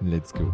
[0.00, 0.52] Let's go.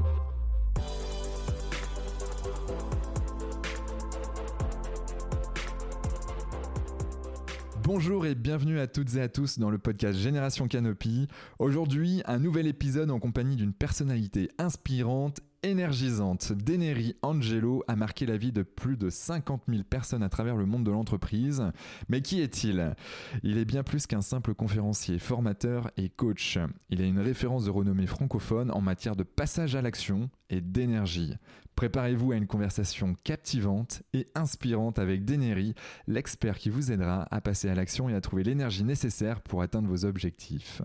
[7.83, 11.29] Bonjour et bienvenue à toutes et à tous dans le podcast Génération Canopy.
[11.59, 18.37] Aujourd'hui, un nouvel épisode en compagnie d'une personnalité inspirante énergisante d'Eneri Angelo a marqué la
[18.37, 21.65] vie de plus de 50 000 personnes à travers le monde de l'entreprise.
[22.09, 22.95] Mais qui est-il?
[23.43, 26.59] Il est bien plus qu'un simple conférencier, formateur et coach.
[26.91, 31.35] Il est une référence de renommée francophone en matière de passage à l'action et d'énergie.
[31.77, 35.75] Préparez-vous à une conversation captivante et inspirante avec Deneri,
[36.07, 39.89] l'expert qui vous aidera à passer à l'action et à trouver l'énergie nécessaire pour atteindre
[39.89, 40.83] vos objectifs.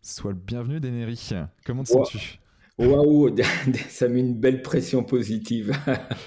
[0.00, 1.30] Sois le bienvenu Deneri.
[1.64, 2.41] Comment te sens-tu?
[2.78, 3.36] Waouh,
[3.88, 5.72] ça met une belle pression positive.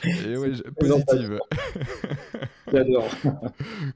[0.03, 0.35] Et
[0.79, 1.39] positive.
[2.71, 3.09] J'adore.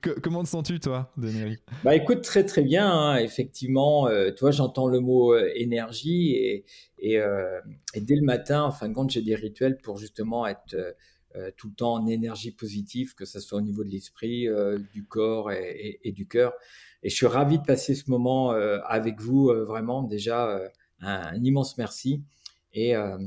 [0.23, 2.89] Comment te sens-tu, toi, Deneri Bah écoute, très très bien.
[2.89, 3.17] Hein.
[3.17, 6.63] Effectivement, euh, toi, j'entends le mot euh, énergie
[6.99, 7.59] et, euh,
[7.93, 10.75] et, dès le matin, en fin de compte, j'ai des rituels pour justement être
[11.57, 14.47] tout le temps en énergie positive, que ce soit au niveau de l'esprit,
[14.93, 16.53] du corps et, et, du cœur.
[17.03, 20.59] Et je suis ravi de passer ce moment avec vous, vraiment déjà.
[21.01, 22.23] un immense merci.
[22.73, 23.17] Et euh,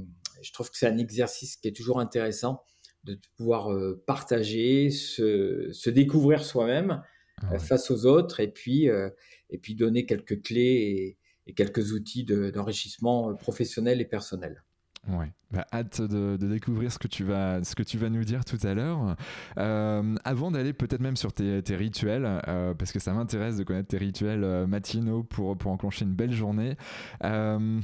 [0.43, 2.63] je trouve que c'est un exercice qui est toujours intéressant
[3.05, 7.03] de pouvoir euh, partager, se, se découvrir soi-même
[7.43, 11.93] ah euh, face aux autres et puis, et puis donner quelques clés et, et quelques
[11.93, 14.63] outils d'enrichissement professionnel et personnel.
[15.09, 18.23] Ouais, bah, hâte de, de, découvrir ce que tu vas, ce que tu vas nous
[18.23, 19.17] dire tout à l'heure.
[19.59, 23.65] Euh, avant d'aller peut-être même sur tes, tes rituels, euh, parce que ça m'intéresse de
[23.65, 26.77] connaître tes rituels matinaux pour, pour enclencher une belle journée.
[27.25, 27.81] Euh,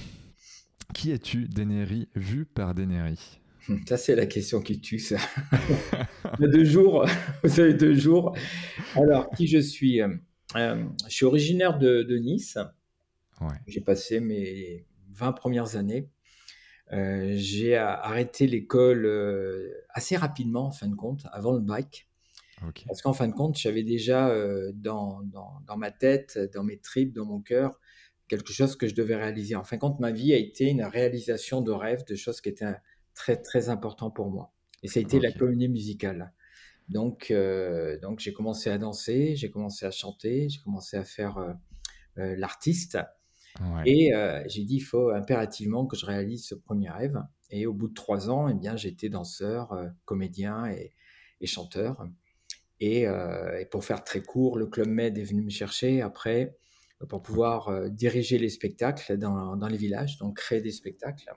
[0.94, 3.40] qui es-tu, Deneri, vu par Deneri
[3.86, 5.16] Ça, c'est la question qui tue, ça.
[6.38, 7.06] Il y a deux jours,
[7.44, 8.34] vous avez deux jours.
[8.94, 10.08] Alors, qui je suis euh,
[11.06, 12.58] Je suis originaire de, Nice.
[13.66, 16.08] J'ai passé mes 20 premières années.
[16.92, 22.08] Euh, j'ai arrêté l'école euh, assez rapidement, en fin de compte, avant le bac.
[22.86, 24.34] Parce qu'en fin de compte, j'avais déjà
[24.72, 27.78] dans, dans, dans, ma tête, dans mes tripes, dans mon cœur,
[28.28, 29.56] quelque chose que je devais réaliser.
[29.56, 32.50] En fin de compte, ma vie a été une réalisation de rêves, de choses qui
[32.50, 32.74] étaient
[33.14, 34.52] très très importantes pour moi.
[34.82, 36.32] Et ça a été la comédie musicale.
[36.88, 41.38] Donc, euh, donc j'ai commencé à danser, j'ai commencé à chanter, j'ai commencé à faire
[41.38, 41.52] euh,
[42.18, 42.98] euh, l'artiste.
[43.86, 44.12] Et
[44.46, 47.20] j'ai dit, il faut impérativement que je réalise ce premier rêve.
[47.50, 49.74] Et au bout de trois ans, eh bien, j'étais danseur,
[50.04, 50.92] comédien et,
[51.40, 52.06] et chanteur.
[52.78, 56.56] Et, et, pour faire très court, le Club Med est venu me chercher après
[57.06, 61.32] pour pouvoir euh, diriger les spectacles dans, dans, les villages, donc créer des spectacles.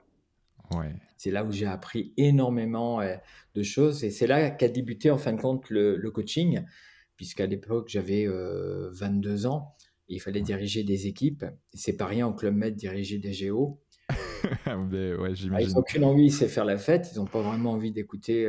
[0.72, 0.92] Ouais.
[1.16, 3.14] C'est là où j'ai appris énormément euh,
[3.54, 6.64] de choses et c'est là qu'a débuté en fin de compte le, le coaching,
[7.16, 9.74] puisqu'à l'époque j'avais 22 euh, ans
[10.08, 11.44] et il fallait diriger des équipes.
[11.72, 13.80] C'est pas rien au Club Med diriger des géos.
[14.90, 17.10] Mais ouais, ah, ils n'ont aucune envie, c'est faire la fête.
[17.12, 18.48] Ils n'ont pas vraiment envie d'écouter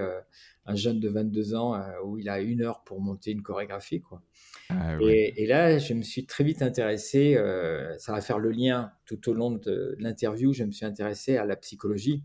[0.65, 4.01] un jeune de 22 ans où il a une heure pour monter une chorégraphie.
[4.01, 4.21] Quoi.
[4.69, 8.91] Ah et, là, je me suis très vite intéressé, euh, ça va faire le lien
[9.05, 12.23] tout au long de, l'interview, je me suis intéressé à la psychologie,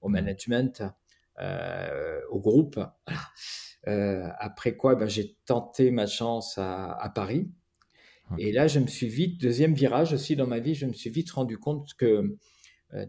[0.00, 0.12] au mmh.
[0.12, 0.82] management,
[1.40, 2.80] euh, au groupe.
[3.88, 7.50] Euh, après quoi, ben, j'ai tenté ma chance à, Paris.
[8.36, 11.08] Et là, je me suis vite, deuxième virage aussi dans ma vie, je me suis
[11.08, 12.36] vite rendu compte que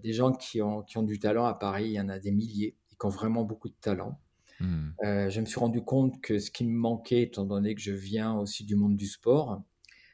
[0.03, 2.31] des gens qui ont, qui ont du talent à Paris, il y en a des
[2.31, 4.19] milliers, et qui ont vraiment beaucoup de talent.
[4.61, 4.91] Hmm.
[5.03, 7.91] Euh, je me suis rendu compte que ce qui me manquait, étant donné que je
[7.91, 9.63] viens aussi du monde du sport,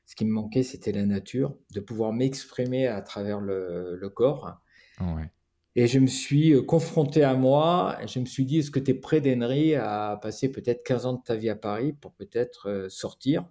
[0.05, 4.57] ce qui me manquait, c'était la nature, de pouvoir m'exprimer à travers le, corps.
[5.75, 8.79] Et je me suis euh, confronté à moi, et je me suis dit, est-ce que
[8.79, 12.13] tu es prêt, d'Henry, à passer peut-être 15 ans de ta vie à Paris pour
[12.13, 13.45] peut-être euh, sortir,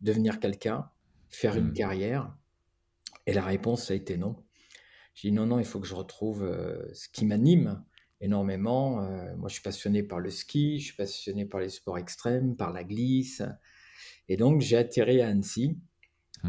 [0.00, 0.88] devenir quelqu'un,
[1.28, 1.74] faire une hmm.
[1.74, 2.34] carrière?
[3.26, 4.34] Et la réponse, ça a été non.
[5.18, 6.48] J'ai dit, non, non, il faut que je retrouve
[6.92, 7.82] ce qui m'anime,
[8.20, 9.02] énormément.
[9.36, 12.72] moi, je suis passionné par le ski, je suis passionné par les sports extrêmes, par
[12.72, 13.42] la glisse.
[14.28, 15.76] Et donc, j'ai atterri à Annecy.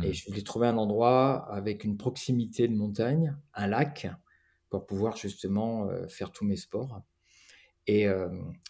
[0.03, 0.13] Et mmh.
[0.13, 4.07] je voulais trouver un endroit avec une proximité de montagne, un lac,
[4.69, 7.01] pour pouvoir justement faire tous mes sports.
[7.87, 8.05] Et,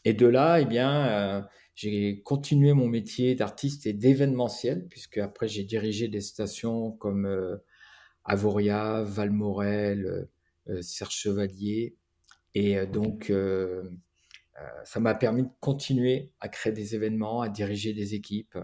[0.06, 1.46] et de là, eh bien,
[1.82, 7.56] j'ai continué mon métier d'artiste et d'événementiel, puisque après j'ai dirigé des stations comme euh,
[8.26, 10.30] Avoria, Valmorel, euh,
[10.70, 11.96] euh, Serge Chevalier.
[12.56, 13.32] Et donc,
[14.84, 18.58] ça m'a permis de continuer à créer des événements, à diriger des équipes.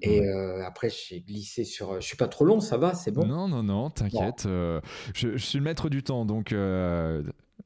[0.00, 2.00] Et après, j'ai glissé sur.
[2.00, 3.26] Je suis pas trop long, ça va, c'est bon?
[3.26, 4.44] Non, non, non, t'inquiète.
[4.44, 4.80] je,
[5.12, 6.54] je, suis le maître du temps, donc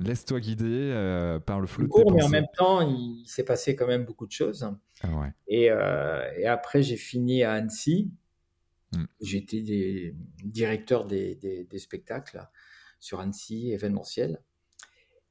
[0.00, 1.86] Laisse-toi guider euh, par le flou.
[1.88, 4.68] Court, mais en même temps, il s'est passé quand même beaucoup de choses.
[5.02, 5.08] Ah
[5.48, 8.10] et, euh, et, après, j'ai fini à Annecy.
[8.92, 9.04] Hmm.
[9.20, 12.46] J'étais directeur des, des, spectacles
[13.00, 14.42] sur Annecy, événementiel.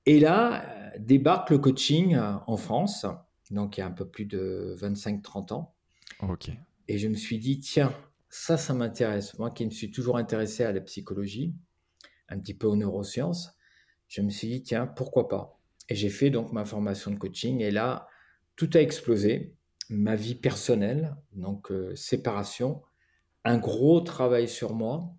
[0.06, 3.06] Et là, euh, débarque le coaching en France,
[3.52, 5.76] donc il y a un peu plus de 25-30 ans.
[6.22, 6.50] Ok.
[6.88, 7.94] Et je me suis dit, tiens,
[8.30, 9.38] ça, ça m'intéresse.
[9.38, 11.54] Moi qui me suis toujours intéressé à la psychologie,
[12.30, 13.56] un petit peu aux neurosciences,
[14.08, 15.60] je me suis dit, tiens, pourquoi pas?
[15.90, 18.08] Et j'ai fait donc ma formation de coaching et là,
[18.56, 19.56] tout a explosé.
[19.90, 22.82] Ma vie personnelle, donc euh, séparation,
[23.44, 25.14] un gros travail sur moi.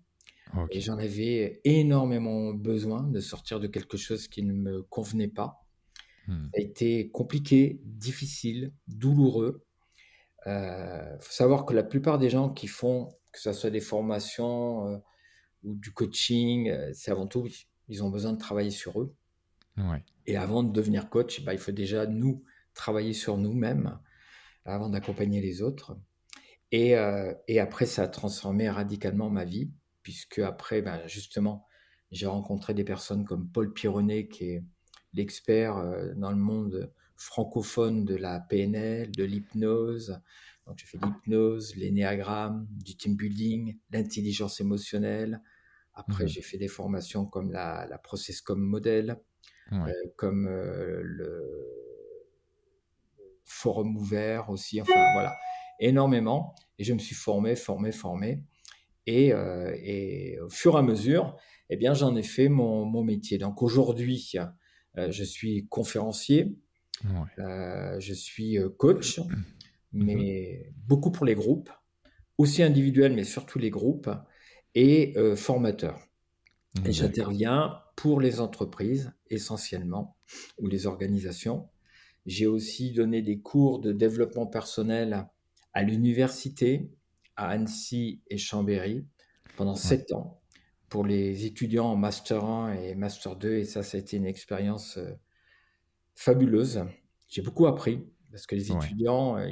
[0.69, 5.65] Et j'en avais énormément besoin de sortir de quelque chose qui ne me convenait pas.
[6.27, 6.45] Hmm.
[6.53, 9.65] Ça a été compliqué, difficile, douloureux.
[10.45, 13.79] Il euh, faut savoir que la plupart des gens qui font, que ce soit des
[13.79, 14.97] formations euh,
[15.63, 17.47] ou du coaching, c'est avant tout
[17.87, 19.15] ils ont besoin de travailler sur eux.
[20.25, 22.43] Et avant de devenir coach, bah, il faut déjà nous
[22.73, 23.99] travailler sur nous-mêmes
[24.65, 25.97] avant d'accompagner les autres.
[26.73, 29.71] Et, euh, et, après, ça a transformé radicalement ma vie,
[30.01, 31.67] puisque après, ben, justement,
[32.09, 34.63] j'ai rencontré des personnes comme Paul Pironnet, qui est
[35.13, 40.19] l'expert euh, dans le monde francophone de la PNL, de l'hypnose.
[40.65, 45.43] Donc, j'ai fait l'hypnose, l'énéagramme, du team building, l'intelligence émotionnelle,
[45.93, 49.19] après, mmh j'ai fait des formations comme la, la Process comme modèle,
[49.71, 51.43] euh, comme euh, le
[53.43, 55.35] forum ouvert aussi, enfin voilà,
[55.79, 56.55] énormément.
[56.79, 58.43] Et je me suis formé, formé, formé.
[59.05, 61.35] Et, euh, et au fur et à mesure,
[61.69, 63.37] eh bien, j'en ai fait mon, mon métier.
[63.37, 64.33] Donc aujourd'hui,
[64.95, 66.55] je suis conférencier,
[67.03, 69.23] je suis coach, mmh
[69.93, 71.69] mais beaucoup pour les groupes,
[72.37, 74.09] aussi individuels, mais surtout les groupes
[74.75, 75.99] et euh, formateur.
[76.85, 80.17] Et j'interviens pour les entreprises essentiellement
[80.57, 81.69] ou les organisations.
[82.25, 85.27] J'ai aussi donné des cours de développement personnel
[85.73, 86.91] à l'université,
[87.35, 89.05] à Annecy et Chambéry
[89.57, 90.41] pendant sept ans
[90.89, 93.55] pour les étudiants en Master 1 et Master 2.
[93.55, 95.11] Et ça, ça a été une expérience euh,
[96.15, 96.85] fabuleuse.
[97.27, 99.49] J'ai beaucoup appris parce que les étudiants, euh,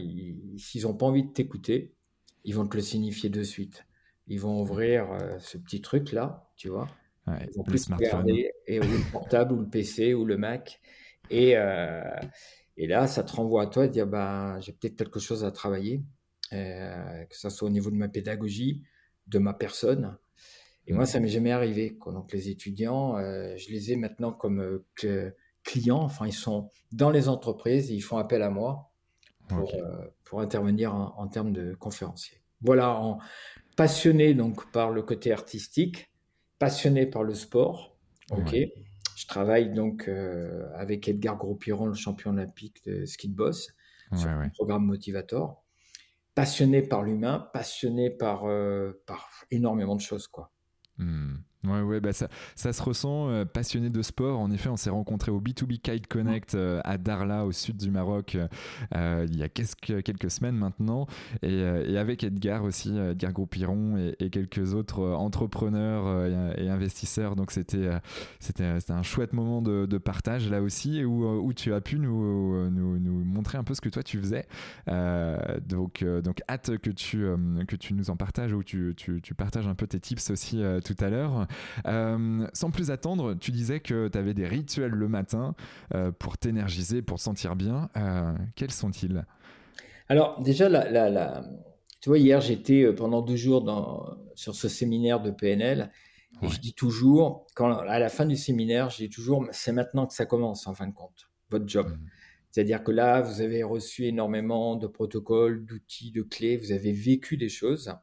[0.57, 1.95] s'ils n'ont pas envie de t'écouter,
[2.43, 3.85] ils vont te le signifier de suite
[4.31, 6.87] ils vont ouvrir euh, ce petit truc là, tu vois.
[7.27, 10.79] ils vont plus regarder et ou le portable ou le PC ou le Mac
[11.29, 12.01] et euh,
[12.77, 15.51] et là ça te renvoie à toi de dire bah j'ai peut-être quelque chose à
[15.51, 16.03] travailler,
[16.53, 18.83] euh, que ce soit au niveau de ma pédagogie,
[19.27, 20.17] de ma personne.
[20.87, 21.95] Et moi ça m'est jamais arrivé.
[21.95, 22.11] Quoi.
[22.11, 24.81] Donc les étudiants, je les ai maintenant comme
[25.63, 26.01] clients.
[26.01, 28.91] Enfin ils sont dans les entreprises, et ils font appel à moi
[29.47, 29.71] pour,
[30.23, 32.41] pour intervenir en, en, termes de conférencier.
[32.61, 33.19] Voilà, en,
[33.75, 36.11] passionné donc par le côté artistique,
[36.59, 37.97] passionné par le sport.
[38.31, 38.55] Ok.
[39.21, 43.71] Je travaille donc euh, avec Edgar Gros-Piron, le champion olympique de ski de boss,
[44.15, 45.63] sur un programme Motivator.
[46.33, 50.51] Passionné par l'humain, passionné par, euh, par énormément de choses, quoi.
[50.97, 51.35] Hmm.
[51.63, 53.29] Ouais, ouais, bah ça, ça se ressent.
[53.29, 56.97] Euh, passionné de sport, en effet, on s'est rencontré au B2B Kite Connect euh, à
[56.97, 58.35] Darla, au sud du Maroc,
[58.95, 61.05] euh, il y a quelques, quelques semaines maintenant.
[61.43, 66.25] Et, et avec Edgar aussi, Edgar Groupiron et, et, quelques autres entrepreneurs
[66.57, 67.35] et, investisseurs.
[67.35, 67.89] Donc c'était
[68.39, 72.69] c'était un chouette moment de, de, partage là aussi, où, où tu as pu nous,
[72.71, 74.47] nous, nous, montrer un peu ce que toi tu faisais.
[75.67, 77.25] donc, donc hâte que tu,
[77.67, 80.61] que tu nous en partages, ou tu, tu, tu partages un peu tes tips aussi
[80.83, 81.47] tout à l'heure.
[81.85, 85.55] Euh, sans plus attendre, tu disais que tu avais des rituels le matin
[85.93, 87.89] euh, pour t'énergiser, pour te sentir bien.
[87.97, 89.25] Euh, quels sont-ils?
[90.09, 91.43] Alors déjà, la,
[92.01, 95.91] tu vois, hier j'étais pendant deux jours dans, sur ce séminaire de PNL.
[96.43, 100.07] Et je dis toujours, quand, à la fin du séminaire, je dis toujours, c'est maintenant
[100.07, 101.87] que ça commence en fin de compte, votre job.
[101.87, 101.99] Mmh.
[102.51, 107.37] C'est-à-dire que là, vous avez reçu énormément de protocoles, d'outils, de clés, vous avez vécu
[107.37, 107.93] des choses.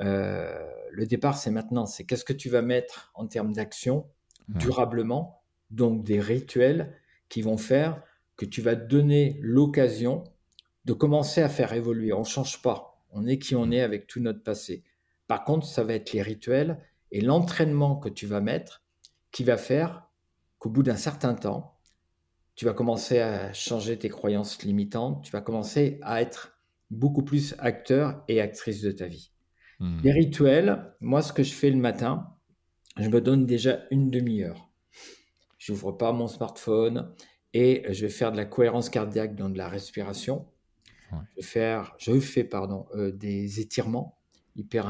[0.00, 0.58] Euh,
[0.90, 1.86] le départ, c'est maintenant.
[1.86, 4.06] C'est qu'est-ce que tu vas mettre en termes d'action
[4.48, 6.96] durablement donc des rituels
[7.28, 8.02] qui vont faire
[8.36, 10.24] que tu vas donner l'occasion
[10.84, 12.12] de commencer à faire évoluer.
[12.12, 13.04] On ne change pas.
[13.10, 14.82] On est qui on est avec tout notre passé.
[15.26, 16.78] Par contre, ça va être les rituels
[17.12, 18.82] et l'entraînement que tu vas mettre
[19.30, 20.08] qui va faire
[20.58, 21.78] qu'au bout d'un certain temps,
[22.54, 26.58] tu vas commencer à changer tes croyances limitantes, tu vas commencer à être
[26.90, 29.29] beaucoup plus acteur et actrice de ta vie.
[29.80, 30.00] Hmm.
[30.04, 32.36] Les rituels, moi, ce que je fais le matin,
[32.98, 34.70] je me donne déjà une demi-heure.
[35.58, 37.14] Je n'ouvre pas mon smartphone
[37.52, 40.46] et je vais faire de la cohérence cardiaque dans de la respiration.
[41.10, 44.18] Je, vais faire, je fais pardon, euh, des étirements
[44.54, 44.86] hyper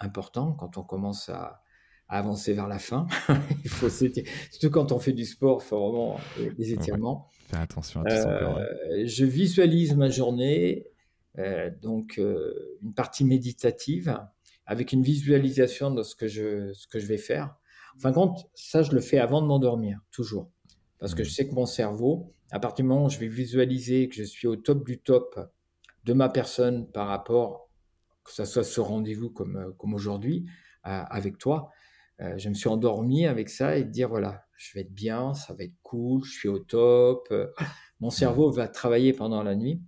[0.00, 1.62] importants quand on commence à,
[2.08, 3.06] avancer vers la fin.
[3.64, 7.28] il faut surtout quand on fait du sport, il faut vraiment euh, des étirements.
[7.48, 10.86] Faire attention à tout euh, Je visualise ma journée,
[11.80, 14.18] donc une partie méditative,
[14.66, 17.56] avec une visualisation de ce que je, ce que je vais faire.
[17.96, 20.50] En fin de compte, ça, je le fais avant de m'endormir, toujours.
[20.98, 21.32] Parce que je mmh.
[21.32, 24.46] sais que mon cerveau, à partir du moment où je vais visualiser que je suis
[24.46, 25.38] au top du top
[26.04, 27.70] de ma personne par rapport,
[28.24, 30.46] que ce soit ce rendez-vous comme, comme aujourd'hui,
[30.84, 31.70] avec toi,
[32.20, 35.54] euh, je me suis endormi avec ça et dire voilà, je vais être bien, ça
[35.54, 37.26] va être cool, je suis au top.
[37.30, 37.48] Euh,
[38.00, 39.82] mon cerveau va travailler pendant la nuit,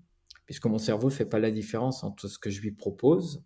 [0.47, 3.45] puisque mon cerveau ne fait pas la différence entre ce que je lui propose.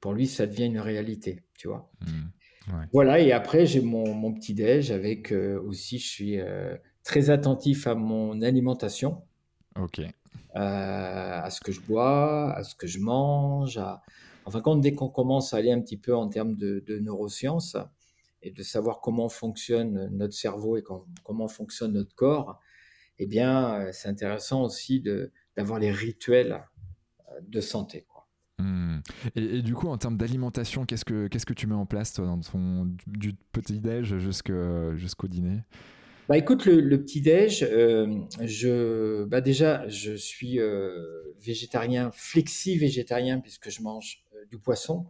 [0.00, 1.90] Pour lui, ça devient une réalité, tu vois.
[2.00, 2.76] Mmh.
[2.92, 6.38] Voilà, et après, j'ai mon, petit déj avec euh, aussi, je suis
[7.02, 9.22] très attentif à mon alimentation.
[9.76, 10.00] Ok.
[10.54, 13.78] à ce que je bois, à ce que je mange.
[13.78, 14.02] À...
[14.44, 17.76] Enfin, quand dès qu'on commence à aller un petit peu en termes de, de neurosciences,
[18.42, 20.84] et de savoir comment fonctionne notre cerveau et
[21.24, 22.58] comment fonctionne notre corps,
[23.18, 25.00] eh bien, euh, c'est intéressant aussi
[25.56, 26.62] d'avoir les rituels
[27.30, 28.06] euh, de santé.
[28.58, 28.98] Hmm.
[29.34, 32.26] Et, du coup, en termes d'alimentation, qu'est-ce que qu'est-ce que tu mets en place toi,
[32.26, 35.62] dans ton du petit déj jusqu'au dîner?
[36.28, 40.60] Bah écoute, le, petit déj, euh, je bah déjà je suis
[41.40, 45.06] végétarien, flexi végétarien puisque je mange du poisson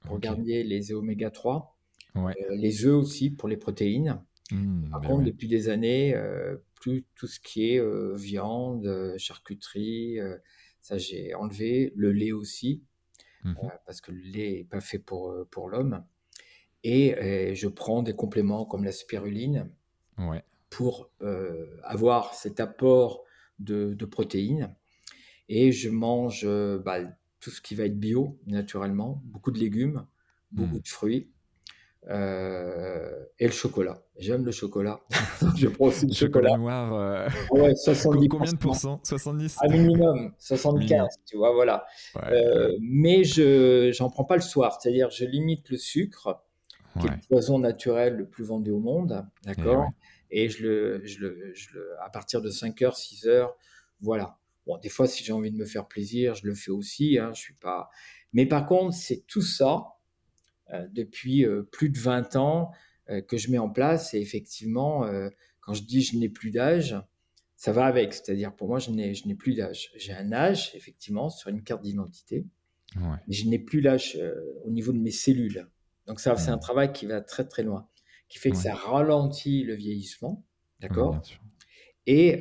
[0.00, 1.74] pour garder les oméga 3.
[2.16, 4.20] Euh, les œufs aussi pour les protéines.
[4.50, 10.18] Mmh, Par contre, depuis des années, euh, plus tout ce qui est euh, viande, charcuterie,
[10.80, 11.92] ça j'ai enlevé.
[11.96, 12.82] Le lait aussi,
[13.44, 13.54] mmh
[13.86, 16.04] parce que le lait n'est pas fait pour, pour l'homme.
[16.82, 19.70] Et, je prends des compléments comme la spiruline
[20.68, 21.10] pour
[21.82, 23.24] avoir cet apport
[23.58, 24.74] de, protéines.
[25.48, 26.46] Et je mange
[26.84, 27.00] bah,
[27.40, 30.06] tout ce qui va être bio, naturellement, beaucoup de légumes,
[30.52, 30.80] beaucoup mmh.
[30.80, 31.33] de fruits.
[32.10, 34.02] Euh, et le chocolat.
[34.18, 35.00] J'aime le chocolat.
[35.56, 36.56] je prends aussi le chocolat.
[36.56, 36.94] noir.
[36.94, 39.00] Euh, ouais, 70 Combien de pourcents?
[39.04, 41.86] 70 Un minimum, 75, tu vois, voilà.
[42.24, 46.42] Euh, mais je j'en prends pas le soir, c'est-à-dire je limite le sucre,
[47.00, 49.88] qui est le poison naturel le plus vendu au monde, d'accord?
[50.30, 53.50] Et, je, le, je, le, je le, à partir de 5h, 6h,
[54.00, 54.36] voilà.
[54.66, 57.30] Bon, des fois, si j'ai envie de me faire plaisir, je le fais aussi, hein,
[57.34, 57.88] je suis pas...
[58.32, 59.93] Mais par contre, c'est tout ça
[60.92, 62.70] depuis euh, plus de 20 ans
[63.10, 64.14] euh, que je mets en place.
[64.14, 65.06] Et effectivement,
[65.60, 66.96] quand je dis je n'ai plus d'âge,
[67.56, 68.14] ça va avec.
[68.14, 69.90] C'est-à-dire, pour moi, je n'ai, je n'ai plus d'âge.
[69.96, 72.46] J'ai un âge, effectivement, sur une carte d'identité,
[72.96, 74.18] mais je n'ai plus l'âge
[74.64, 75.66] au niveau de mes cellules.
[76.06, 77.88] Donc, ça, c'est un travail qui va très, très loin,
[78.28, 80.44] qui fait que ça ralentit le vieillissement.
[80.80, 81.22] D'accord?
[82.06, 82.40] Et,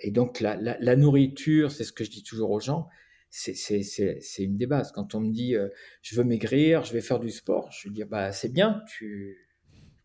[0.00, 2.88] et, donc, la, la nourriture, c'est ce que je dis toujours aux gens,
[3.30, 4.92] c'est une des bases.
[4.92, 5.68] Quand on me dit euh,
[6.02, 9.48] je veux maigrir, je vais faire du sport, je vais dire bah, c'est bien, tu,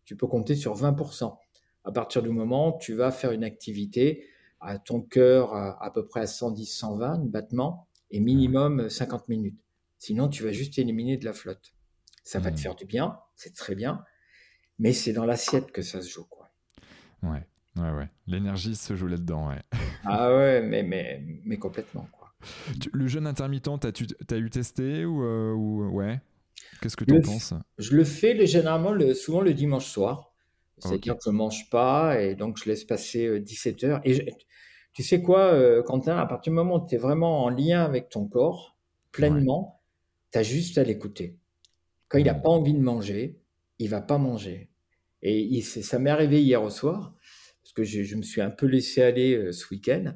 [0.04, 1.36] tu peux compter sur 20%.
[1.84, 4.26] À partir du moment où tu vas faire une activité
[4.60, 9.58] à ton cœur à, peu près à 110, 120 battements et minimum 50 minutes.
[9.98, 11.74] Sinon, tu vas juste éliminer de la flotte.
[12.22, 12.58] Ça va te mmh.
[12.58, 14.04] faire du bien, c'est très bien,
[14.78, 16.24] mais c'est dans l'assiette que ça se joue.
[16.26, 16.52] Quoi.
[17.24, 17.44] Ouais,
[17.76, 18.08] ouais, ouais.
[18.28, 19.62] L'énergie se joue là-dedans, ouais.
[20.04, 22.06] ah ouais, mais, mais, mais complètement.
[22.12, 22.21] Quoi.
[22.92, 26.20] Le jeûne intermittent, t'as as eu testé ou, euh, ouais?
[26.80, 27.54] Qu'est-ce que tu en penses?
[27.78, 30.32] Je le fais généralement le, souvent le dimanche soir.
[30.78, 34.00] C'est-à-dire que je ne mange pas et donc je laisse passer 17 euh, heures.
[34.04, 34.34] Et
[34.92, 37.84] tu sais quoi, euh, Quentin, à partir du moment où tu es vraiment en lien
[37.84, 38.76] avec ton corps,
[39.12, 39.80] pleinement,
[40.32, 41.38] tu as juste à l'écouter.
[42.08, 42.42] Quand il n'a mmh.
[42.42, 43.40] pas envie de manger,
[43.78, 44.70] il va pas manger.
[45.22, 47.14] Et ça m'est arrivé hier au soir,
[47.62, 50.14] parce que je, je, me suis un peu laissé aller ce week-end.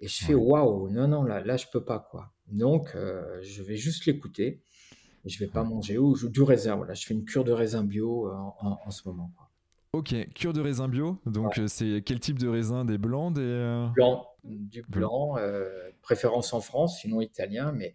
[0.00, 2.32] Et je fais waouh, non, non, là, là, je peux pas, quoi.
[2.48, 4.62] Donc, euh, je vais juste l'écouter.
[5.24, 6.76] Je vais pas manger ou du raisin.
[6.76, 9.32] Voilà, je fais une cure de raisin bio euh, en, ce moment.
[9.36, 9.50] Quoi.
[9.92, 11.20] Ok, cure de raisin bio.
[11.26, 12.84] Donc, euh, c'est quel type de raisin?
[12.84, 15.36] Des blancs des Blanc, du blanc,
[16.02, 17.94] préférence en France, sinon italien, mais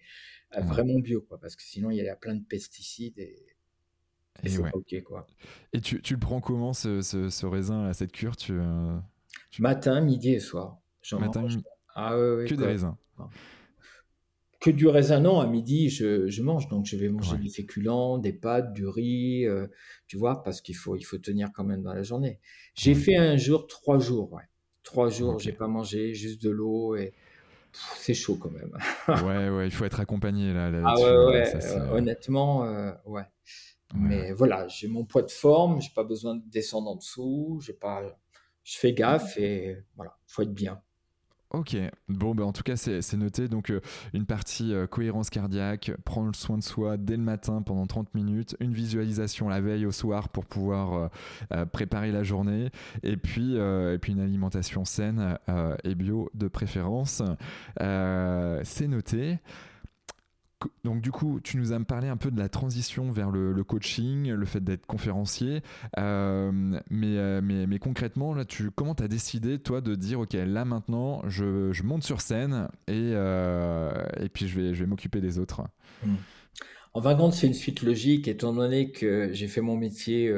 [0.57, 1.39] vraiment bio, quoi.
[1.39, 3.45] Parce que sinon, il y a plein de pesticides et
[4.43, 5.25] Et, c'est ok, quoi.
[5.71, 8.35] Et tu, tu, le prends comment, ce, ce, raisin, à cette cure?
[8.35, 8.59] Tu,
[9.59, 10.79] Matin, midi et soir.
[11.13, 11.47] Matin.
[11.95, 12.95] Ah, ouais, que des raisins
[14.61, 15.39] que du raisin, non.
[15.39, 16.69] À midi, je, je mange.
[16.69, 19.67] Donc, je vais manger des féculents, des pâtes, du riz, euh,
[20.07, 22.39] tu vois, parce qu'il faut, il faut tenir quand même dans la journée.
[22.75, 24.43] J'ai fait un jour, trois jours, ouais.
[24.83, 27.13] Trois jours, j'ai pas mangé, juste de l'eau et
[27.73, 28.71] c'est chaud quand même.
[29.25, 30.71] ouais, ouais, il faut être accompagné là.
[30.85, 33.25] ah ouais, ouais, honnêtement, euh, ouais.
[33.95, 37.73] Mais voilà, j'ai mon poids de forme, j'ai pas besoin de descendre en dessous, j'ai
[37.73, 38.03] pas,
[38.63, 40.81] je fais gaffe et voilà, faut être bien.
[41.53, 41.75] Ok,
[42.07, 43.49] bon, ben en tout cas, c'est noté.
[43.49, 43.81] Donc, euh,
[44.13, 48.55] une partie euh, cohérence cardiaque, prendre soin de soi dès le matin pendant 30 minutes,
[48.61, 51.09] une visualisation la veille au soir pour pouvoir
[51.51, 52.69] euh, préparer la journée,
[53.03, 55.37] et puis, et puis une alimentation saine
[55.83, 57.21] et bio de préférence.
[57.77, 59.39] c'est noté
[60.83, 64.29] donc du coup, tu nous as parlé un peu de la transition vers le, coaching,
[64.29, 65.61] le fait d'être conférencier.
[65.97, 70.33] Euh, euh, mais, mais, concrètement, là, tu, comment tu as décidé, toi, de dire, OK,
[70.33, 75.21] là maintenant, je, monte sur scène et, euh, et puis je vais, je vais m'occuper
[75.21, 75.63] des autres?
[76.03, 76.15] Hmm.
[76.93, 80.33] En fin de compte, c'est une suite logique, étant donné que j'ai fait mon métier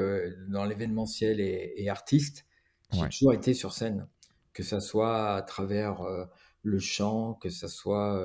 [0.50, 2.46] dans l'événementiel et, artiste.
[2.92, 4.08] J'ai toujours été sur scène,
[4.54, 6.02] que ce soit à travers
[6.62, 8.22] le chant, que ce soit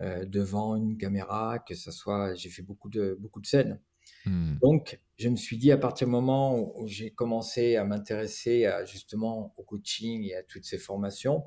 [0.00, 3.80] euh, devant une caméra, que ce soit, j'ai fait beaucoup de, beaucoup de scènes.
[4.24, 4.56] Hmm.
[4.62, 8.84] Donc, je me suis dit, à partir du moment où j'ai commencé à m'intéresser à,
[8.84, 11.44] justement au coaching et à toutes ces formations,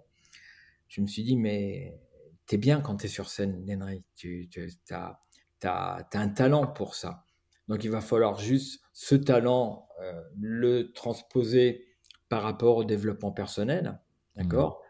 [0.90, 1.98] je me suis dit, mais
[2.46, 4.04] t'es bien quand tu es sur scène, Nenry.
[4.16, 4.50] Tu,
[4.90, 5.20] as,
[5.64, 7.24] as, un talent pour ça.
[7.70, 11.86] Donc, il va falloir juste ce talent, euh, le transposer
[12.28, 14.02] par rapport au développement personnel.
[14.36, 14.82] D'accord?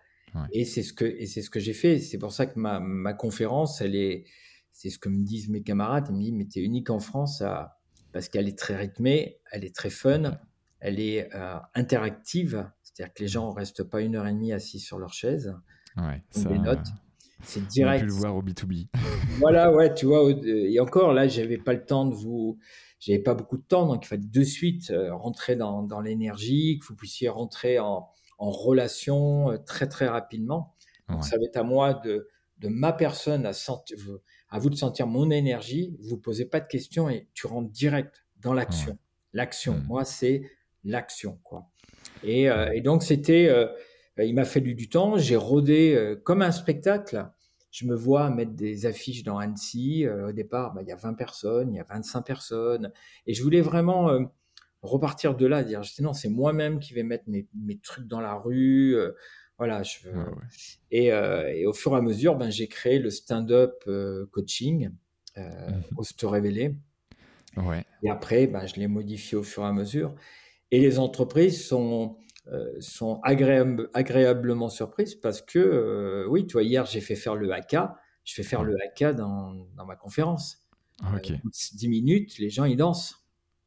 [0.51, 1.99] Et c'est ce que et c'est ce que j'ai fait.
[1.99, 4.25] C'est pour ça que ma, ma conférence, elle est,
[4.71, 6.07] c'est ce que me disent mes camarades.
[6.09, 7.43] Ils me disent mais t'es unique en France
[8.11, 10.39] parce qu'elle est très rythmée, elle est très fun,
[10.79, 12.69] elle est euh, interactive.
[12.83, 15.55] C'est-à-dire que les gens ne restent pas une heure et demie assis sur leur chaise.
[15.97, 16.87] Ouais, ça, des notes.
[17.43, 18.03] C'est direct.
[18.03, 18.87] On a pu le voir au B2B.
[19.39, 20.29] voilà, ouais, tu vois.
[20.45, 22.57] Et encore là, j'avais pas le temps de vous.
[22.99, 26.77] J'avais pas beaucoup de temps, donc il fallait de suite euh, rentrer dans, dans l'énergie,
[26.79, 28.07] que vous puissiez rentrer en,
[28.41, 30.75] en relation euh, très très rapidement.
[31.07, 33.97] Donc, ça va être à moi de, de ma personne à, sentir,
[34.49, 35.95] à vous de sentir mon énergie.
[35.99, 38.97] Vous posez pas de questions et tu rentres direct dans l'action.
[39.33, 39.83] L'action, mmh.
[39.87, 40.41] moi, c'est
[40.85, 41.69] l'action, quoi.
[42.23, 43.67] Et, euh, et donc, c'était, euh,
[44.17, 45.17] il m'a fallu du temps.
[45.17, 47.27] J'ai rodé comme un spectacle.
[47.71, 50.07] Je me vois mettre des affiches dans Annecy.
[50.07, 52.91] au départ, bah, il y a 20 personnes, il y a 25 personnes.
[53.27, 54.17] Et je voulais vraiment
[54.81, 58.33] repartir de là, dire non, c'est moi-même qui vais mettre mes, mes, trucs dans la
[58.33, 58.95] rue.
[58.95, 59.11] Euh,
[59.57, 60.25] voilà, je veux...
[60.89, 64.89] Et, euh, et, au fur et à mesure, ben, j'ai créé le stand-up euh, coaching,
[65.37, 66.01] mmh.
[66.01, 66.75] se révéler.
[67.57, 67.85] Ouais.
[68.01, 70.15] Et après, ben, je l'ai modifié au fur et à mesure.
[70.71, 72.17] Et les entreprises sont,
[72.79, 77.97] sont agréablement surprises parce que, oui, toi, hier, j'ai fait faire le haka.
[78.23, 80.65] Je fais faire le haka dans, dans ma conférence.
[81.15, 81.41] Okay.
[81.73, 83.20] 10 minutes, les gens, ils dansent.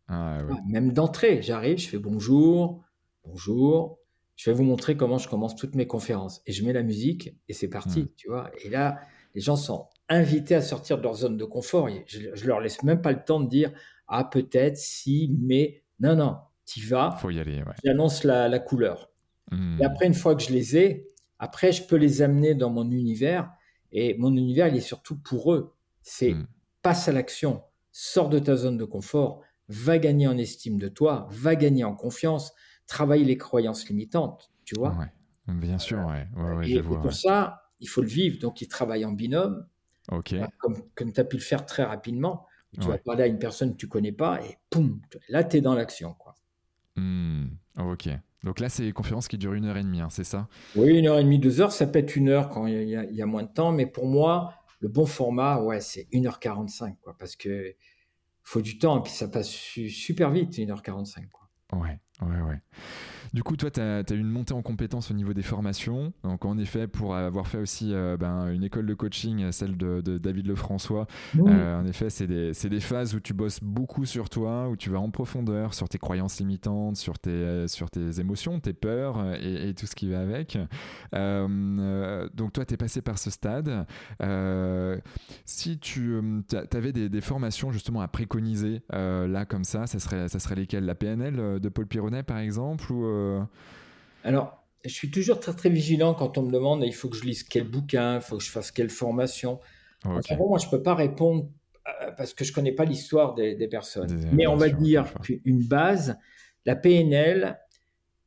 [0.09, 2.83] Ah, même d'entrée, j'arrive, je fais bonjour,
[3.25, 3.99] bonjour.
[4.37, 6.43] Je vais vous montrer comment je commence toutes mes conférences.
[6.47, 8.09] Et je mets la musique et c'est parti, hmm.
[8.17, 8.51] tu vois.
[8.65, 8.99] Et là,
[9.35, 11.89] les gens sont invités à sortir de leur zone de confort.
[12.07, 13.73] Je, je leur laisse même pas le temps de dire
[14.09, 16.37] ah peut-être si, mais non non,
[16.67, 17.13] tu vas.
[17.13, 17.63] Faut y aller.
[17.85, 19.11] J'annonce la, couleur.
[19.51, 19.81] Hmm.
[19.81, 22.91] Et après une fois que je les ai, après je peux les amener dans mon
[22.91, 23.51] univers.
[23.93, 25.73] Et mon univers, il est surtout pour eux.
[26.03, 26.47] C'est hmm.
[26.83, 27.63] passe à l'action,
[27.93, 31.95] sors de ta zone de confort, va gagner en estime de toi, va gagner en
[31.95, 32.53] confiance,
[32.87, 34.97] travaille les croyances limitantes, tu vois.
[35.47, 36.27] bien sûr, ouais.
[36.37, 38.39] ouais, et, pour ça, il faut le vivre.
[38.39, 39.67] Donc, il travaille en binôme,
[40.11, 40.35] Ok.
[40.59, 42.47] comme, comme tu as pu le faire très rapidement.
[42.81, 45.61] Tu vas parler à une personne que tu connais pas et poum, là, tu es
[45.61, 46.13] dans l'action.
[46.15, 46.35] quoi.
[46.97, 47.47] Hmm,
[47.79, 48.09] ok.
[48.43, 50.49] Donc là, c'est une conférence qui dure une heure et demie, hein, c'est ça?
[50.75, 51.71] Oui, une heure et demie, deux heures.
[51.71, 53.71] Ça peut être une heure quand il y, y, a moins de temps.
[53.71, 56.97] Mais pour moi, le bon format, ouais, c'est 1h45.
[57.01, 57.75] Quoi, parce que
[58.45, 61.29] faut du temps, et puis ça passe super vite, 1h45.
[61.31, 61.49] Quoi.
[61.81, 62.61] Ouais, ouais, ouais.
[63.35, 66.13] Du coup, toi, tu as, as, une montée en compétences au niveau des formations.
[66.23, 70.01] Donc, en effet, pour avoir fait aussi euh, ben, une école de coaching, celle de,
[70.19, 71.09] David Lefrançois,
[71.41, 74.89] euh, en effet, c'est des, des, phases où tu bosses beaucoup sur toi, où tu
[74.89, 79.75] vas en profondeur sur tes croyances limitantes, sur tes, sur tes émotions, tes peurs et,
[79.75, 80.57] tout ce qui va avec.
[81.17, 83.85] Euh, donc, toi, tu es passé par ce stade.
[85.45, 86.21] si tu
[86.73, 90.85] avais des, des, formations justement à préconiser là, comme ça, ça serait, ça serait lesquelles?
[90.85, 93.24] La PNL de Paul Pironnet, par exemple ou euh,
[94.25, 97.25] Alors, je suis toujours très très vigilant quand on me demande il faut que je
[97.25, 99.61] lise quel bouquin, il faut que je fasse quelle formation.
[100.05, 101.49] moi, je peux pas répondre
[102.17, 104.29] parce que je connais pas l'histoire des, personnes.
[104.33, 106.19] Mais on va dire qu'une base,
[106.65, 107.59] la PNL,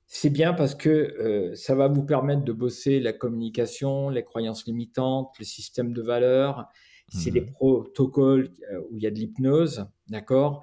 [0.05, 4.65] c'est bien parce que euh, ça va vous permettre de bosser la communication, les croyances
[4.65, 6.67] limitantes, le système de valeurs.
[7.09, 7.51] C'est des mmh.
[7.51, 10.61] protocoles euh, où il y a de l'hypnose, d'accord?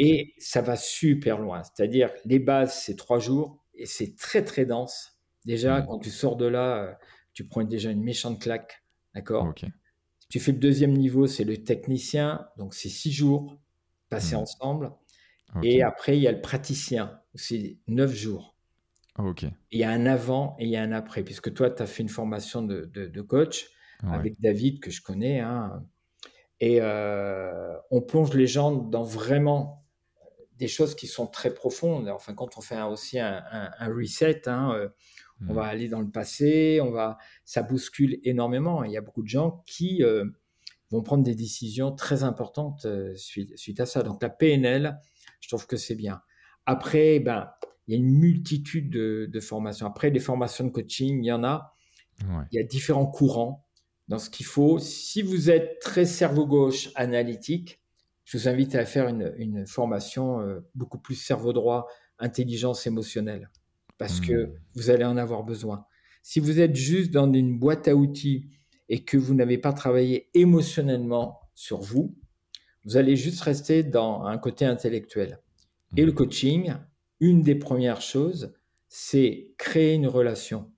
[0.00, 1.62] Et ça va super loin.
[1.62, 5.18] C'est-à-dire, les bases, c'est trois jours et c'est très, très dense.
[5.44, 5.86] Déjà, mmh.
[5.86, 6.92] quand tu sors de là, euh,
[7.32, 8.82] tu prends déjà une méchante claque,
[9.14, 9.54] d'accord?
[10.28, 13.58] Tu fais le deuxième niveau, c'est le technicien, donc c'est six jours
[14.08, 14.40] passés mmh.
[14.40, 14.92] ensemble.
[15.62, 18.56] Et après, il y a le praticien, c'est neuf jours.
[19.70, 21.86] Il y a un avant et il y a un après, puisque toi, tu as
[21.86, 23.68] fait une formation de, de, coach
[24.02, 25.38] avec David, que je connais.
[25.38, 25.84] Hein,
[26.60, 29.83] et euh, on plonge les gens dans vraiment
[30.64, 32.08] des choses qui sont très profondes.
[32.08, 34.88] Enfin, quand on fait aussi un, un, reset, hein, euh,
[35.48, 38.82] on va aller dans le passé, on va, ça bouscule énormément.
[38.82, 40.24] Il y a beaucoup de gens qui euh,
[40.90, 44.02] vont prendre des décisions très importantes suite, suite, à ça.
[44.02, 44.98] Donc la PNL,
[45.40, 46.22] je trouve que c'est bien.
[46.64, 47.50] Après, ben,
[47.86, 49.86] il y a une multitude de, formations.
[49.86, 51.76] Après, les formations de coaching, il y en a.
[52.20, 53.66] Il y a différents courants
[54.08, 54.78] dans ce qu'il faut.
[54.78, 57.83] Si vous êtes très cerveau gauche analytique,
[58.24, 61.86] je vous invite à faire une, formation euh, beaucoup plus cerveau droit,
[62.18, 63.50] intelligence émotionnelle,
[63.98, 64.52] parce que hmm.
[64.74, 65.84] vous allez en avoir besoin.
[66.22, 68.48] Si vous êtes juste dans une boîte à outils
[68.88, 72.16] et que vous n'avez pas travaillé émotionnellement sur vous,
[72.84, 75.40] vous allez juste rester dans un côté intellectuel.
[75.96, 76.16] Et le hmm.
[76.16, 76.74] coaching,
[77.20, 78.54] une des premières choses,
[78.88, 80.70] c'est créer une relation.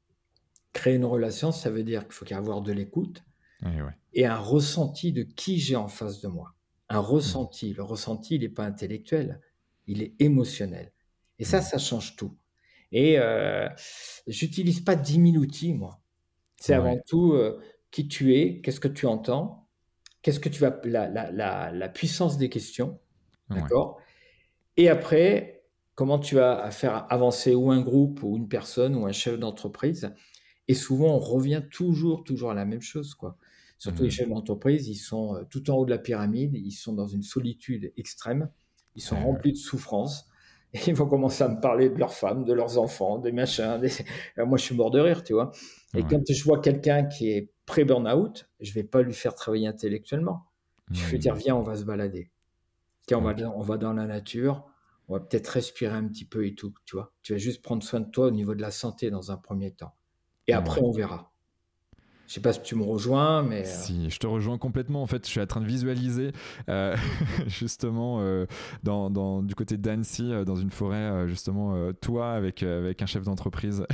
[0.73, 3.23] Créer une relation, ça veut dire qu'il faut y avoir de l'écoute
[4.13, 6.56] et un ressenti de qui j'ai en face de moi.
[6.89, 7.73] Un ressenti.
[7.75, 9.41] Le ressenti, il n'est pas intellectuel,
[9.87, 10.93] il est émotionnel.
[11.39, 12.37] Et ça, ça change tout.
[12.93, 13.69] Et euh,
[14.27, 16.01] j'utilise pas 10 000 outils, moi.
[16.59, 19.69] C'est avant tout euh, qui tu es, qu'est-ce que tu entends,
[20.23, 22.99] qu'est-ce que tu vas, la, la, la, puissance des questions,
[23.51, 24.01] d'accord?
[24.79, 29.13] Et après, comment tu vas faire avancer ou un groupe ou une personne ou un
[29.13, 30.15] chef d'entreprise?
[30.69, 33.37] Et souvent, on revient toujours, toujours à la même chose, quoi.
[33.79, 34.13] Surtout les mmh.
[34.13, 37.23] chefs d'entreprise, ils sont euh, tout en haut de la pyramide, ils sont dans une
[37.23, 38.51] solitude extrême,
[38.95, 40.29] ils sont remplis de souffrance.
[40.73, 43.81] Et ils vont commencer à me parler de leurs femmes, de leurs enfants, des machins.
[44.37, 45.53] Moi, je suis mort de rire, tu vois.
[45.95, 50.47] Et quand je vois quelqu'un qui est pré-burnout, je vais pas lui faire travailler intellectuellement.
[50.91, 52.31] Je vais dire, viens, on va se balader.
[53.07, 54.67] Tiens, on, va, on va dans la nature,
[55.09, 57.13] on va peut-être respirer un petit peu et tout, tu vois.
[57.23, 59.71] Tu vas juste prendre soin de toi au niveau de la santé dans un premier
[59.71, 59.95] temps.
[60.49, 61.33] Et après, on verra.
[62.27, 63.61] Je sais pas si tu me rejoins, mais...
[63.61, 65.03] Euh, si, je te rejoins complètement.
[65.03, 66.33] En fait, je suis en train de visualiser
[66.69, 66.97] euh,
[67.47, 68.47] justement euh,
[68.83, 73.85] dans, du côté d'Annecy, dans une forêt, justement, toi avec, avec un chef d'entreprise.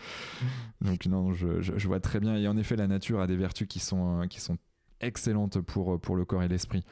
[0.82, 2.36] Donc non, je, je, vois très bien.
[2.36, 4.58] Et en effet, la nature a des vertus qui sont, qui sont
[5.00, 6.84] excellentes pour, pour le corps et l'esprit.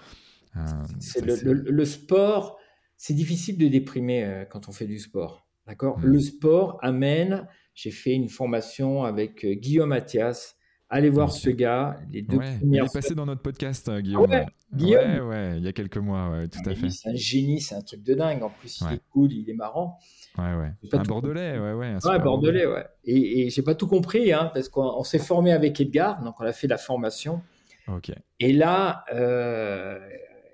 [0.55, 2.59] le, le, sport
[2.97, 5.47] c'est difficile de déprimer quand on fait du sport.
[5.67, 5.99] D'accord?
[5.99, 6.07] Mmh.
[6.07, 7.47] Le sport amène.
[7.75, 10.54] J'ai fait une formation avec Guillaume Mathias.
[10.91, 11.99] Allez voir ce gars.
[12.11, 14.27] Les deux ouais, Il est passé dans notre podcast, euh, Guillaume.
[14.31, 15.29] Ah ouais, Guillaume.
[15.29, 16.91] Ouais, il y a quelques mois, tout à fait.
[16.91, 18.43] C'est un génie, c'est un truc de dingue.
[18.43, 19.99] En plus, il est cool, il est marrant.
[20.39, 20.73] Ouais, ouais.
[20.93, 21.97] Un Bordelais, ouais, ouais.
[22.03, 22.87] Un ouais, Bordelais, ouais.
[23.05, 26.45] Et, et j'ai pas tout compris, hein, parce qu'on s'est formé avec Edgar, donc on
[26.45, 27.43] a fait la formation.
[27.89, 28.13] Ok.
[28.41, 29.05] Et là,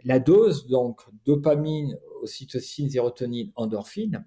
[0.04, 4.24] la dose, donc dopamine, ocytocine, sérotonine, endorphine,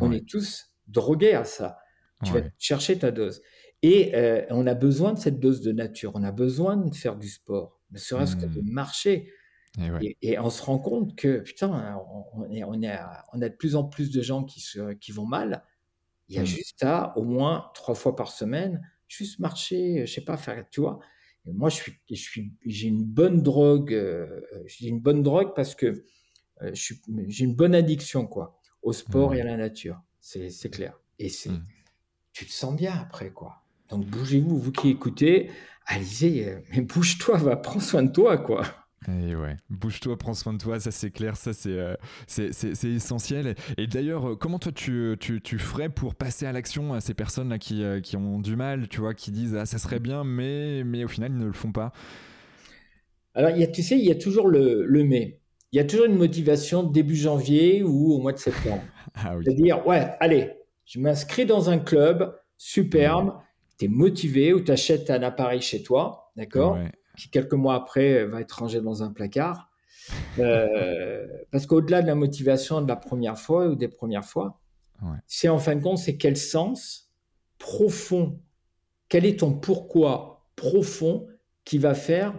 [0.00, 1.78] on est tous drogués à ça.
[2.24, 3.42] Tu vas chercher ta dose.
[3.82, 6.12] Et euh, on a besoin de cette dose de nature.
[6.14, 8.70] On a besoin de faire du sport, ne serait-ce que de mmh.
[8.70, 9.32] marcher.
[10.22, 12.00] Et, on se rend compte que, putain,
[12.34, 12.98] on, est, on, est
[13.34, 15.64] on a de plus en plus de gens qui, se, qui vont mal.
[16.28, 16.46] Il y a mmh.
[16.46, 20.80] juste à, au moins trois fois par semaine, juste marcher, je sais pas, faire, tu
[20.80, 20.98] vois.
[21.44, 23.92] moi, je suis, je suis, j'ai une bonne drogue.
[23.92, 26.04] Euh, j'ai une bonne drogue parce que
[26.62, 30.00] euh, j'ai une bonne addiction quoi, au sport et à la nature.
[30.20, 30.98] C'est clair.
[31.18, 31.66] Et c'est, mmh.
[32.32, 33.62] tu te sens bien après quoi.
[33.90, 35.50] Donc bougez-vous, vous qui écoutez,
[35.86, 38.62] allez, euh, mais bouge-toi, va, prends soin de toi quoi.
[39.08, 41.94] Et ouais, bouge-toi, prends soin de toi, ça c'est clair, ça c'est euh,
[42.26, 43.54] c'est essentiel.
[43.76, 47.58] Et, d'ailleurs, comment toi tu, tu, tu, ferais pour passer à l'action à ces personnes-là
[47.58, 51.04] qui, qui ont du mal, tu vois, qui disent ah ça serait bien, mais, mais
[51.04, 51.92] au final ils ne le font pas?
[53.34, 55.38] Alors, y a, tu sais, il y a toujours le, le mais
[55.70, 58.82] il y a toujours une motivation début janvier ou au mois de septembre.
[59.14, 60.52] Ah C'est-à-dire, ouais, allez,
[60.84, 63.32] je m'inscris dans un club superbe,
[63.78, 66.78] tu es motivé ou tu achètes un appareil chez toi, d'accord
[67.16, 69.70] Qui quelques mois après va être rangé dans un placard.
[70.38, 74.60] Euh, parce qu'au-delà de la motivation de la première fois ou des premières fois,
[75.26, 77.12] c'est en fin de compte, c'est quel sens
[77.58, 78.40] profond,
[79.08, 81.26] quel est ton pourquoi profond
[81.64, 82.34] qui va faire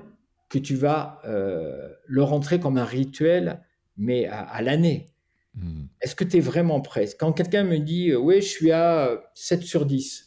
[0.50, 3.62] que tu vas le rentrer comme un rituel,
[3.98, 5.08] mais à, l'année.
[5.56, 5.86] Hmm.
[6.02, 7.08] Est-ce que tu es vraiment prêt?
[7.20, 10.27] Quand quelqu'un me dit Oui, je suis à 7 sur 10,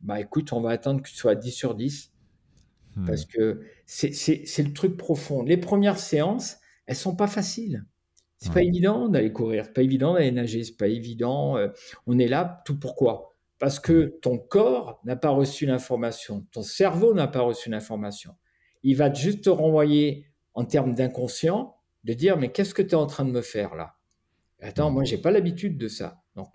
[0.00, 2.12] bah écoute, on va attendre que tu sois à 10 sur 10.
[3.06, 3.28] Parce hmm.
[3.28, 5.42] que c'est le truc profond.
[5.42, 7.84] Les premières séances, elles sont pas faciles.
[8.38, 11.56] C'est pas évident d'aller courir, c'est pas évident d'aller nager, c'est pas évident.
[11.56, 11.68] Euh,
[12.06, 13.34] on est là, tout pourquoi?
[13.58, 18.36] Parce que ton corps n'a pas reçu l'information, ton cerveau n'a pas reçu l'information.
[18.84, 22.94] Il va juste te renvoyer en termes d'inconscient, de dire mais qu'est-ce que tu es
[22.94, 23.96] en train de me faire là?
[24.60, 26.22] Attends, moi j'ai pas l'habitude de ça.
[26.36, 26.48] Donc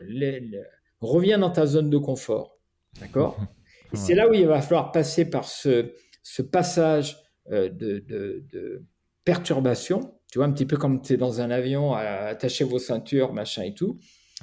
[1.02, 2.53] reviens dans ta zone de confort,
[3.00, 3.40] d'accord
[3.94, 7.16] Et c'est là où il va falloir passer par ce, ce passage
[7.52, 8.84] euh, de, de
[9.24, 13.34] perturbation tu vois, un petit peu comme tu es dans un avion, attacher vos ceintures,
[13.34, 14.00] machin et tout.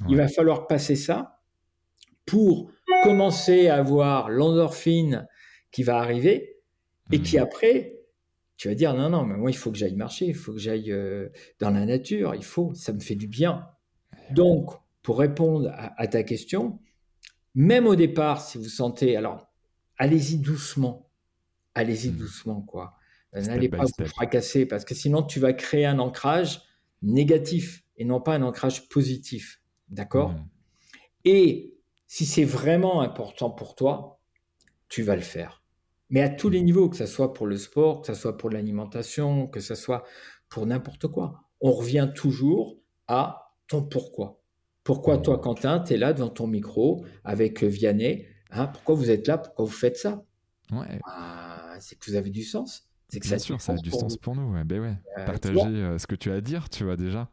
[0.09, 1.41] Il va falloir passer ça
[2.27, 2.71] pour
[3.03, 5.27] commencer à voir l'endorphine
[5.73, 6.59] qui va arriver
[7.11, 7.43] et qui hmm.
[7.43, 7.97] après,
[8.57, 10.61] tu vas dire non, non, mais moi, il faut que j'aille marcher, il faut que
[10.61, 13.67] j'aille euh, dans la nature, il faut, ça me fait du bien.
[14.31, 14.71] Donc,
[15.03, 16.79] pour répondre à, à ta question,
[17.55, 19.51] même au départ, si vous sentez, alors,
[19.99, 21.11] allez-y doucement,
[21.75, 22.17] allez-y hmm.
[22.17, 22.97] doucement, quoi.
[23.33, 26.63] N'allez pas vous fracasser parce que sinon tu vas créer un ancrage
[27.03, 29.61] négatif et non pas un ancrage positif.
[29.89, 30.33] D'accord?
[30.33, 30.49] Mmh.
[31.25, 31.75] Et
[32.07, 34.21] si c'est vraiment important pour toi,
[34.89, 35.63] tu vas le faire.
[36.09, 36.65] Mais à tous les mmh.
[36.65, 40.05] niveaux, que ce soit pour le sport, que ce soit pour l'alimentation, que ce soit
[40.49, 41.45] pour n'importe quoi.
[41.61, 44.39] On revient toujours à ton pourquoi.
[44.90, 45.38] Pourquoi toi.
[45.38, 49.38] Quentin, tu es là devant ton micro avec Vianney hein, Pourquoi vous êtes là?
[49.38, 50.24] Pourquoi vous faites ça?
[51.07, 52.90] Ah, C'est que vous avez du sens.
[53.09, 54.53] C'est que Bien ça sûr, ça a du sens pour nous.
[54.64, 54.96] Ben ouais.
[55.16, 57.31] Euh, Partager euh, ce que tu as à dire, tu vois déjà.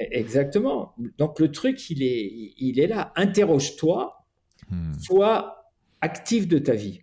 [0.00, 0.94] E-, exactement.
[1.18, 3.12] Donc le truc, il est, il est là.
[3.14, 4.24] Interroge-toi,
[4.70, 4.94] hmm.
[4.98, 7.02] sois actif de ta vie,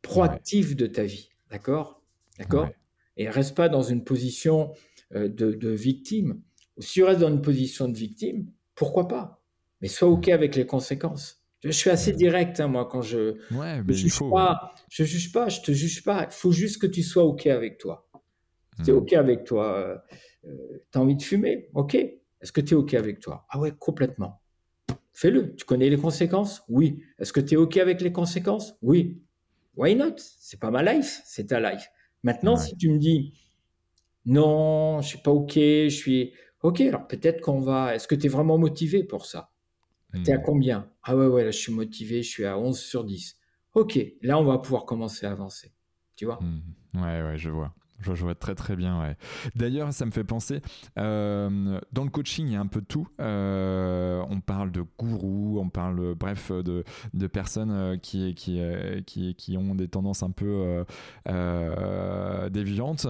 [0.00, 1.28] proactif de ta vie.
[1.50, 2.02] D'accord?
[2.38, 2.70] D'accord?
[3.18, 4.72] Et reste pas dans une position
[5.14, 6.40] euh, de, de, victime.
[6.78, 9.42] Si tu restes dans une position de victime, pourquoi pas?
[9.80, 11.42] Mais sois OK avec les conséquences.
[11.64, 13.36] Je suis assez direct, hein, moi, quand je.
[13.52, 14.72] Ouais, mais juge pas.
[14.88, 16.24] Je juge pas, je te juge pas.
[16.24, 18.08] Il faut juste que tu sois OK avec toi.
[18.84, 18.92] tu es.
[18.92, 19.98] OK avec toi, euh,
[20.46, 21.94] euh, tu as envie de fumer OK.
[21.96, 23.44] Est-ce que tu es OK avec toi?
[23.50, 24.40] Ah ouais, complètement.
[25.12, 25.56] Fais-le.
[25.56, 26.62] Tu connais les conséquences?
[26.68, 27.02] Oui.
[27.18, 28.74] Est-ce que tu es OK avec les conséquences?
[28.82, 29.20] Oui.
[29.76, 30.14] Why not?
[30.38, 31.88] C'est pas ma life, c'est ta life.
[32.22, 33.32] Maintenant, si tu me dis
[34.26, 37.94] non, je suis pas OK, je suis OK, alors peut-être qu'on va.
[37.94, 39.50] Est-ce que tu es vraiment motivé pour ça?
[40.24, 40.42] T'es à hmm.
[40.42, 40.90] combien?
[41.02, 43.36] Ah ouais, ouais, là, je suis motivé, je suis à 11 sur 10.
[43.74, 45.72] Ok, là, on va pouvoir commencer à avancer.
[46.16, 46.40] Tu vois?
[46.42, 46.60] Hmm.
[46.94, 47.74] Ouais, ouais, je vois.
[48.00, 49.00] Je, vois très très bien.
[49.00, 49.16] Ouais.
[49.56, 50.62] D'ailleurs, ça me fait penser,
[50.98, 53.08] euh, dans le coaching, il y a un peu de tout.
[53.20, 58.60] Euh, on parle de gourous, on parle, bref, de, de personnes euh, qui, qui,
[59.04, 60.84] qui, qui, ont des tendances un peu
[62.50, 63.06] déviantes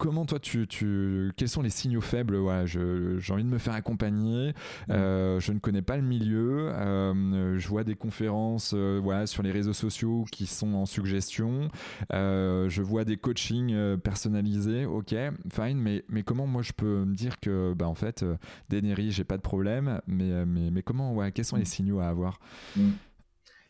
[0.00, 2.36] comment toi tu, tu, quels sont les signaux faibles?
[2.66, 4.54] J'ai envie de me faire accompagner
[4.88, 4.92] mmh.
[4.92, 9.52] euh, je ne connais pas le milieu euh, je vois des conférences euh, sur les
[9.52, 11.68] réseaux sociaux qui sont en suggestion
[12.10, 15.14] je vois des coachings personnalisés ok
[15.52, 18.24] fine mais, mais comment moi je peux me dire que bah en fait
[18.70, 21.66] Deneri j'ai pas de problème mais, mais, mais comment ouais, quels sont les mmh.
[21.66, 22.40] signaux à avoir?
[22.74, 22.90] Mmh.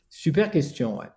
[0.08, 1.08] super question ouais.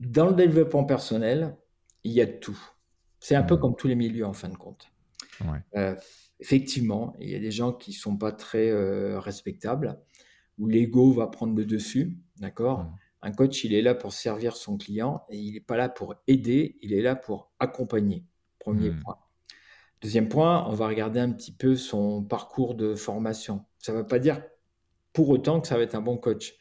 [0.00, 1.56] dans le développement personnel
[2.04, 2.58] il y a tout
[3.20, 3.60] c'est un peu mmh.
[3.60, 4.90] comme tous les milieux en fin de compte.
[5.74, 5.94] Euh,
[6.40, 10.00] effectivement, il y a des gens qui sont pas très euh, respectables,
[10.58, 12.84] où l'ego va prendre le dessus, d'accord?
[12.84, 12.98] Mmh.
[13.22, 16.14] Un coach, il est là pour servir son client et il n'est pas là pour
[16.26, 18.24] aider, il est là pour accompagner.
[18.58, 19.00] Premier mmh.
[19.00, 19.18] point.
[20.02, 23.64] Deuxième point, on va regarder un petit peu son parcours de formation.
[23.78, 24.42] Ça ne veut pas dire
[25.12, 26.54] pour autant que ça va être un bon coach.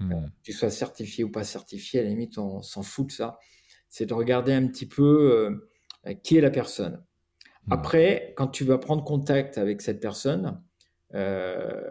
[0.00, 3.12] Euh, que tu sois certifié ou pas certifié, à la limite, on s'en fout de
[3.12, 3.38] ça.
[3.90, 5.69] C'est de regarder un petit peu euh,
[6.22, 7.02] qui est la personne?
[7.66, 7.72] Hmm.
[7.72, 10.62] Après, quand tu vas prendre contact avec cette personne,
[11.14, 11.90] euh,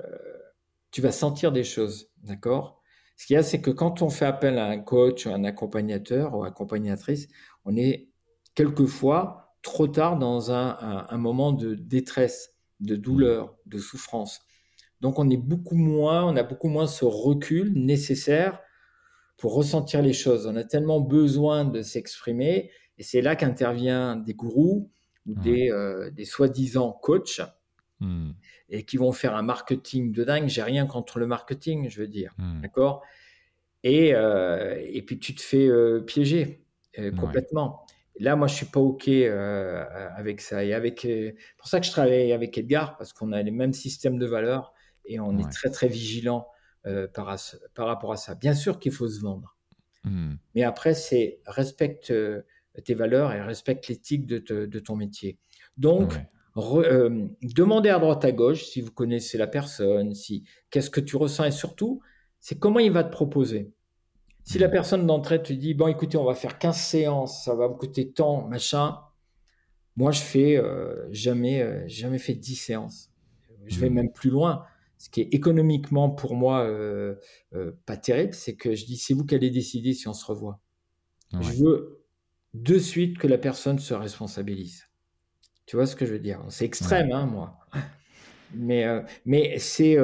[0.92, 2.82] tu vas sentir des choses, d'accord?
[3.18, 6.36] Ce qu'il y a, c'est que quand on fait appel à un coach, un accompagnateur
[6.36, 7.28] ou accompagnatrice,
[7.66, 8.10] on est
[8.56, 10.78] quelquefois trop tard dans un,
[11.10, 14.40] un moment de détresse, de douleur, de souffrance.
[15.02, 18.62] Donc on est beaucoup moins, on a beaucoup moins ce recul nécessaire
[19.38, 20.48] pour ressentir les choses.
[20.48, 24.92] On a tellement besoin de s'exprimer et c'est là qu'intervient des gourous
[25.26, 27.42] ou des, euh, des soi-disant coachs
[28.02, 28.32] hmm.
[28.70, 30.48] et qui vont faire un marketing de dingue.
[30.48, 32.34] J'ai rien contre le marketing, je veux dire.
[32.38, 32.62] Hmm.
[32.62, 33.04] D'accord?
[33.84, 36.66] Et, euh, et puis tu te fais euh, piéger
[37.18, 37.86] complètement.
[38.20, 40.66] Là, moi, je suis pas OK avec ça.
[40.66, 41.08] Et avec,
[41.58, 44.74] pour ça que je travaille avec Edgar, parce qu'on a les mêmes systèmes de valeurs
[45.06, 46.50] et on est très, très vigilant
[47.14, 47.38] par,
[47.74, 48.36] par rapport à ça.
[48.36, 49.56] Bien sûr qu'il faut se vendre.
[50.54, 52.12] Mais après, c'est respecte
[52.80, 55.38] tes valeurs et respecte l'éthique de, ton métier.
[55.78, 56.14] Donc,
[56.58, 61.16] euh, demandez à droite à gauche si vous connaissez la personne, si qu'est-ce que tu
[61.16, 62.02] ressens et surtout,
[62.40, 63.72] c'est comment il va te proposer.
[64.44, 64.72] Si la hmm.
[64.72, 68.12] personne d'entrée te dit, bon, écoutez, on va faire 15 séances, ça va me coûter
[68.12, 69.00] tant, machin,
[69.96, 73.12] moi, je fais euh, jamais, jamais fait 10 séances.
[73.66, 73.94] Je vais hmm.
[73.94, 74.66] même plus loin
[75.00, 77.16] ce qui est économiquement pour moi euh,
[77.56, 80.26] euh, pas terrible, c'est que je dis c'est vous qui allez décider si on se
[80.26, 80.60] revoit.
[81.32, 81.99] Je veux
[82.54, 84.86] de suite que la personne se responsabilise.
[85.66, 86.44] Tu vois ce que je veux dire?
[86.50, 87.60] C'est extrême, hein, moi.
[88.56, 89.98] Mais, euh, mais c'est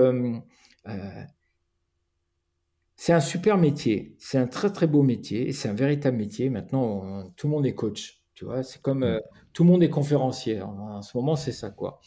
[2.96, 4.16] c'est un super métier.
[4.20, 5.52] C'est un très très beau métier.
[5.52, 6.50] C'est un véritable métier.
[6.50, 8.22] Maintenant, tout le monde est coach.
[8.36, 9.20] Tu vois, c'est comme
[9.54, 10.62] tout le monde est conférencier.
[10.62, 12.02] En, en ce moment, c'est ça quoi.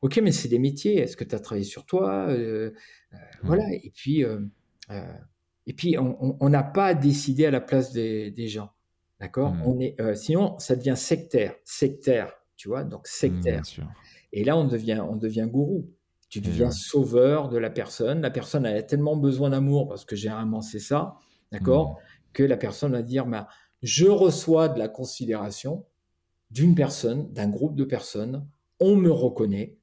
[0.00, 0.98] Ok, mais c'est des métiers.
[0.98, 2.28] Est-ce que tu as travaillé sur toi?
[2.28, 2.72] Euh,
[3.12, 3.64] euh, Voilà.
[3.72, 4.40] Et puis, euh,
[5.66, 8.70] et puis on n'a pas décidé à la place des, gens.
[9.20, 9.54] D'accord?
[9.54, 9.62] Mmh.
[9.66, 11.54] On est, Sinon, ça devient sectaire.
[11.64, 13.62] Sectaire, tu vois Donc, mmh, sectaire.
[14.32, 15.90] et là, on devient, on devient gourou.
[16.28, 18.20] Tu deviens sauveur de la personne.
[18.20, 21.16] La personne a tellement besoin d'amour, parce que généralement, c'est ça.
[21.52, 21.92] D'accord?
[21.92, 21.96] Mmh.
[22.34, 23.48] Que la personne va dire bah,
[23.82, 25.86] Je reçois de la considération
[26.50, 28.46] d'une personne, d'un groupe de personnes.
[28.80, 29.78] On me reconnaît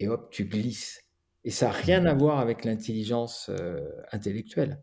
[0.00, 1.04] et hop, tu glisses.
[1.44, 3.80] Et ça n'a rien à voir avec l'intelligence euh,
[4.12, 4.82] intellectuelle.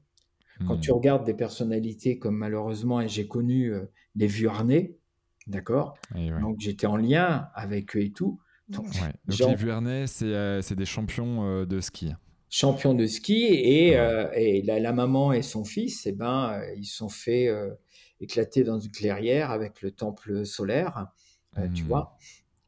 [0.65, 0.95] Quand tu hmm.
[0.95, 4.97] regardes des personnalités comme malheureusement, et j'ai connu euh, les Vuarnet,
[5.45, 5.95] d'accord?
[6.15, 8.39] Donc j'étais en lien avec eux et tout.
[8.69, 8.87] Donc,
[9.27, 12.13] les Vuarnet, euh, c'est des champions de ski.
[12.49, 13.91] Champions de ski et,
[14.35, 17.49] et la, maman et son fils, eh ben, ils sont fait
[18.19, 21.07] éclater dans une clairière avec le temple solaire,
[21.75, 21.87] tu hmm.
[21.87, 22.17] vois?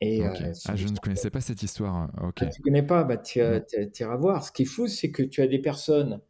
[0.02, 0.34] Et, euh,
[0.66, 1.94] ah, je ne connaissais pas cette histoire.
[1.94, 2.12] Hein.
[2.22, 2.36] Ok.
[2.38, 4.46] tu ne connais pas, bah, tu iras voir.
[4.46, 6.22] Ce qui est fou, c'est que tu as des personnes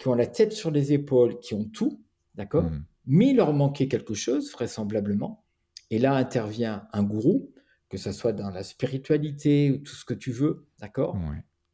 [0.00, 2.02] qui ont la tête sur les épaules, qui ont tout,
[2.34, 2.84] d'accord mmh.
[3.06, 5.44] Mais il leur manquait quelque chose, vraisemblablement.
[5.90, 7.52] Et là intervient un gourou,
[7.90, 11.18] que ce soit dans la spiritualité ou tout ce que tu veux, d'accord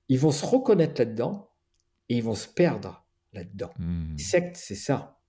[0.08, 1.50] Ils vont se reconnaître là-dedans
[2.08, 3.70] et ils vont se perdre là-dedans.
[3.78, 4.18] Mmh.
[4.18, 5.20] Secte, c'est ça.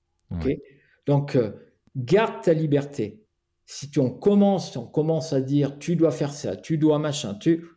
[1.05, 1.51] Donc, euh,
[1.95, 3.23] garde ta liberté
[3.67, 7.36] si tu, on commence, on commence à dire tu dois faire ça, tu dois machin,
[7.36, 7.67] tu,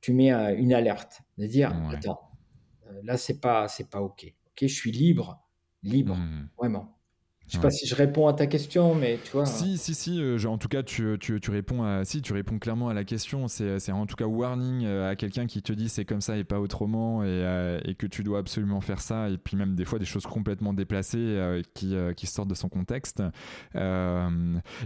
[0.00, 2.29] tu mets euh, une alerte de dire attends,
[3.04, 4.26] là c'est pas c'est pas ok.
[4.48, 5.40] Ok, je suis libre,
[5.82, 6.48] libre, mmh.
[6.58, 6.99] vraiment.
[7.50, 9.44] Je sais pas si je réponds à ta question, mais tu vois.
[9.44, 10.22] Si, si, si.
[10.22, 13.02] Euh, en tout cas, tu, tu, tu, réponds à, si, tu réponds clairement à la
[13.02, 13.48] question.
[13.48, 16.44] C'est en tout cas warning euh, à quelqu'un qui te dit c'est comme ça et
[16.44, 19.28] pas autrement et, euh, et, que tu dois absolument faire ça.
[19.30, 23.20] Et puis même des fois des choses complètement déplacées qui, qui sortent de son contexte.
[23.74, 23.80] Il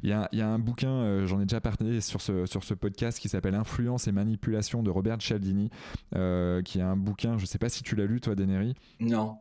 [0.03, 3.19] y, a, y, a, un bouquin, j'en ai déjà parlé sur ce, sur ce podcast
[3.19, 5.69] qui s'appelle Influence et manipulation de Robert Cialdini,
[6.13, 7.37] qui est un bouquin.
[7.37, 8.75] Je sais pas si tu l'as lu toi, Deneri?
[9.01, 9.37] Non.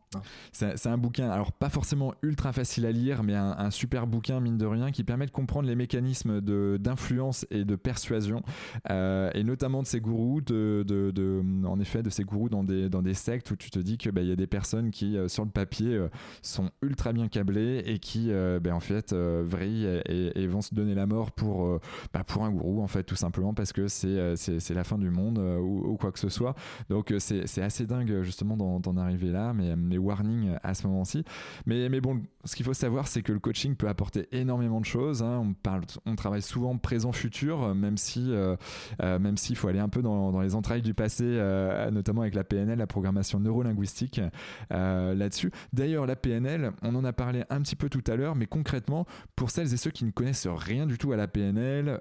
[0.52, 1.30] C'est un bouquin.
[1.30, 5.04] Alors pas forcément ultra facile à lire mais un, super bouquin, mine de rien, qui
[5.04, 6.42] permet de comprendre les mécanismes
[6.78, 8.42] d'influence et de persuasion,
[8.90, 12.90] euh, et notamment de ces gourous, de, de, en effet, de ces gourous dans des,
[12.90, 15.28] dans des sectes où tu te dis qu'il bah, y a des personnes qui, euh,
[15.28, 16.10] sur le papier, euh,
[16.42, 21.06] sont ultra bien câblées et qui, bah, en fait, vrillent et, vont se donner la
[21.06, 21.80] mort pour,
[22.14, 25.40] bah, pour un gourou, en fait, tout simplement parce que c'est la fin du monde
[25.40, 26.56] ou, quoi que ce soit.
[26.90, 31.24] Donc, c'est assez dingue, justement, d'en arriver là, mais, mais warning à ce moment-ci.
[31.66, 34.86] Mais, mais bon, ce qu'il faut savoir, c'est que le coaching peut apporter énormément de
[34.86, 35.22] choses.
[35.22, 35.42] Hein.
[35.44, 38.56] On, parle, on travaille souvent présent-futur, même si, euh,
[39.02, 42.22] euh, même s'il faut aller un peu dans, dans les entrailles du passé, euh, notamment
[42.22, 44.22] avec la PNL, la programmation neurolinguistique
[44.70, 45.52] là-dessus.
[45.72, 49.06] D'ailleurs, la PNL, on en a parlé un petit peu tout à l'heure, mais concrètement,
[49.36, 52.00] pour celles et ceux qui ne connaissent rien du tout à la PNL,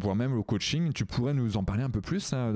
[0.00, 2.52] voire même au coaching, tu pourrais nous en parler un peu plus hein,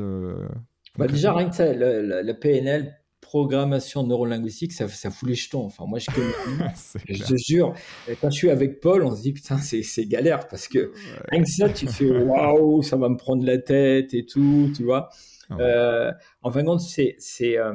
[0.99, 5.65] bah, Déjà, rien que ça, la PNL, programmation neurolinguistique, ça, ça fout les jetons.
[5.65, 6.07] Enfin, moi, je,
[7.09, 7.75] je te jure,
[8.21, 10.93] quand je suis avec Paul, on se dit, putain, c'est galère parce que
[11.31, 14.85] rien que ça, tu fais, waouh, ça va me prendre la tête et tout, tu
[14.85, 15.11] vois.
[15.59, 17.75] Euh, en fin de compte, c'est euh,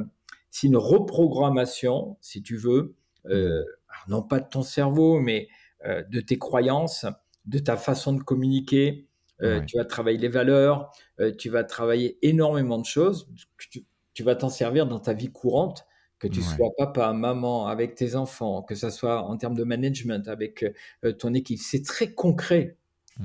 [0.63, 2.95] une reprogrammation, si tu veux,
[3.27, 3.63] euh,
[4.07, 5.47] non pas de ton cerveau, mais
[5.85, 7.05] de tes croyances,
[7.45, 9.07] de ta façon de communiquer.
[9.39, 10.91] Tu vas travailler les valeurs,
[11.37, 13.85] tu vas travailler énormément de choses tu
[14.23, 15.85] vas t'en servir dans ta vie courante,
[16.19, 20.27] que tu sois papa, maman, avec tes enfants, que ce soit en termes de management,
[20.27, 20.65] avec
[21.03, 21.59] euh, ton équipe.
[21.59, 22.77] C'est très concret,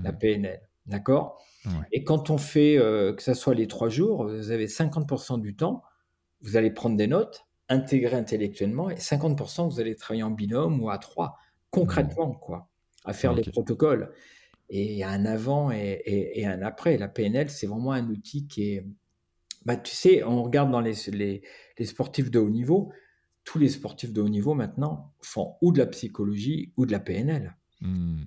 [0.03, 0.19] la mmh.
[0.19, 0.61] PNL.
[0.87, 1.41] D'accord?
[1.93, 5.55] Et quand on fait, euh, que ce soit les trois jours, vous avez 50% du
[5.55, 5.83] temps,
[6.41, 10.91] vous allez prendre des notes, intégrer intellectuellement, et 50% vous allez travailler en binôme ou
[10.91, 11.37] à trois,
[11.71, 12.69] concrètement, quoi,
[13.05, 14.11] à faire les protocoles.
[14.71, 16.97] Et il y a un avant et, et un après.
[16.97, 18.87] La PNL, c'est vraiment un outil qui est,
[19.65, 22.93] bah, tu sais, on regarde dans les, les, sportifs de haut niveau,
[23.45, 27.01] tous les sportifs de haut niveau maintenant font ou de la psychologie ou de la
[27.01, 27.57] PNL.
[27.81, 28.23] Mmh.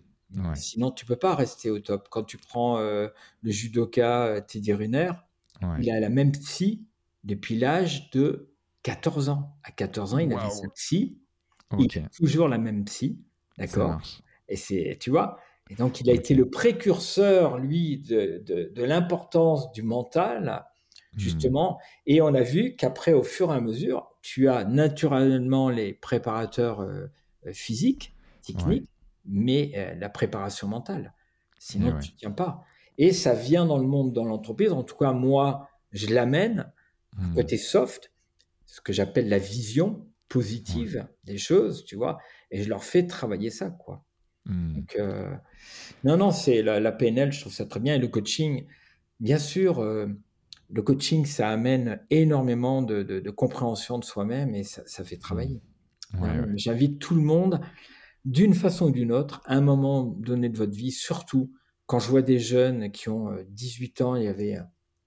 [0.56, 2.08] Sinon, tu peux pas rester au top.
[2.10, 3.08] Quand tu prends euh,
[3.42, 5.12] le judoka euh, Teddy Riner,
[5.80, 6.86] il a la même psy
[7.24, 8.50] depuis l'âge de
[8.82, 9.56] 14 ans.
[9.64, 11.20] À 14 ans, il a sa psy.
[11.78, 13.20] Il a toujours la même psy.
[13.58, 14.02] D'accord?
[14.50, 19.72] Et c'est, tu vois, et donc il a été le précurseur, lui, de, de, l'importance
[19.72, 20.66] du mental,
[21.16, 21.20] mmh.
[21.20, 21.80] justement.
[22.06, 26.82] Et on a vu qu'après, au fur et à mesure, tu as naturellement les préparateurs
[26.82, 27.08] euh,
[27.52, 28.14] physiques,
[28.46, 28.90] techniques,
[29.26, 31.14] mais euh, la préparation mentale.
[31.60, 32.64] Sinon, tu ne tiens pas.
[32.98, 34.72] Et ça vient dans le monde, dans l'entreprise.
[34.72, 36.72] En tout cas, moi, je l'amène
[37.18, 37.36] mmh.
[37.36, 38.12] côté soft,
[38.66, 42.18] ce que j'appelle la vision positive des choses, tu vois,
[42.50, 44.04] et je leur fais travailler ça, quoi.
[44.46, 44.74] Mmh.
[44.74, 45.32] Donc, euh,
[46.04, 47.96] non, non, c'est la, PNL, je trouve ça très bien.
[47.96, 48.66] Et le coaching,
[49.20, 50.08] bien sûr, euh,
[50.70, 55.62] le coaching, ça amène énormément de, compréhension de soi-même et ça, fait travailler.
[56.14, 56.54] Mmh.
[56.56, 57.62] J'invite tout le monde
[58.26, 61.52] d'une façon ou d'une autre, à un moment donné de votre vie, surtout
[61.86, 64.58] quand je vois des jeunes qui ont 18 euh, ans, il y avait,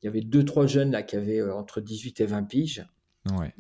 [0.03, 2.87] il y avait deux, trois jeunes là qui avaient euh, entre 18 et 20 piges.
[3.37, 3.53] Ouais.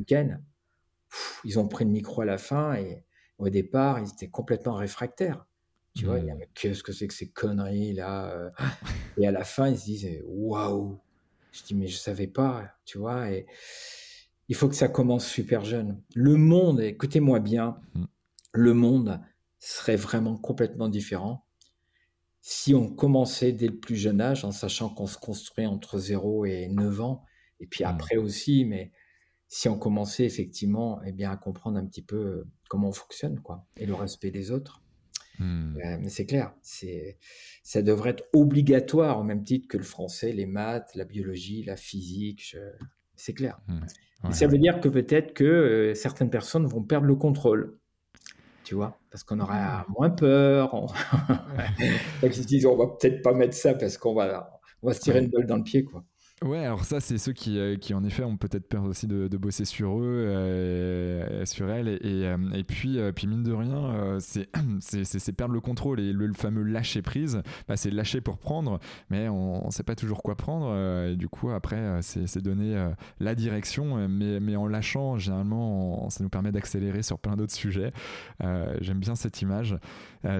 [1.44, 3.02] ils ont pris le micro à la fin et
[3.38, 5.44] au départ, ils étaient complètement réfractaires.
[5.96, 6.38] Tu vois, mmh.
[6.54, 8.50] qu'est-ce que c'est que ces conneries là euh?
[9.16, 11.00] Et à la fin, ils se disaient waouh.
[11.56, 13.30] Je dis mais je savais pas, tu vois.
[13.30, 13.46] Et
[14.48, 16.02] il faut que ça commence super jeune.
[16.14, 18.04] Le monde, écoutez-moi bien, mmh.
[18.52, 19.20] le monde
[19.58, 21.46] serait vraiment complètement différent
[22.48, 26.44] si on commençait dès le plus jeune âge en sachant qu'on se construit entre 0
[26.44, 27.24] et 9 ans,
[27.58, 27.88] et puis mmh.
[27.88, 28.92] après aussi, mais
[29.48, 33.40] si on commençait effectivement eh bien, à comprendre un petit peu euh, comment on fonctionne
[33.40, 34.80] quoi, et le respect des autres.
[35.38, 35.76] Mmh.
[35.84, 37.18] Euh, mais c'est clair, c'est,
[37.62, 41.76] ça devrait être obligatoire au même titre que le français, les maths, la biologie, la
[41.76, 42.56] physique.
[43.16, 43.60] C'est clair.
[43.68, 44.32] Mmh.
[44.32, 47.78] ça veut dire que peut-être que euh, certaines personnes vont perdre le contrôle
[48.66, 49.92] tu vois, parce qu'on aura mmh.
[49.96, 50.74] moins peur.
[50.74, 50.86] On...
[52.24, 54.98] ils se disent, on va peut-être pas mettre ça parce qu'on va, on va se
[54.98, 56.04] tirer une balle dans le pied, quoi.
[56.44, 59.26] Ouais, alors ça, c'est ceux qui, euh, qui, en effet, ont peut-être peur aussi de,
[59.26, 61.88] de, bosser sur eux, euh, sur elles.
[61.88, 62.36] Et, et, euh,
[62.68, 64.18] puis, puis, mine de rien,
[64.80, 65.98] c'est perdre le contrôle.
[65.98, 69.94] Et le, fameux lâcher prise, bah, c'est lâcher pour prendre, mais on ne sait pas
[69.94, 70.76] toujours quoi prendre.
[71.08, 72.86] et du coup, après, c'est donner
[73.18, 77.92] la direction, mais, mais en lâchant, généralement, ça nous permet d'accélérer sur plein d'autres sujets.
[78.82, 79.78] J'aime bien cette image,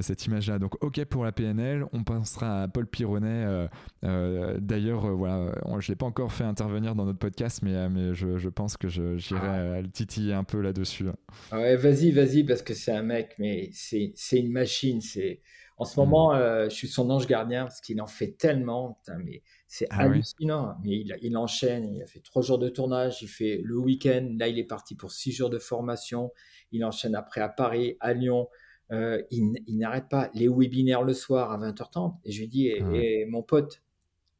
[0.03, 0.59] cette image-là.
[0.59, 1.87] Donc, OK pour la PNL.
[1.95, 3.69] On pensera à Paul Pironnet.
[4.03, 5.53] D'ailleurs, voilà,
[5.87, 8.77] je l'ai pas encore fait intervenir dans notre podcast, mais, euh, mais je, je pense
[8.77, 9.81] que j'irai ah.
[9.81, 11.07] le titiller un peu là-dessus.
[11.53, 15.01] Ah ouais, vas-y, vas-y, parce que c'est un mec, mais c'est une machine.
[15.01, 15.43] C'est
[15.77, 16.39] en ce moment, mm.
[16.39, 19.01] euh, je suis son ange gardien parce qu'il en fait tellement.
[19.25, 20.75] mais c'est ah hallucinant.
[20.83, 21.95] Mais il, il, enchaîne.
[21.95, 23.23] Il a fait trois jours de tournage.
[23.23, 24.35] Il fait le week-end.
[24.41, 26.33] Là, il est parti pour six jours de formation.
[26.73, 28.49] Il enchaîne après à Paris, à Lyon.
[28.91, 32.17] Euh, il, il n'arrête pas les webinaires le soir à 20h30.
[32.25, 33.85] Et je lui dis, et mon pote,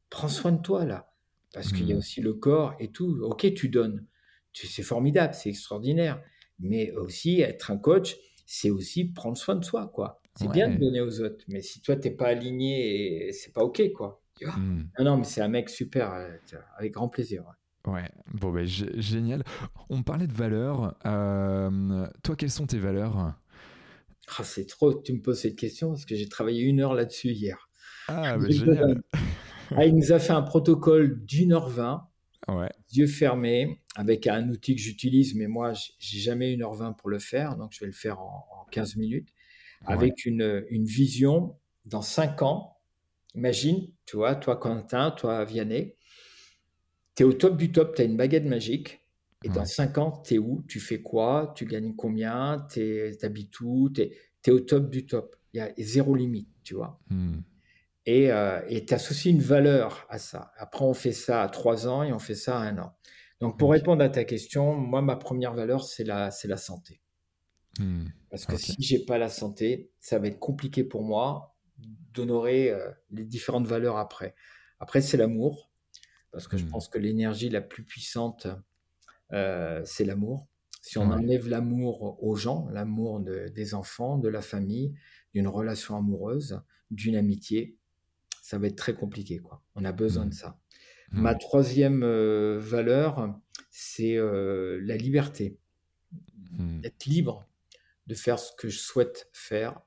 [0.09, 1.07] prends soin de toi là.
[1.53, 1.99] Parce qu'il y a mmh.
[1.99, 3.19] aussi le corps et tout.
[3.23, 4.05] Ok, tu donnes.
[4.53, 6.21] C'est formidable, c'est extraordinaire.
[6.59, 10.21] Mais aussi, être un coach, c'est aussi prendre soin de soi, quoi.
[10.35, 11.43] C'est bien de donner aux autres.
[11.47, 14.21] Mais si toi, t'es pas aligné, c'est pas ok, quoi.
[14.41, 14.83] Mmh.
[14.99, 16.29] Non, non, mais c'est un mec super, euh,
[16.77, 17.43] avec grand plaisir.
[17.87, 19.43] Ouais, bon, ben, génial.
[19.89, 20.95] On parlait de valeurs.
[21.05, 23.35] Euh, toi, quelles sont tes valeurs?
[24.37, 27.29] Ah, C'est trop tu me poses cette question parce que j'ai travaillé une heure là-dessus
[27.29, 27.69] hier.
[28.09, 29.01] Ah, ben, génial.
[29.75, 32.07] Ah, il nous a fait un protocole d'une heure vingt,
[32.93, 37.09] yeux fermés, avec un outil que j'utilise, mais moi, j'ai jamais une heure vingt pour
[37.09, 39.29] le faire, donc je vais le faire en, 15 minutes,
[39.85, 42.77] avec une, une, vision dans cinq ans.
[43.33, 45.95] Imagine, tu vois, toi Quentin, toi Vianney,
[47.15, 49.07] tu es au top du top, tu as une baguette magique,
[49.43, 50.65] et dans cinq ans, tu es où?
[50.67, 51.53] Tu fais quoi?
[51.55, 52.65] Tu gagnes combien?
[52.71, 53.89] Tu habites où?
[53.89, 55.35] Tu es, au top du top.
[55.53, 56.99] Il y a zéro limite, tu vois.
[57.09, 57.39] Hmm
[58.07, 60.53] et euh, tu associes une valeur à ça.
[60.55, 62.95] Après, on fait ça à trois ans et on fait ça à un an.
[63.41, 67.01] Donc, pour répondre à ta question, moi, ma première valeur, c'est la, c'est la santé.
[67.77, 68.05] Hmm.
[68.29, 71.57] Parce que si j'ai pas la santé, ça va être compliqué pour moi
[72.13, 74.35] d'honorer euh, les différentes valeurs après.
[74.79, 75.69] Après, c'est l'amour,
[76.31, 76.69] parce que je hmm.
[76.69, 78.47] pense que l'énergie la plus puissante,
[79.33, 80.47] euh, c'est l'amour.
[80.81, 84.93] Si on enlève l'amour aux gens, l'amour de, des enfants, de la famille,
[85.33, 87.77] d'une relation amoureuse, d'une amitié,
[88.47, 89.39] ça va être très compliqué.
[89.39, 89.61] Quoi.
[89.75, 90.29] On a besoin mmh.
[90.29, 90.57] de ça.
[91.11, 91.21] Mmh.
[91.21, 93.37] Ma troisième euh, valeur,
[93.71, 95.59] c'est euh, la liberté.
[96.51, 96.79] Mmh.
[96.85, 97.45] Être libre
[98.05, 99.81] de faire ce que je souhaite faire.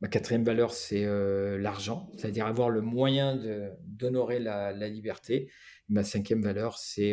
[0.00, 3.36] Ma quatrième valeur, c'est euh, l'argent, c'est-à-dire avoir le moyen
[3.82, 5.50] d'honorer la, la, liberté.
[5.88, 7.12] Ma cinquième valeur, c'est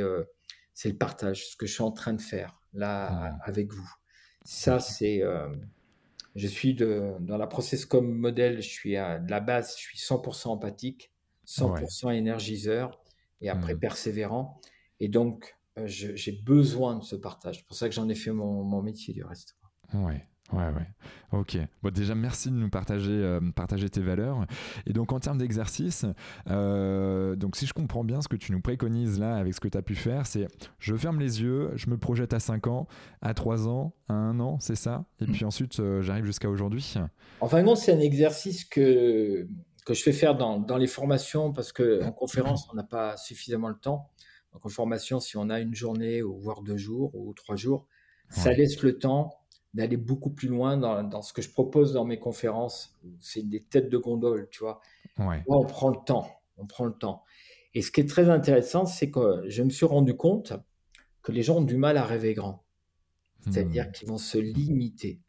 [0.76, 2.62] c'est le partage, ce que je suis en train de faire.
[2.74, 3.90] là avec vous.
[4.46, 5.24] Ça, c'est.
[6.38, 9.82] Je suis de, dans la process comme modèle, je suis à de la base, je
[9.82, 11.12] suis 100% empathique,
[11.46, 13.02] 100% énergiseur
[13.42, 13.80] et après mmh.
[13.80, 14.62] persévérant.
[15.00, 17.58] Et donc, euh, j'ai besoin de ce partage.
[17.58, 19.58] C'est pour ça que j'en ai fait mon, mon métier du reste.
[19.94, 20.28] Ouais.
[20.54, 20.88] Ouais, ouais.
[21.34, 21.58] Ok.
[21.84, 24.46] Bon, déjà, merci de nous partager, euh, partager tes valeurs.
[24.86, 26.06] Et donc, en termes d'exercice,
[26.50, 29.68] euh, donc si je comprends bien ce que tu nous préconises là avec ce que
[29.68, 30.48] tu as pu faire, c'est
[30.80, 32.88] je ferme les yeux, je me projette à 5 ans,
[33.22, 35.06] à 3 ans, à 1 an, c'est ça?
[35.20, 36.94] Et puis ensuite, euh, j'arrive jusqu'à aujourd'hui?
[37.42, 39.48] Enfin, non, c'est un exercice que,
[39.86, 43.68] que je fais faire dans, dans les formations parce qu'en conférence, on n'a pas suffisamment
[43.68, 44.10] le temps.
[44.54, 47.86] Donc, en formation, si on a une journée, ou voire deux jours, ou trois jours,
[48.30, 49.34] ça laisse le temps
[49.78, 52.98] d'aller beaucoup plus loin dans, ce que je propose dans mes conférences.
[53.20, 54.82] C'est des têtes de gondole, tu vois.
[55.18, 57.24] on prend le temps, on prend le temps.
[57.74, 60.54] Et ce qui est très intéressant, c'est que je me suis rendu compte
[61.22, 62.66] que les gens ont du mal à rêver grand.
[63.42, 63.92] C'est-à-dire hmm.
[63.92, 65.22] qu'ils vont se limiter.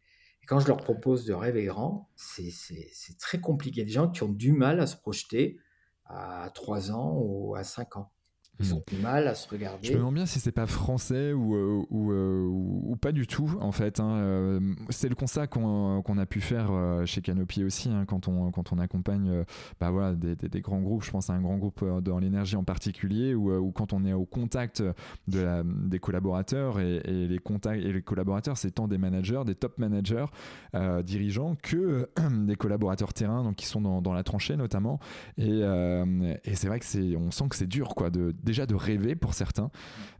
[0.42, 3.84] Et quand je leur propose de rêver grand, c'est très compliqué.
[3.84, 5.58] Des gens qui ont du mal à se projeter
[6.06, 8.12] à 3 ans ou à 5 ans.
[8.60, 9.86] Ils ont du mal à se regarder.
[9.86, 13.26] Je me demande bien si c'est pas français ou, euh, euh, ou, ou, pas du
[13.26, 14.00] tout, en fait.
[14.00, 14.10] Hein.
[14.10, 16.72] Euh, c'est le constat qu'on a pu faire
[17.06, 19.44] chez Canopy aussi, hein, quand, on, quand on accompagne
[19.80, 21.04] bah voilà, des, des, grands groupes.
[21.04, 24.24] Je pense à un grand groupe dans l'énergie en particulier, ou, quand on est au
[24.24, 24.82] contact
[25.28, 26.80] de la, des collaborateurs.
[26.80, 30.26] Et, les, contacts, et les collaborateurs, c'est tant des managers, des top managers,
[31.04, 32.08] dirigeants, que
[32.46, 34.98] des collaborateurs terrain, donc qui sont dans, dans la tranchée notamment.
[35.36, 38.74] Et, et c'est vrai que c'est, on sent que c'est dur, quoi, de déjà de
[38.74, 39.70] rêver pour certains.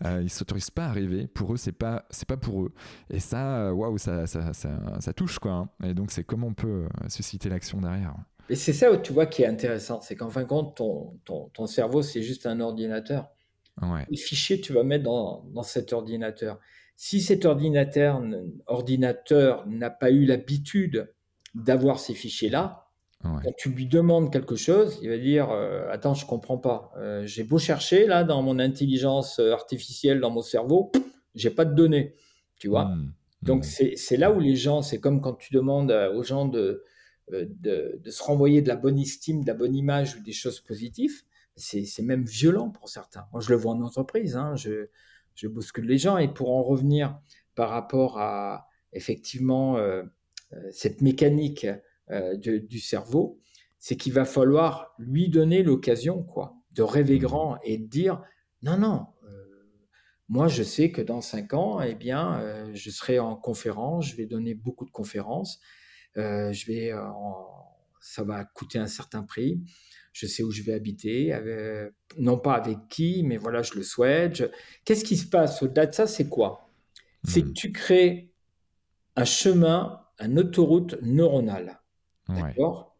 [0.04, 1.26] Euh, ils s'autorisent pas à rêver.
[1.26, 2.72] Pour eux, c'est pas c'est pas pour eux.
[3.10, 5.52] Et ça, waouh, ça ça, ça, touche quoi.
[5.52, 5.68] Hein.
[5.84, 8.14] Et donc c'est comment on peut euh, susciter l'action derrière.
[8.50, 11.48] Et c'est ça, tu vois, qui est intéressant, c'est qu'en fin de compte, ton, ton,
[11.48, 13.28] ton cerveau, c'est juste un ordinateur.
[13.82, 14.06] Ouais.
[14.08, 16.58] Les fichiers, tu vas mettre dans, dans cet ordinateur.
[16.96, 18.22] Si cet ordinateur,
[18.66, 21.12] ordinateur n'a pas eu l'habitude
[21.54, 22.87] d'avoir ces fichiers-là,
[23.22, 26.92] quand tu lui demandes quelque chose, il va dire euh, Attends, je comprends pas.
[26.96, 30.92] Euh, j'ai beau chercher là dans mon intelligence euh, artificielle, dans mon cerveau,
[31.34, 32.14] j'ai pas de données.
[32.58, 33.12] Tu vois mmh.
[33.42, 33.94] Donc mmh.
[33.96, 36.84] c'est là où les gens, c'est comme quand tu demandes aux gens de,
[37.30, 40.60] de, de, se renvoyer de la bonne estime, de la bonne image ou des choses
[40.60, 41.22] positives.
[41.56, 43.26] C'est même violent pour certains.
[43.32, 44.36] Moi, je le vois en entreprise.
[44.36, 44.88] Hein, je,
[45.34, 46.18] je bouscule les gens.
[46.18, 47.18] Et pour en revenir
[47.56, 49.76] par rapport à effectivement
[50.70, 51.66] cette mécanique
[52.10, 53.40] euh, du cerveau,
[53.78, 57.22] c'est qu'il va falloir lui donner l'occasion, quoi, de rêver mmh.
[57.22, 58.22] grand et de dire
[58.62, 59.06] non, non.
[59.24, 59.44] Euh,
[60.28, 64.16] moi, je sais que dans cinq ans, eh bien, euh, je serai en conférence, je
[64.16, 65.60] vais donner beaucoup de conférences,
[66.16, 66.92] je vais,
[68.00, 69.62] ça va coûter un certain prix,
[70.12, 71.32] je sais où je vais habiter,
[72.16, 74.50] non pas avec qui, mais voilà, je le souhaite.
[74.84, 76.72] Qu'est-ce qui se passe au-delà de ça C'est quoi?
[77.22, 77.52] C'est que mmh.
[77.52, 78.32] tu crées
[79.14, 81.80] un chemin, une autoroute neuronale.
[82.28, 82.96] D'accord?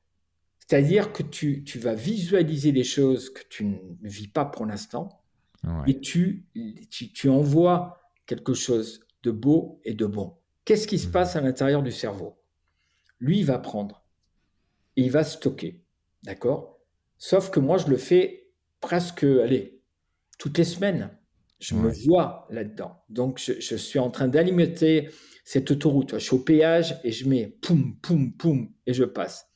[0.59, 5.23] C'est-à-dire que tu, tu, vas visualiser des choses que tu ne vis pas pour l'instant
[5.87, 6.47] et tu,
[6.91, 10.37] tu, tu, envoies quelque chose de beau et de bon.
[10.65, 11.13] Qu'est-ce qui se mmh.
[11.13, 12.39] passe à l'intérieur du cerveau?
[13.19, 14.05] Lui, il va prendre
[14.97, 15.83] et il va stocker.
[16.23, 16.79] D'accord?
[17.17, 18.51] Sauf que moi, je le fais
[18.81, 19.81] presque, allez,
[20.39, 21.11] toutes les semaines.
[21.59, 23.03] Je me vois là-dedans.
[23.09, 25.11] Donc, je, je, suis en train d'alimenter
[25.49, 26.13] cette autoroute.
[26.13, 29.51] Je suis au péage et je mets poum, poum, poum, et je passe.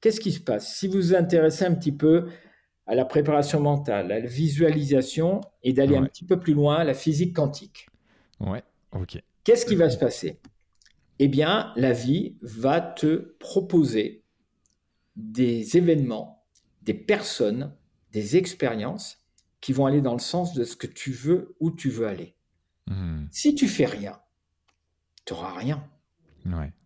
[0.00, 0.74] Qu'est-ce qui se passe?
[0.74, 2.30] Si vous vous intéressez un petit peu
[2.86, 6.84] à la préparation mentale, à la visualisation et d'aller un petit peu plus loin, à
[6.84, 7.88] la physique quantique.
[8.40, 9.22] Ouais, ok.
[9.44, 10.40] Qu'est-ce qui va se passer?
[11.18, 14.24] Eh bien, la vie va te proposer
[15.14, 16.42] des événements,
[16.80, 17.76] des personnes,
[18.12, 19.18] des expériences
[19.60, 22.34] qui vont aller dans le sens de ce que tu veux, où tu veux aller.
[22.86, 23.26] Hmm.
[23.30, 24.18] Si tu fais rien,
[25.24, 25.84] tu n'auras rien.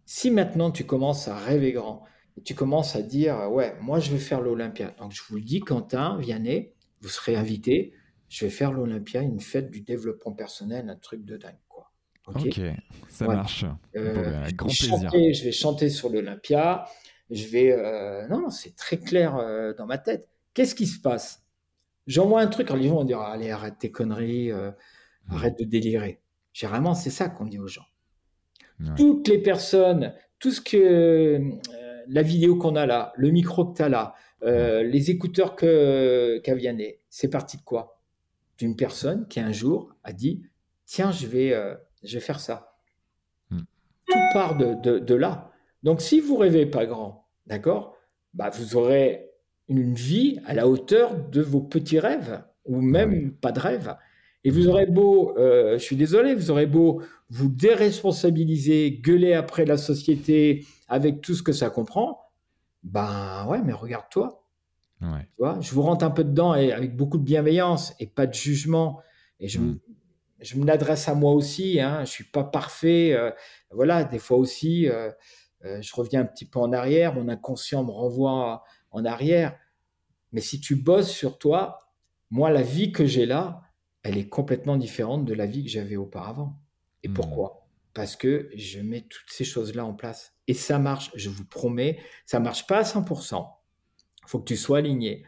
[0.04, 2.04] Si maintenant tu commences à rêver grand,
[2.36, 4.94] et tu commences à dire, ouais, moi je vais faire l'Olympia.
[4.98, 7.92] Donc je vous le dis, Quentin, Vianney, vous serez invité.
[8.28, 11.58] Je vais faire l'Olympia, une fête du développement personnel, un truc de dingue.
[11.68, 11.90] Quoi.
[12.26, 12.60] ok,
[13.08, 13.64] ça marche.
[13.96, 15.10] Euh, ben, grand plaisir.
[15.12, 16.86] je vais chanter sur l'Olympia.
[17.30, 17.72] Je vais.
[17.72, 20.28] Euh, non, c'est très clair euh, dans ma tête.
[20.52, 21.44] Qu'est-ce qui se passe?
[22.06, 24.50] J'envoie un truc, alors les gens vont dire Allez, arrête tes conneries,
[25.30, 26.20] arrête de délirer.
[26.52, 27.86] Généralement, c'est ça qu'on dit aux gens.
[28.96, 31.58] Toutes les personnes, tout ce que euh,
[32.08, 34.14] la vidéo qu'on a là, le micro que tu as là,
[34.44, 38.00] euh, les écouteurs que qu'a Vianney, c'est parti de quoi?
[38.56, 40.42] D'une personne qui un jour a dit
[40.88, 42.76] tiens, je vais, euh, je vais faire ça.
[43.50, 43.62] Hmm.
[44.06, 45.50] Tout part de, de, là.
[45.82, 47.96] Donc si vous rêvez pas grand, d'accord,
[48.34, 49.30] bah, vous aurez
[49.68, 53.96] une vie à la hauteur de vos petits rêves ou même pas de rêve.
[54.44, 59.64] Et vous aurez beau, euh, je suis désolé, vous aurez beau vous déresponsabiliser, gueuler après
[59.64, 62.22] la société avec tout ce que ça comprend,
[62.82, 64.44] ben ouais, mais regarde-toi.
[65.00, 65.26] Ouais.
[65.36, 68.26] Tu vois, je vous rentre un peu dedans et avec beaucoup de bienveillance et pas
[68.26, 69.00] de jugement.
[69.40, 69.78] Et je, mm.
[70.40, 71.80] je me l'adresse à moi aussi.
[71.80, 73.12] Hein, je suis pas parfait.
[73.12, 73.30] Euh,
[73.70, 75.10] voilà, des fois aussi, euh,
[75.62, 77.14] je reviens un petit peu en arrière.
[77.14, 79.56] Mon inconscient me renvoie en arrière.
[80.32, 81.78] Mais si tu bosses sur toi,
[82.30, 83.62] moi, la vie que j'ai là,
[84.02, 86.60] elle est complètement différente de la vie que j'avais auparavant.
[87.02, 87.14] Et hmm.
[87.14, 87.68] pourquoi?
[87.94, 90.34] Parce que je mets toutes ces choses-là en place.
[90.46, 93.46] Et ça marche, je vous promets, ça marche pas à 100%.
[94.24, 95.24] Il faut que tu sois aligné.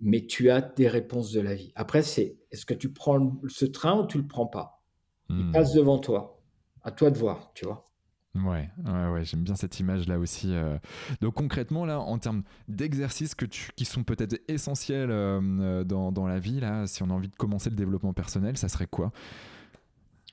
[0.00, 1.72] Mais tu as des réponses de la vie.
[1.74, 4.84] Après, c'est est-ce que tu prends ce train ou tu le prends pas?
[5.28, 5.52] Il hmm.
[5.52, 6.40] passe devant toi.
[6.82, 7.87] À toi de voir, tu vois.
[8.34, 10.54] Ouais, ouais, ouais j'aime bien cette image-là aussi.
[10.54, 10.78] Euh.
[11.20, 16.12] Donc concrètement, là, en termes d'exercices que tu, qui sont peut-être essentiels euh, euh, dans,
[16.12, 18.86] dans, la vie, là, si on a envie de commencer le développement personnel, ça serait
[18.86, 19.12] quoi?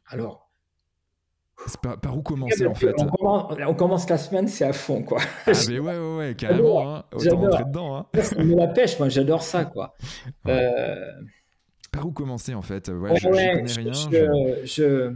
[0.08, 0.44] Alors...
[1.82, 5.22] Par, où commencer en fait on commence, la semaine, c'est à fond quoi.
[5.48, 6.96] Ah mais ouais, ouais, ouais carrément.
[6.96, 7.06] Hein.
[7.14, 7.96] Autant rentrer dedans.
[7.96, 8.06] Hein.
[8.22, 9.96] Ça me la pêche, moi j'adore ça quoi.
[10.44, 12.90] Par où commencer en fait?
[12.90, 13.94] Ouais, je, connais rien.
[14.66, 15.14] Je,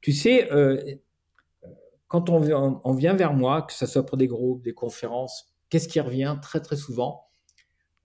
[0.00, 0.48] Tu sais,
[2.14, 5.98] quand on, vient vers moi, que ce soit pour des groupes, des conférences, qu'est-ce qui
[5.98, 7.26] revient très très souvent?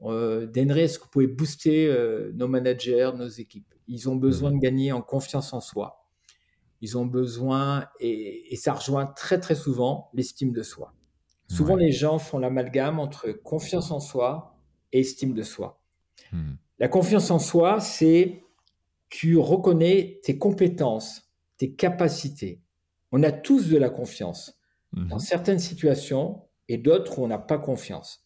[0.02, 3.72] Euh, Denry, est-ce que vous pouvez booster euh, nos managers, nos équipes?
[3.88, 6.08] Ils ont besoin de gagner en confiance en soi.
[6.82, 10.96] Ils ont besoin, et, ça rejoint très très souvent l'estime de soi.
[11.48, 14.56] Souvent, les gens font l'amalgame entre confiance en soi
[14.92, 15.80] et estime de soi.
[16.32, 16.54] Hmm.
[16.80, 18.42] La confiance en soi, c'est
[19.10, 22.64] tu reconnais tes compétences, tes capacités,
[23.12, 24.60] on a tous de la confiance
[24.94, 25.20] dans mhm.
[25.20, 28.26] certaines situations et d'autres où on n'a pas confiance.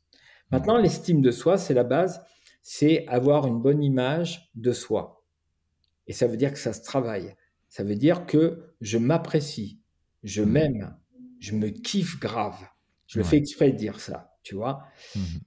[0.52, 2.24] Maintenant, l'estime de soi, c'est la base,
[2.62, 5.26] c'est avoir une bonne image de soi.
[6.08, 7.36] Et ça veut dire que ça se travaille.
[7.70, 9.82] Ça veut dire que je m'apprécie,
[10.24, 10.52] je mhm.
[10.52, 10.98] m'aime,
[11.40, 12.60] je me kiffe grave.
[13.08, 14.84] Je le fais exprès de dire ça, tu vois.
[15.16, 15.42] Mhm.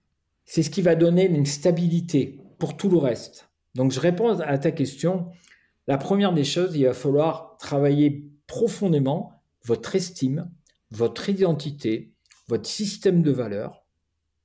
[0.45, 3.49] C'est ce qui va donner une stabilité pour tout le reste.
[3.74, 5.30] Donc, je réponds à ta question.
[5.87, 9.32] La première des choses, il va falloir travailler profondément
[9.64, 10.51] votre estime,
[10.90, 12.14] votre identité,
[12.49, 13.84] votre système de valeurs,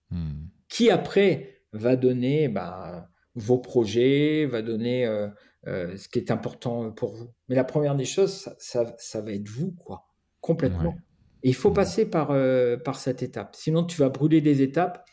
[0.09, 0.47] hmm.
[0.67, 5.27] qui après va donner bah, vos projets, va donner euh,
[5.67, 7.31] euh, ce qui est important pour vous.
[7.47, 10.07] Mais la première des choses, ça, va être vous, quoi,
[10.41, 10.95] complètement.
[11.43, 11.75] Et il faut hmm.
[11.75, 13.55] passer par, euh, par cette étape.
[13.55, 15.05] Sinon, tu vas brûler des étapes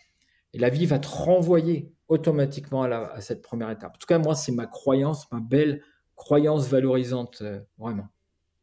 [0.54, 3.92] et la vie va te renvoyer automatiquement à, cette première étape.
[3.94, 5.82] En tout cas, moi, c'est ma croyance, ma belle
[6.16, 7.42] croyance valorisante,
[7.76, 8.08] vraiment.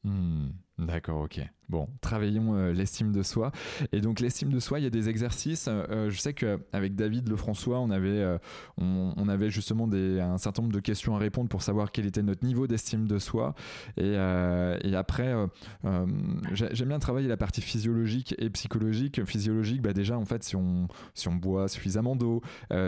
[0.05, 1.41] Hmm, d'accord, ok.
[1.67, 3.51] Bon, travaillons euh, l'estime de soi.
[3.91, 5.67] Et donc l'estime de soi, il y a des exercices.
[5.67, 8.37] Euh, je sais qu'avec David Lefrançois, on avait, euh,
[8.77, 12.45] on, avait justement un certain nombre de questions à répondre pour savoir quel était notre
[12.45, 13.55] niveau d'estime de soi.
[13.97, 15.33] Et, et après,
[16.53, 19.25] j'aime bien travailler la partie physiologique et psychologique.
[19.25, 22.41] Physiologique, bah déjà, en fait, si on, si on boit suffisamment d'eau,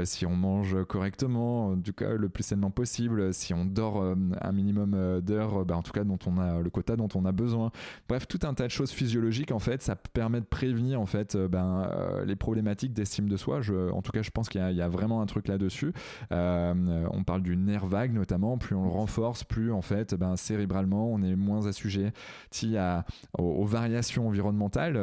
[0.03, 4.51] si on mange correctement, en tout cas le plus sainement possible, si on dort un
[4.51, 7.71] minimum d'heures, bah, en tout cas dont on a le quota dont on a besoin.
[8.07, 11.35] Bref, tout un tas de choses physiologiques en fait, ça permet de prévenir en fait
[11.35, 13.59] euh, ben, euh, les problématiques d'estime de soi.
[13.91, 15.93] En tout cas, je pense qu'il y, a vraiment un truc là-dessus.
[16.31, 18.57] Euh, on parle du nerf vague notamment.
[18.57, 22.75] Plus on le renforce, plus en fait, ben, cérébralement, on est moins assujetti
[23.37, 24.93] aux variations environnementales.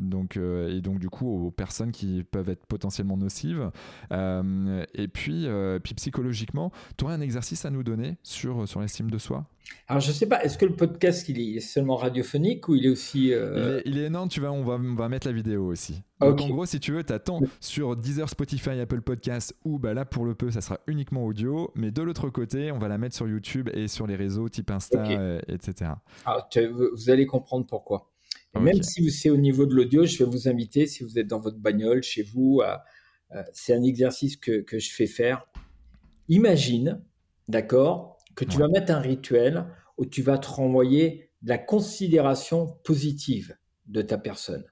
[0.00, 3.70] donc et donc du coup aux personnes qui peuvent être potentiellement nocives.
[4.10, 5.46] et puis,
[5.82, 9.46] puis psychologiquement, tu aurais un exercice à nous donner sur sur l'estime de soi?
[9.90, 12.88] Alors, je sais pas, est-ce que le podcast, il est seulement radiophonique ou il est
[12.88, 13.34] aussi.
[13.34, 16.00] Euh, il, est, il, tu vois, on va, on va mettre la vidéo aussi.
[16.20, 19.92] Donc, en gros, si tu veux, tu attends sur Deezer, Spotify, Apple Podcast, ou bah,
[19.92, 21.72] là, pour le peu, ça sera uniquement audio.
[21.74, 24.70] Mais de l'autre côté, on va la mettre sur YouTube et sur les réseaux type
[24.70, 25.90] Insta, euh, etc.
[26.24, 26.48] Alors,
[26.94, 28.12] vous allez comprendre pourquoi.
[28.60, 31.40] Même si c'est au niveau de l'audio, je vais vous inviter, si vous êtes dans
[31.40, 32.62] votre bagnole, chez vous,
[33.52, 35.46] c'est un exercice que, que je fais faire.
[36.28, 37.02] Imagine,
[37.48, 39.66] d'accord que tu vas mettre un rituel
[39.98, 43.56] où tu vas te renvoyer de la considération positive
[43.86, 44.64] de ta personne.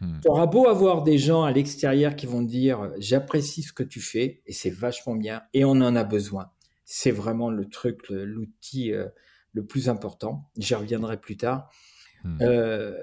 [0.00, 0.20] Hmm.
[0.20, 4.00] Tu auras beau avoir des gens à l'extérieur qui vont dire j'apprécie ce que tu
[4.00, 6.50] fais et c'est vachement bien et on en a besoin.
[6.84, 9.08] C'est vraiment le truc, l'outil euh,
[9.52, 10.48] le plus important.
[10.56, 11.70] J'y reviendrai plus tard.
[12.24, 12.38] Hmm.
[12.42, 12.96] Euh,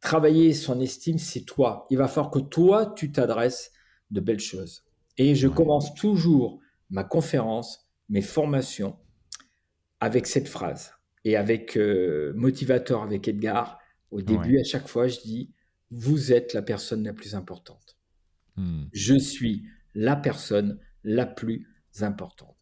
[0.00, 1.86] travailler son estime, c'est toi.
[1.90, 3.70] Il va falloir que toi, tu t'adresses
[4.10, 4.84] de belles choses.
[5.18, 6.60] Et je commence toujours
[6.90, 8.98] ma conférence, mes formations
[10.00, 10.92] avec cette phrase.
[11.24, 13.78] Et avec euh, Motivateur, avec Edgar,
[14.10, 15.50] au début, à chaque fois, je dis,
[15.90, 17.96] vous êtes la personne la plus importante.
[18.56, 18.84] Hmm.
[18.92, 21.66] Je suis la personne la plus
[22.00, 22.56] importante.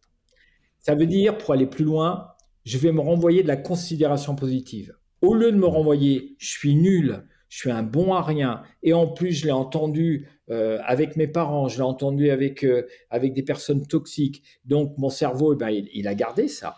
[0.79, 2.29] Ça veut dire, pour aller plus loin,
[2.63, 4.95] je vais me renvoyer de la considération positive.
[5.21, 8.93] Au lieu de me renvoyer, je suis nul, je suis un bon à rien, et
[8.93, 13.33] en plus, je l'ai entendu euh, avec mes parents, je l'ai entendu avec, euh, avec
[13.33, 16.77] des personnes toxiques, donc mon cerveau, eh ben, il, a gardé ça.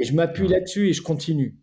[0.00, 1.58] Et je m'appuie là-dessus et je continue.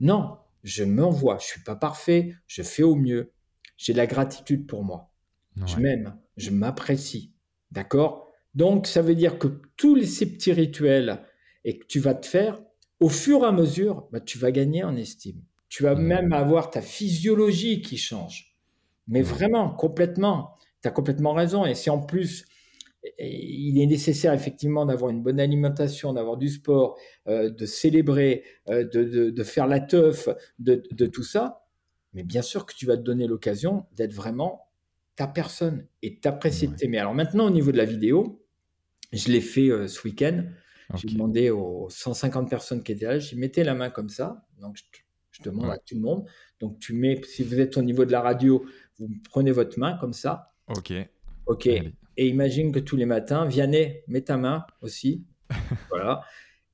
[0.00, 3.32] Non, je m'envoie, je suis pas parfait, je fais au mieux,
[3.76, 5.12] j'ai de la gratitude pour moi.
[5.66, 7.32] Je m'aime, je m'apprécie.
[7.70, 8.32] D'accord?
[8.54, 11.22] Donc, ça veut dire que tous ces petits rituels
[11.64, 12.60] et que tu vas te faire,
[13.00, 15.42] au fur et à mesure, bah, tu vas gagner en estime.
[15.68, 16.02] Tu vas mmh.
[16.02, 18.56] même avoir ta physiologie qui change.
[19.08, 20.56] Mais vraiment, complètement.
[20.82, 21.66] Tu as complètement raison.
[21.66, 22.46] Et si en plus,
[23.18, 26.98] il est nécessaire effectivement d'avoir une bonne alimentation, d'avoir du sport,
[27.28, 30.28] euh, de célébrer, euh, de, faire la teuf,
[30.58, 31.66] de, tout ça,
[32.12, 34.68] mais bien sûr que tu vas te donner l'occasion d'être vraiment
[35.16, 36.98] ta personne et t'apprécier de t'aimer.
[36.98, 38.44] Alors maintenant, au niveau de la vidéo,
[39.12, 40.44] je l'ai fait euh, ce week-end.
[40.96, 44.46] J'ai demandé aux 150 personnes qui étaient là, j'ai mettez la main comme ça.
[44.60, 44.76] Donc,
[45.30, 46.24] je, demande à tout le monde.
[46.60, 48.64] Donc, tu mets, si vous êtes au niveau de la radio,
[48.98, 50.52] vous prenez votre main comme ça.
[50.68, 50.92] Ok.
[51.46, 51.68] Ok.
[52.16, 55.24] Et imagine que tous les matins, Vianney, mets ta main aussi.
[55.90, 56.22] voilà.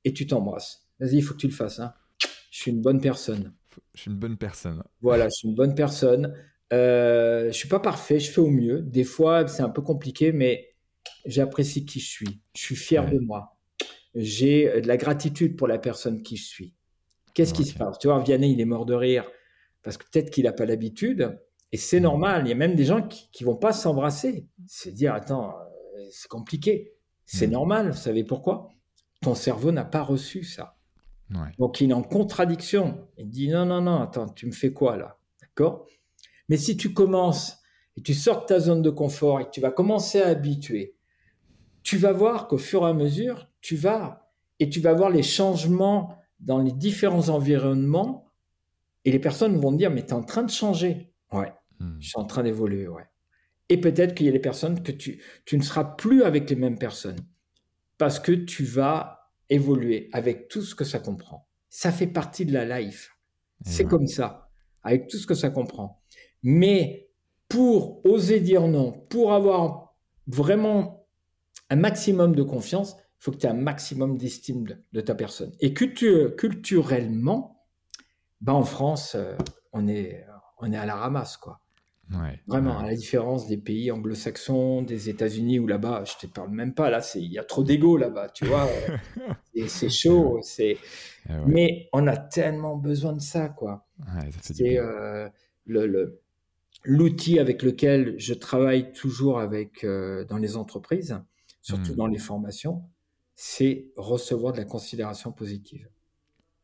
[0.03, 0.87] Et tu t'embrasses.
[0.99, 1.79] Vas-y, il faut que tu le fasses.
[1.79, 1.93] Hein.
[2.51, 3.53] Je suis une bonne personne.
[3.93, 4.83] Je suis une bonne personne.
[5.01, 6.35] Voilà, je suis une bonne personne.
[6.73, 8.81] Euh, je suis pas parfait, je fais au mieux.
[8.81, 10.75] Des fois, c'est un peu compliqué, mais
[11.25, 12.41] j'apprécie qui je suis.
[12.55, 13.57] Je suis fier de moi.
[14.13, 16.73] J'ai de la gratitude pour la personne qui je suis.
[17.33, 17.97] Qu'est-ce qui se passe?
[17.99, 19.25] Tu vois, Vianney, il est mort de rire
[19.83, 21.39] parce que peut-être qu'il n'a pas l'habitude.
[21.71, 22.03] Et c'est mm.
[22.03, 22.43] normal.
[22.45, 24.47] Il y a même des gens qui ne vont pas s'embrasser.
[24.67, 26.93] C'est dire, attends, euh, c'est compliqué.
[27.25, 27.51] C'est mm.
[27.51, 27.91] normal.
[27.91, 28.69] Vous savez pourquoi?
[29.21, 30.77] Ton cerveau n'a pas reçu ça.
[31.57, 33.07] Donc il est en contradiction.
[33.17, 35.17] Il dit, non, non, non, attends, tu me fais quoi là?
[35.41, 35.85] D'accord?
[36.49, 37.59] Mais si tu commences
[37.95, 40.95] et tu sors de ta zone de confort et que tu vas commencer à habituer,
[41.83, 45.23] tu vas voir qu'au fur et à mesure, tu vas et tu vas voir les
[45.23, 48.27] changements dans les différents environnements
[49.05, 51.13] et les personnes vont te dire, mais tu es en train de changer.
[51.31, 51.51] Ouais.
[51.81, 51.97] Hmm.
[51.99, 53.05] Je suis en train d'évoluer, ouais.
[53.69, 56.55] Et peut-être qu'il y a des personnes que tu, tu ne seras plus avec les
[56.55, 57.19] mêmes personnes
[57.97, 61.47] parce que tu vas évoluer avec tout ce que ça comprend.
[61.69, 63.15] Ça fait partie de la life.
[63.63, 64.49] C'est comme ça,
[64.83, 66.01] avec tout ce que ça comprend.
[66.41, 67.11] Mais
[67.47, 71.05] pour oser dire non, pour avoir vraiment
[71.69, 75.53] un maximum de confiance, il faut que tu aies un maximum d'estime de, ta personne.
[75.59, 77.63] Et culturellement,
[78.41, 79.35] bah en France, euh,
[79.73, 80.25] on est,
[80.57, 81.61] on est à la ramasse, quoi.
[82.47, 86.73] Vraiment, à la différence des pays anglo-saxons, des États-Unis, où là-bas, je te parle même
[86.73, 88.67] pas, là, il y a trop d'ego là-bas, tu vois.
[89.67, 90.77] c'est chaud, c'est.
[91.29, 93.87] Eh Mais on a tellement besoin de ça, quoi.
[94.41, 95.29] c'est euh,
[95.65, 96.21] le,
[96.83, 101.17] l'outil avec lequel je travaille toujours avec euh, dans les entreprises,
[101.61, 101.97] surtout hmm.
[101.97, 102.83] dans les formations,
[103.35, 105.87] c'est recevoir de la considération positive.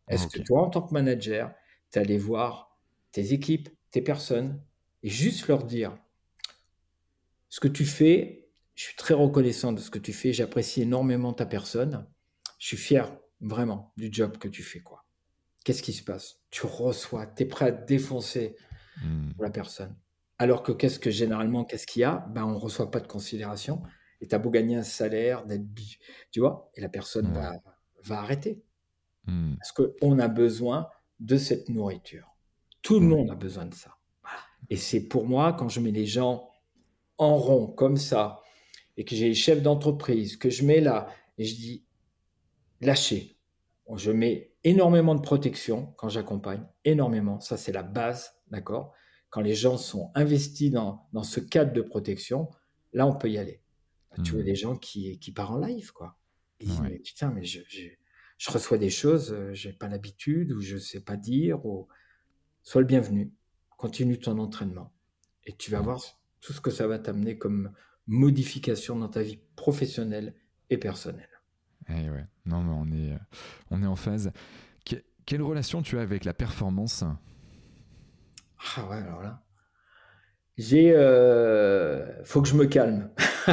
[0.08, 1.54] Est-ce que toi, en tant que manager,
[1.92, 2.78] tu allé voir
[3.12, 4.62] tes équipes, tes personnes,
[5.04, 5.98] et juste leur dire
[7.50, 11.34] ce que tu fais, je suis très reconnaissant de ce que tu fais, j'apprécie énormément
[11.34, 12.08] ta personne,
[12.60, 14.80] je suis fier vraiment du job que tu fais.
[14.80, 15.06] quoi.
[15.64, 16.40] Qu'est-ce qui se passe?
[16.50, 18.56] Tu reçois, tu es prêt à te défoncer
[19.04, 19.34] hmm.
[19.34, 19.96] pour la personne.
[20.40, 22.28] Alors que qu'est-ce que généralement, qu'est-ce qu'il y a?
[22.30, 23.82] Ben, On ne reçoit pas de considération.
[24.22, 25.66] Et tu as beau gagner un salaire, d'être,
[26.32, 27.54] tu vois, et la personne va,
[28.04, 28.64] va arrêter.
[29.26, 29.56] Hmm.
[29.58, 30.88] Parce qu'on a besoin
[31.20, 32.36] de cette nourriture.
[32.82, 33.10] Tout le hmm.
[33.10, 33.97] monde a besoin de ça.
[34.70, 36.50] Et c'est pour moi, quand je mets les gens
[37.18, 38.42] en rond, comme ça,
[38.98, 41.08] et que j'ai les chefs d'entreprise, que je mets là,
[41.38, 41.86] et je dis,
[42.82, 43.38] lâchez.
[43.96, 47.40] Je mets énormément de protection quand j'accompagne, énormément.
[47.40, 48.94] Ça, c'est la base, d'accord?
[49.30, 52.50] Quand les gens sont investis dans, dans ce cadre de protection,
[52.92, 53.62] là, on peut y aller.
[54.24, 54.56] Tu vois, des mmh.
[54.56, 56.18] gens qui, qui partent en live, quoi.
[56.60, 60.60] Ils disent, mais putain, mais je, je, reçois des choses, euh, j'ai pas l'habitude, ou
[60.60, 61.88] je sais pas dire, ou
[62.64, 63.32] sois le bienvenu
[63.78, 64.92] continue ton entraînement
[65.46, 66.02] et tu vas voir
[66.42, 67.72] tout ce que ça va t'amener comme
[68.08, 70.34] modification dans ta vie professionnelle
[70.70, 71.30] et personnelle.
[71.90, 72.26] Eh ouais.
[72.46, 73.18] Non, mais on est, euh,
[73.72, 74.32] on est en phase.
[75.26, 77.04] quelle relation tu as avec la performance?
[78.76, 79.44] Ah ouais, alors là.
[80.58, 80.92] J'ai.
[80.96, 83.12] Euh, faut que je me calme.
[83.18, 83.52] faut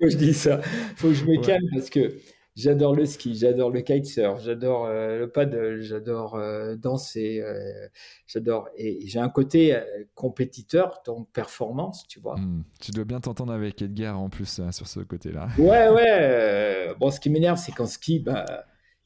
[0.00, 0.62] que je dis ça.
[0.96, 2.16] Faut que je me calme parce que
[2.56, 7.86] J'adore le ski, j'adore le kitesurf, j'adore euh, le paddle, j'adore euh, danser, euh,
[8.26, 8.70] j'adore.
[8.78, 9.78] Et j'ai un côté
[10.14, 12.36] compétiteur, donc performance, tu vois.
[12.36, 12.64] Hmm.
[12.80, 15.48] Tu dois bien t'entendre avec Edgar en plus sur ce côté-là.
[15.58, 16.94] Ouais, ouais.
[16.98, 18.46] bon, ce qui m'énerve, c'est qu'en ski, bah,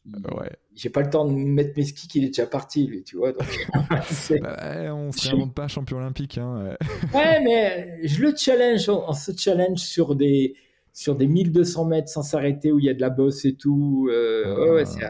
[0.07, 0.53] ouais.
[0.77, 3.33] j'ai pas le temps de mettre mes skis qu'il est déjà parti, lui, tu vois.
[3.33, 3.49] Donc,
[4.43, 6.39] bah, on se réinvente pas champion olympique.
[6.39, 6.77] Hein.
[7.13, 10.55] ouais, mais je le challenge, on se challenge sur des
[10.93, 14.09] sur des 1200 mètres sans s'arrêter où il y a de la bosse et tout.
[14.11, 15.05] Euh, ouais, c'est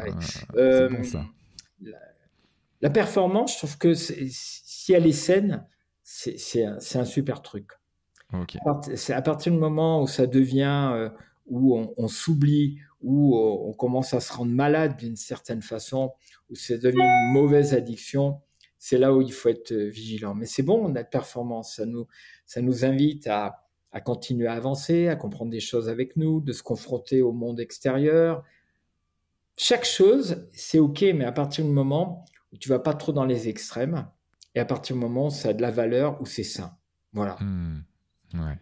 [0.56, 1.24] euh, bon, ça.
[2.80, 5.66] La, performance, je trouve que si elle est saine,
[6.02, 7.72] c'est un, un, super truc.
[8.94, 11.08] C'est à partir du moment où ça devient, euh,
[11.46, 16.12] où on, on s'oublie, où on commence à se rendre malade d'une certaine façon,
[16.50, 18.40] où c'est devenu une mauvaise addiction,
[18.78, 20.34] c'est là où il faut être vigilant.
[20.34, 22.06] Mais c'est bon, notre performance, ça nous,
[22.46, 26.52] ça nous invite à, à continuer à avancer, à comprendre des choses avec nous, de
[26.52, 28.44] se confronter au monde extérieur.
[29.56, 33.24] Chaque chose, c'est OK, mais à partir du moment où tu vas pas trop dans
[33.24, 34.06] les extrêmes,
[34.54, 36.76] et à partir du moment où ça a de la valeur, où c'est sain.
[37.12, 37.36] Voilà.
[37.40, 37.84] Mmh.
[38.34, 38.58] ouais.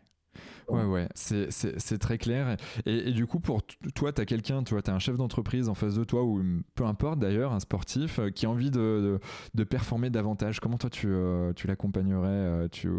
[0.68, 2.56] Ouais, ouais, c'est très clair.
[2.84, 3.62] Et, du coup, pour
[3.94, 6.42] toi, tu as quelqu'un, tu as un chef d'entreprise en face de toi, ou
[6.74, 9.18] peu importe d'ailleurs, un sportif, euh, qui a envie de,
[9.54, 10.60] de, performer davantage.
[10.60, 12.90] Comment toi, tu, euh, tu l'accompagnerais euh, tu,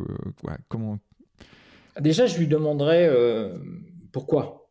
[0.67, 0.97] comment,
[1.99, 3.57] Déjà, je lui demanderais euh,
[4.11, 4.69] pourquoi?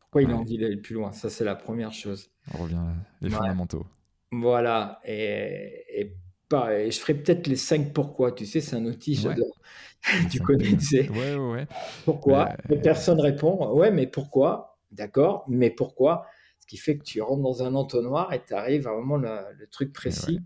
[0.00, 1.12] Pourquoi il a envie d'aller plus loin?
[1.12, 2.30] Ça, c'est la première chose.
[2.54, 2.82] On revient
[3.20, 3.86] les fondamentaux.
[4.32, 5.00] Voilà.
[5.04, 6.12] Et,
[6.50, 8.32] je ferai peut-être les cinq pourquoi.
[8.32, 9.58] Tu sais, c'est un outil, j'adore.
[10.30, 11.08] tu connais, tu sais.
[11.10, 11.66] Ouais, ouais,
[12.04, 12.50] Pourquoi?
[12.82, 13.72] Personne répond.
[13.72, 14.78] Ouais, mais pourquoi?
[14.92, 16.26] D'accord, mais pourquoi?
[16.60, 19.66] Ce qui fait que tu rentres dans un entonnoir et tu arrives à vraiment le,
[19.70, 20.40] truc précis.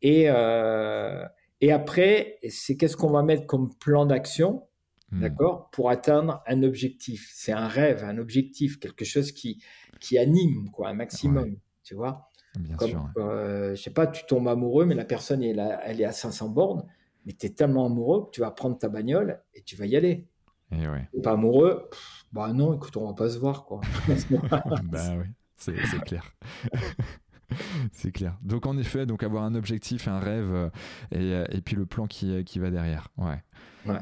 [0.00, 1.24] Et, euh,
[1.60, 4.67] et après, c'est qu'est-ce qu'on va mettre comme plan d'action?
[5.10, 5.20] Hmm.
[5.20, 5.70] D'accord?
[5.70, 7.30] Pour atteindre un objectif.
[7.32, 9.62] C'est un rêve, un objectif, quelque chose qui,
[10.00, 11.56] qui anime, quoi, un maximum.
[11.82, 12.30] Tu vois?
[12.58, 13.08] Bien sûr.
[13.16, 16.50] Euh, je sais pas, tu tombes amoureux, mais la personne, elle, elle est à 500
[16.50, 16.84] bornes,
[17.24, 19.96] mais tu es tellement amoureux que tu vas prendre ta bagnole et tu vas y
[19.96, 20.26] aller.
[20.70, 21.08] Et ouais.
[21.22, 21.88] pas amoureux
[22.32, 23.80] Bah non, écoute, on va pas se voir, quoi.
[24.84, 26.34] bah oui, c'est clair.
[27.92, 28.36] c'est clair.
[28.42, 30.70] Donc en effet, donc avoir un objectif, un rêve, euh,
[31.10, 33.08] et, euh, et puis le plan qui, qui va derrière.
[33.16, 33.42] Ouais.
[33.86, 34.00] Ouais.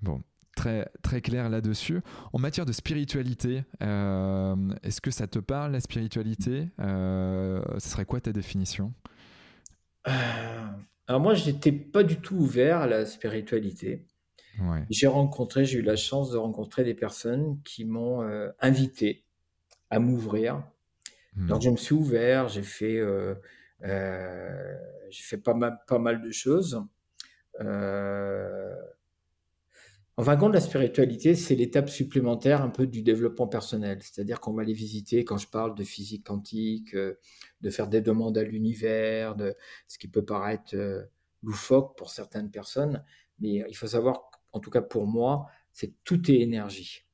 [0.00, 0.22] Bon,
[0.58, 2.00] très, très clair là-dessus.
[2.32, 6.68] En matière de spiritualité, euh, est-ce que ça te parle, la spiritualité?
[6.80, 8.92] Euh, Ce serait quoi ta définition?
[10.08, 10.12] Euh,
[11.06, 14.04] Alors moi, je n'étais pas du tout ouvert à la spiritualité.
[14.90, 18.28] J'ai rencontré, j'ai eu la chance de rencontrer des personnes qui m'ont
[18.60, 19.24] invité
[19.88, 20.64] à m'ouvrir.
[21.36, 21.46] Hmm.
[21.46, 23.00] Donc je me suis ouvert, j'ai fait,
[23.80, 26.82] j'ai fait pas mal, pas mal de choses.
[30.18, 34.00] En fin de compte, la spiritualité, c'est l'étape supplémentaire un peu du développement personnel.
[34.02, 37.20] C'est-à-dire qu'on va les visiter quand je parle de physique quantique, euh,
[37.60, 39.54] de faire des demandes à l'univers, de
[39.86, 41.04] ce qui peut paraître euh,
[41.44, 43.04] loufoque pour certaines personnes.
[43.38, 47.04] Mais il faut savoir, en tout cas pour moi, c'est tout est énergie.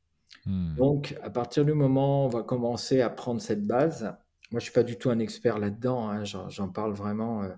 [0.46, 0.74] Hmm.
[0.76, 4.16] Donc, à partir du moment où on va commencer à prendre cette base,
[4.50, 7.50] moi je suis pas du tout un expert là-dedans, hein, j'en parle vraiment euh,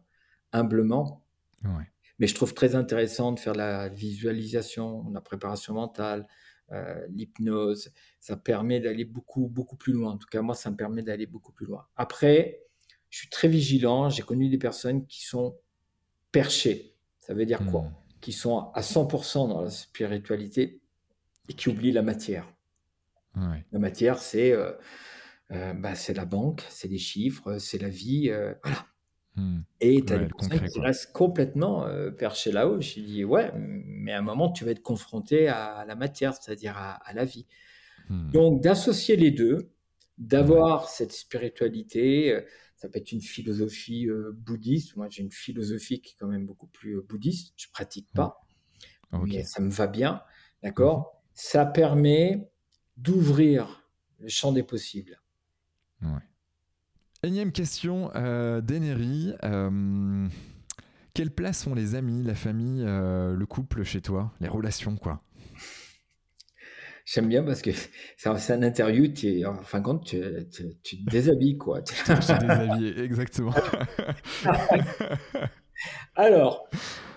[0.50, 1.22] humblement.
[1.62, 1.88] Ouais.
[2.18, 6.26] Mais je trouve très intéressant de faire la visualisation, la préparation mentale,
[6.72, 7.92] euh, l'hypnose.
[8.20, 10.12] Ça permet d'aller beaucoup, beaucoup plus loin.
[10.12, 11.86] En tout cas, moi, ça me permet d'aller beaucoup plus loin.
[11.96, 12.62] Après,
[13.10, 14.08] je suis très vigilant.
[14.08, 15.58] J'ai connu des personnes qui sont
[16.32, 16.96] perchées.
[17.20, 17.82] Ça veut dire quoi?
[17.82, 17.94] Hmm.
[18.20, 20.80] Qui sont à 100% dans la spiritualité
[21.48, 22.52] et qui oublient la matière.
[23.70, 24.72] La matière, c'est euh,
[25.52, 28.30] euh, bah, c'est la banque, c'est les chiffres, c'est la vie.
[28.62, 28.86] voilà.
[29.36, 29.60] Mmh.
[29.80, 32.80] Et tu as des personnes qui restent complètement euh, perchées là-haut.
[32.80, 36.76] Je dis, ouais, mais à un moment, tu vas être confronté à la matière, c'est-à-dire
[36.76, 37.46] à, la vie.
[38.08, 38.30] Mmh.
[38.32, 39.70] Donc, d'associer les deux,
[40.16, 42.40] d'avoir cette spiritualité, euh,
[42.76, 44.96] ça peut être une philosophie euh, bouddhiste.
[44.96, 47.52] Moi, j'ai une philosophie qui est quand même beaucoup plus bouddhiste.
[47.56, 48.40] Je pratique pas,
[49.12, 50.22] mais ça me va bien.
[50.62, 51.22] D'accord?
[51.34, 52.48] Ça permet
[52.96, 53.86] d'ouvrir
[54.20, 55.20] le champ des possibles.
[56.00, 56.08] Ouais.
[57.22, 58.60] Énième question euh,
[59.44, 60.28] euh,
[61.14, 65.22] quelle place ont les amis, la famille, euh, le couple chez toi, les relations, quoi?
[67.06, 67.70] J'aime bien parce que
[68.16, 70.20] c'est un interview, tu en fin de compte, tu,
[70.82, 71.80] tu, te déshabilles, quoi.
[71.82, 73.54] tu te déshabilles, exactement.
[76.16, 76.68] Alors,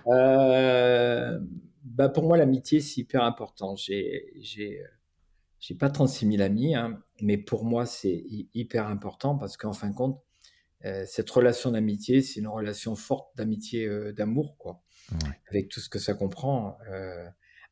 [0.08, 1.40] euh,
[1.84, 3.76] bah pour moi, l'amitié, c'est hyper important.
[3.76, 4.82] J'ai
[5.60, 9.90] j'ai pas 36 000 amis, hein, mais pour moi, c'est hyper important parce qu'en fin
[9.90, 10.22] de compte,
[10.86, 14.82] euh, cette relation d'amitié, c'est une relation forte d'amitié, euh, d'amour, quoi,
[15.50, 16.78] avec tout ce que ça comprend.
[16.90, 17.28] Euh,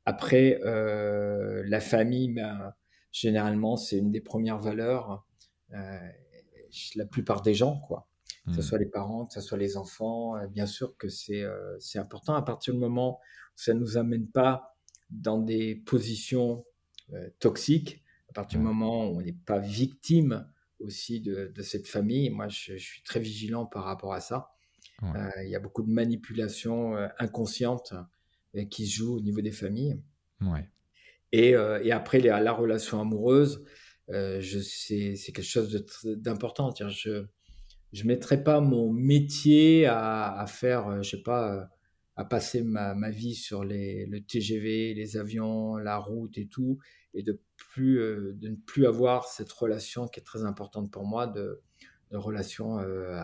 [0.05, 2.73] après, la famille, ben,
[3.11, 5.25] généralement, c'est une des premières valeurs.
[5.69, 8.07] la plupart des gens, quoi.
[8.45, 8.61] Que ce mmh.
[8.61, 11.43] soit les parents, que ce soit les enfants, bien sûr que c'est
[11.95, 14.77] important à partir du moment où ça nous amène pas
[15.09, 16.76] dans des positions euh,
[17.39, 20.47] toxique, à partir du moment où on n'est pas victime
[20.79, 24.49] aussi de, cette famille, moi je, suis très vigilant par rapport à ça.
[25.03, 27.93] Euh, il y a beaucoup de manipulations euh, inconscientes
[28.71, 30.01] qui se jouent au niveau des familles.
[31.31, 33.63] Et, et après, la relation amoureuse,
[34.07, 36.73] c'est quelque chose d'important.
[36.89, 37.25] Je
[37.93, 41.69] je mettrais pas mon métier à, à faire, je sais pas,
[42.17, 46.79] à passer ma, ma vie sur les, le TGV, les avions, la route et tout,
[47.13, 51.27] et de plus de ne plus avoir cette relation qui est très importante pour moi
[51.27, 51.61] de,
[52.11, 52.77] de relation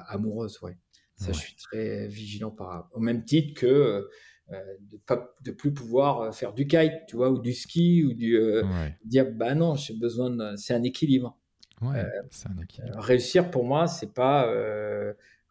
[0.07, 0.59] amoureuse.
[0.61, 0.77] Ouais.
[1.15, 4.07] Ça, je suis très vigilant par au même titre que
[4.51, 8.03] euh, de pas de plus pouvoir euh, faire du kite, tu vois, ou du ski,
[8.03, 8.61] ou du euh,
[9.05, 11.37] dire bah non, j'ai besoin de, c'est un équilibre.
[11.81, 12.99] Ouais, c'est un équilibre.
[12.99, 14.51] réussir pour moi, c'est pas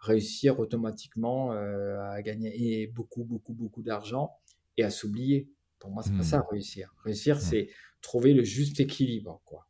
[0.03, 4.37] réussir automatiquement à gagner beaucoup, beaucoup, beaucoup d'argent
[4.77, 5.49] et à s'oublier.
[5.79, 6.45] Pour moi, c'est pas ça mmh.
[6.51, 6.95] réussir.
[7.05, 7.69] Réussir, c'est
[8.03, 9.67] trouver le juste équilibre, quoi.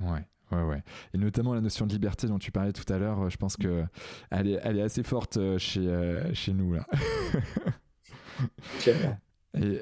[0.00, 0.26] Ouais.
[0.52, 0.82] Ouais, ouais.
[1.14, 3.84] Et notamment la notion de liberté dont tu parlais tout à l'heure, je pense que
[4.30, 6.86] elle est, elle est assez forte chez, chez nous là.
[9.54, 9.80] Et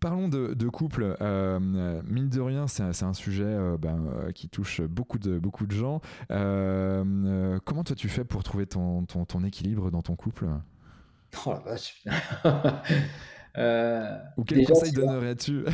[0.00, 1.16] parlons de, couple.
[1.20, 1.58] Euh,
[2.04, 5.72] mine de rien, c'est un, sujet euh, ben, euh, qui touche beaucoup de, beaucoup de
[5.72, 6.00] gens.
[6.28, 10.46] comment toi tu fais pour trouver ton, ton, équilibre dans ton couple?
[11.44, 12.04] Oh la vache.
[14.36, 15.64] Ou quel conseil donnerais-tu?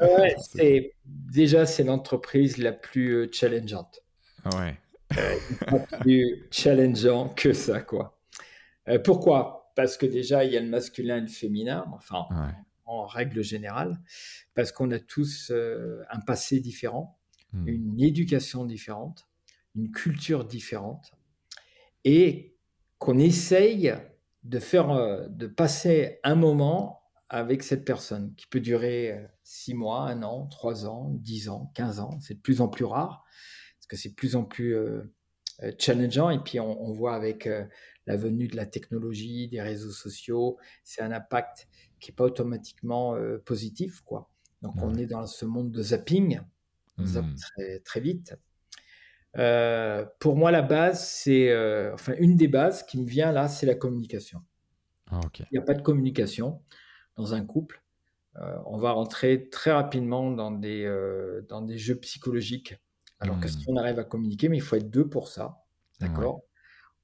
[0.00, 4.00] ouais, Déjà, c'est l'entreprise la plus challengeante.
[4.56, 4.78] Ouais.
[5.66, 8.18] pas plus challengeant que ça, quoi.
[9.04, 9.72] pourquoi?
[9.76, 12.26] Parce que déjà, il y a le masculin et le féminin, enfin,
[12.90, 14.00] en, règle générale,
[14.54, 17.18] parce qu'on a tous euh, un passé différent,
[17.52, 17.68] hmm.
[17.68, 19.28] une éducation différente,
[19.74, 21.12] une culture différente,
[22.04, 22.56] et
[22.98, 23.94] qu'on essaye
[24.42, 29.74] de faire, euh, de passer un moment avec cette personne qui peut durer euh, six
[29.74, 32.18] mois, un an, trois ans, dix ans, quinze ans.
[32.20, 33.24] C'est de plus en plus rare
[33.78, 34.76] parce que c'est de plus en plus
[35.78, 36.30] challengeant.
[36.30, 37.48] Et puis on, voit avec
[38.10, 41.68] la venue de la technologie, des réseaux sociaux, c'est un impact
[42.00, 44.00] qui n'est pas automatiquement euh, positif.
[44.00, 44.28] Quoi.
[44.62, 46.40] Donc on est dans ce monde de zapping,
[46.98, 47.34] on zappe mmh.
[47.36, 48.36] très, très vite.
[49.38, 53.46] Euh, pour moi, la base, c'est, euh, enfin, une des bases qui me vient là,
[53.46, 54.42] c'est la communication.
[55.12, 56.60] Ah, Il n'y a pas de communication
[57.16, 57.82] dans un couple.
[58.66, 60.84] on va rentrer très rapidement dans des,
[61.48, 62.74] dans des jeux psychologiques.
[63.20, 65.62] Alors que si on arrive à communiquer, mais il faut être deux pour ça.
[66.00, 66.42] D'accord?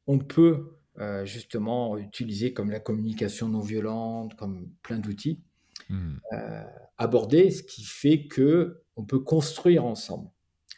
[0.07, 5.43] On peut euh, justement utilisés comme la communication non violente, comme plein d'outils,
[5.91, 6.15] mmh.
[6.33, 6.65] euh,
[6.97, 10.31] abordés, ce qui fait que on peut construire ensemble.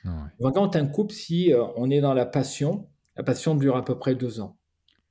[0.04, 0.52] Ouais.
[0.52, 3.96] Quand un couple, si euh, on est dans la passion, la passion dure à peu
[3.96, 4.58] près deux ans.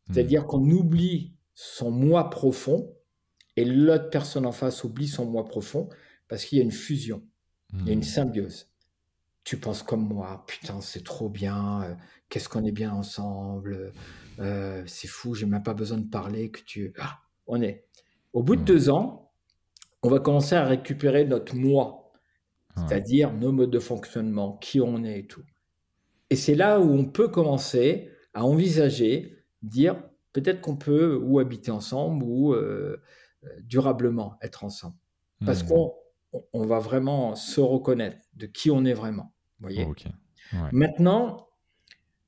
[0.10, 0.14] Mmh.
[0.14, 2.94] C'est-à-dire qu'on oublie son moi profond
[3.56, 5.88] et l'autre personne en face oublie son moi profond
[6.28, 7.24] parce qu'il y a une fusion,
[7.72, 8.04] il y a une mmh.
[8.04, 8.70] symbiose.
[9.46, 11.98] Tu penses comme moi, putain, c'est trop bien,
[12.28, 13.94] qu'est-ce qu'on est bien ensemble,
[14.40, 16.94] euh, c'est fou, j'ai même pas besoin de parler, que tu...
[17.00, 17.86] Ah, on est.
[18.34, 19.32] Au bout de deux ans,
[20.04, 22.12] on va commencer à récupérer notre moi,
[22.76, 25.44] c'est-à-dire nos modes de fonctionnement, qui on est et tout.
[26.30, 31.72] Et c'est là où on peut commencer à envisager, dire peut-être qu'on peut ou habiter
[31.72, 33.02] ensemble ou euh,
[33.62, 34.96] durablement être ensemble.
[35.46, 35.68] Parce mmh.
[35.68, 35.94] qu'on
[36.54, 39.34] on va vraiment se reconnaître de qui on est vraiment.
[39.60, 39.88] Voyez
[40.72, 41.48] Maintenant,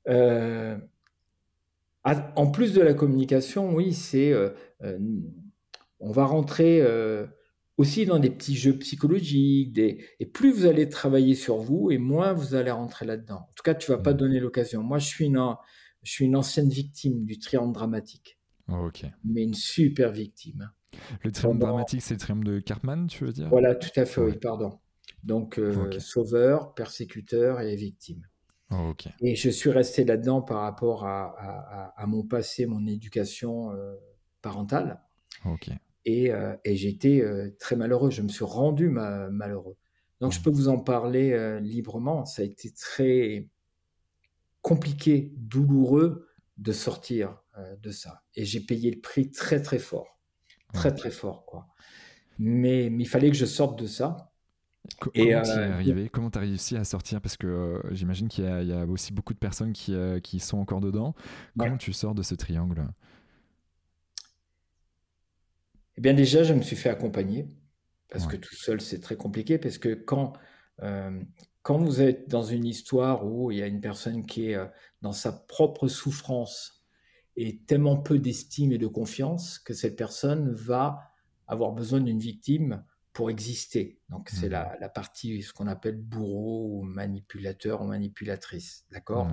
[0.08, 0.76] euh,
[2.04, 4.50] en plus de la communication, oui, c'est euh,
[4.82, 4.98] euh,
[5.98, 7.26] on va rentrer euh,
[7.76, 9.78] aussi dans des petits jeux psychologiques.
[9.78, 13.46] et plus vous allez travailler sur vous, et moins vous allez rentrer là-dedans.
[13.48, 14.16] En tout cas, tu vas pas mmh.
[14.16, 14.82] donner l'occasion.
[14.82, 15.54] Moi, je suis une,
[16.02, 18.38] je suis une ancienne victime du triangle dramatique.
[18.68, 19.04] Oh, ok.
[19.24, 20.70] Mais une super victime.
[21.22, 23.48] Le triangle dramatique, c'est le triangle de Cartman, tu veux dire?
[23.48, 24.78] Voilà, tout à fait, oui, pardon.
[25.22, 25.60] Donc,
[25.98, 28.22] sauveur, persécuteur et victime.
[28.72, 33.96] Oh, et je suis resté là-dedans par rapport à, mon passé, mon éducation euh,
[34.42, 35.02] parentale.
[36.04, 38.10] Et, euh, et j'étais euh, très malheureux.
[38.10, 39.76] Je me suis rendu malheureux.
[40.20, 40.42] Donc, je mmh.
[40.42, 42.24] peux vous en parler librement.
[42.24, 43.48] Ça a été très
[44.62, 47.42] compliqué, douloureux de sortir
[47.82, 48.22] de ça.
[48.34, 50.20] Et j'ai payé le prix très, très fort.
[50.72, 51.66] Très, très fort, quoi.
[52.38, 54.29] Mais, mais il fallait que je sorte de ça.
[54.98, 57.20] Comment tu as réussi à sortir?
[57.20, 60.58] Parce que euh, j'imagine qu'il y, a aussi beaucoup de personnes qui, euh, qui sont
[60.58, 61.14] encore dedans.
[61.58, 62.86] Comment tu sors de ce triangle?
[65.96, 67.48] Eh bien, déjà, je me suis fait accompagner.
[68.10, 69.58] Parce que tout seul, c'est très compliqué.
[69.58, 70.32] Parce que quand,
[70.82, 71.22] euh,
[71.62, 74.58] quand vous êtes dans une histoire où il y a une personne qui est
[75.00, 76.84] dans sa propre souffrance
[77.36, 81.12] et tellement peu d'estime et de confiance que cette personne va
[81.46, 82.82] avoir besoin d'une victime
[83.20, 84.00] pour exister.
[84.08, 84.52] Donc, c'est mmh.
[84.52, 88.86] la, la, partie, ce qu'on appelle bourreau ou manipulateur ou manipulatrice.
[88.90, 89.28] D'accord?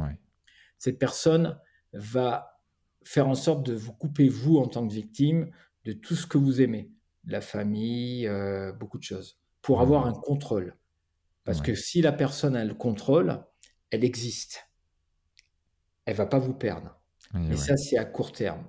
[0.78, 1.58] Cette personne
[1.94, 2.60] va
[3.06, 5.52] faire en sorte de vous couper, vous, en tant que victime,
[5.86, 6.92] de tout ce que vous aimez,
[7.28, 10.76] la famille, euh, beaucoup de choses, pour avoir un contrôle.
[11.46, 13.42] Parce que si la personne a le contrôle,
[13.90, 14.70] elle existe.
[16.04, 17.00] Elle va pas vous perdre.
[17.50, 18.66] Et, ça, c'est à court terme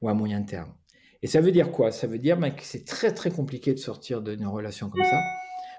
[0.00, 0.74] ou à moyen terme.
[1.22, 1.90] Et ça veut dire quoi?
[1.90, 5.20] Ça veut dire que c'est très très compliqué de sortir d'une relation comme ça,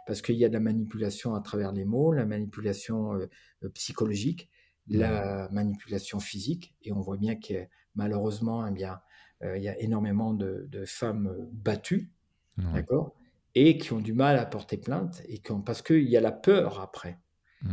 [0.06, 3.30] parce qu'il y a de la manipulation à travers les mots, la manipulation euh,
[3.64, 4.50] euh, psychologique,
[4.88, 9.00] la manipulation physique, et on voit bien que malheureusement, eh bien,
[9.44, 12.12] euh, il y a énormément de, femmes battues,
[12.58, 13.16] d'accord,
[13.56, 16.82] et qui ont du mal à porter plainte, et parce qu'il y a la peur
[16.82, 17.20] après.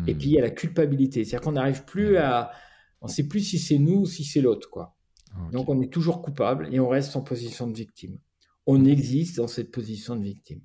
[0.09, 2.51] Et puis il y a la culpabilité, c'est-à-dire qu'on n'arrive plus à,
[3.01, 4.96] on ne sait plus si c'est nous ou si c'est l'autre, quoi.
[5.53, 8.19] Donc on est toujours coupable et on reste en position de victime.
[8.67, 10.61] On existe dans cette position de victime.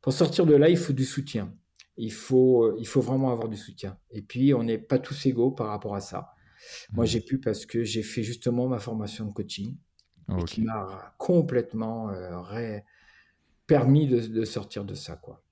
[0.00, 1.52] Pour sortir de là, il faut du soutien.
[1.96, 3.98] Il faut, euh, il faut vraiment avoir du soutien.
[4.10, 6.34] Et puis, on n'est pas tous égaux par rapport à ça.
[6.92, 7.08] Moi, mmh.
[7.08, 9.76] j'ai pu parce que j'ai fait justement ma formation de coaching,
[10.46, 12.78] qui m'a complètement euh,
[13.66, 15.16] permis de, de, sortir de ça.
[15.16, 15.42] Quoi.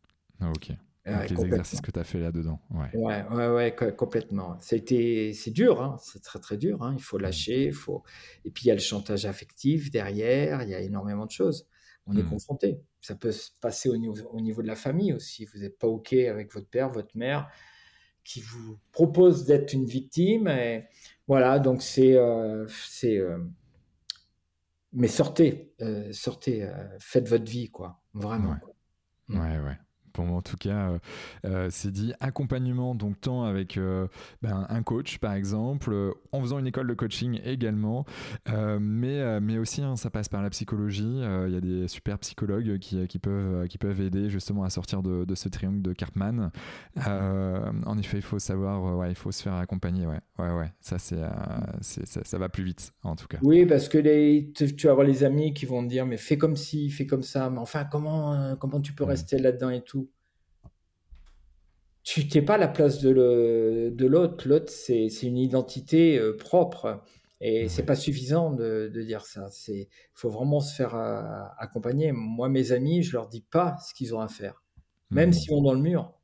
[0.40, 0.72] Ah, ok
[1.04, 2.60] les exercices que tu as fait là-dedans.
[2.70, 4.56] Ouais, ouais, ouais, ouais complètement.
[4.60, 6.82] C'était, c'est dur, hein, c'est très très dur.
[6.82, 6.94] Hein.
[6.96, 8.02] Il faut lâcher, il faut.
[8.44, 10.62] Et puis il y a le chantage affectif derrière.
[10.62, 11.68] Il y a énormément de choses.
[12.06, 12.30] On est mmh.
[12.30, 12.80] confronté.
[13.00, 15.44] Ça peut se passer au niveau, au niveau de la famille aussi.
[15.46, 17.50] Vous n'êtes pas ok avec votre père, votre mère,
[18.24, 20.48] qui vous propose d'être une victime.
[20.48, 20.84] Et
[21.26, 23.18] voilà, donc c'est, euh, c'est.
[23.18, 23.38] Euh,
[24.92, 28.00] mais sortez, euh, sortez, faites votre vie, quoi.
[28.14, 28.56] Vraiment.
[29.28, 29.64] ouais, mmh.
[29.64, 29.83] ouais pour moi
[30.22, 30.98] en tout cas, euh,
[31.46, 34.06] euh, c'est dit accompagnement, donc tant avec euh,
[34.42, 35.94] ben, un coach par exemple,
[36.32, 38.04] en faisant une école de coaching également,
[38.48, 41.20] mais, mais aussi hein, ça passe par la psychologie.
[41.46, 45.02] Il y a des super psychologues qui, qui, peuvent, qui peuvent aider justement à sortir
[45.02, 46.50] de, de ce triangle de Karpman.
[46.96, 50.06] en effet, il faut savoir, ouais, il faut se faire accompagner.
[50.06, 50.72] Ouais, ouais, ouais.
[50.80, 51.20] Ça, c'est,
[51.80, 53.38] ça, ça, va plus vite en tout cas.
[53.42, 56.36] Oui, parce que les, tu vas avoir les amis qui vont te dire, mais fais
[56.36, 59.08] comme ci, fais comme ça, mais enfin, comment, comment tu peux mmh.
[59.08, 60.03] rester là-dedans et tout
[62.04, 64.46] tu n'es pas à la place de l'autre.
[64.46, 67.02] L'autre, c'est une identité euh, propre.
[67.40, 69.48] Et c'est pas suffisant de, dire ça.
[69.68, 71.22] Il faut vraiment se faire euh,
[71.58, 72.12] accompagner.
[72.12, 74.62] Moi, mes amis, je leur dis pas ce qu'ils ont à faire,
[75.10, 75.32] même mmh.
[75.32, 76.14] s'ils vont dans le mur.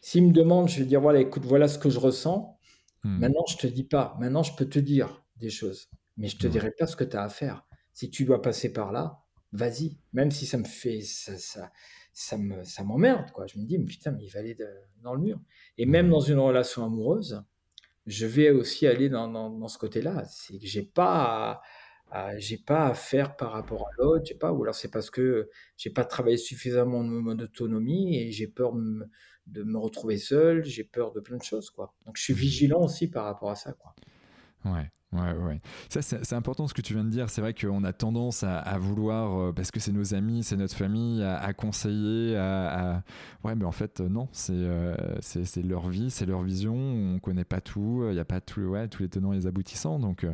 [0.00, 2.58] S'ils me demandent, je vais dire voilà, écoute, voilà ce que je ressens.
[3.04, 3.18] Mmh.
[3.18, 4.16] Maintenant, je te dis pas.
[4.18, 7.16] Maintenant, je peux te dire des choses, mais je te dirai pas ce que tu
[7.16, 7.64] as à faire.
[7.92, 9.20] Si tu dois passer par là,
[9.52, 9.98] vas-y.
[10.12, 11.70] Même si ça me fait ça, ça
[12.36, 13.46] me ça m'emmerde quoi.
[13.46, 14.56] Je me dis mais putain mais il va aller
[15.02, 15.40] dans le mur.
[15.78, 17.42] Et même dans une relation amoureuse,
[18.06, 20.24] je vais aussi aller dans, dans, ce côté-là.
[20.26, 21.62] C'est que j'ai pas
[22.36, 25.48] j'ai pas à faire par rapport à l'autre, j'ai pas ou alors c'est parce que
[25.78, 28.74] j'ai pas travaillé suffisamment de d'autonomie et j'ai peur
[29.46, 31.94] de me, retrouver seul, j'ai peur de plein de choses quoi.
[32.04, 33.94] Donc je suis vigilant aussi par rapport à ça quoi.
[34.66, 34.90] Ouais.
[35.12, 35.60] Ouais, ouais.
[35.90, 37.28] Ça, c'est important ce que tu viens de dire.
[37.28, 40.74] C'est vrai qu'on a tendance à, vouloir, euh, parce que c'est nos amis, c'est notre
[40.74, 43.02] famille, à, conseiller, à,
[43.44, 44.28] Ouais, mais en fait, euh, non.
[44.50, 46.74] Euh, c'est c'est leur vie, c'est leur vision.
[46.74, 48.04] On connaît pas tout.
[48.08, 49.98] Il n'y a pas tout, ouais, tous les tenants et les aboutissants.
[49.98, 50.26] Donc,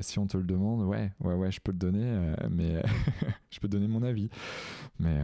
[0.00, 2.82] si on te le demande, ouais, ouais, ouais, je peux te donner, mais
[3.50, 4.28] je peux te donner mon avis.
[4.98, 5.20] Mais.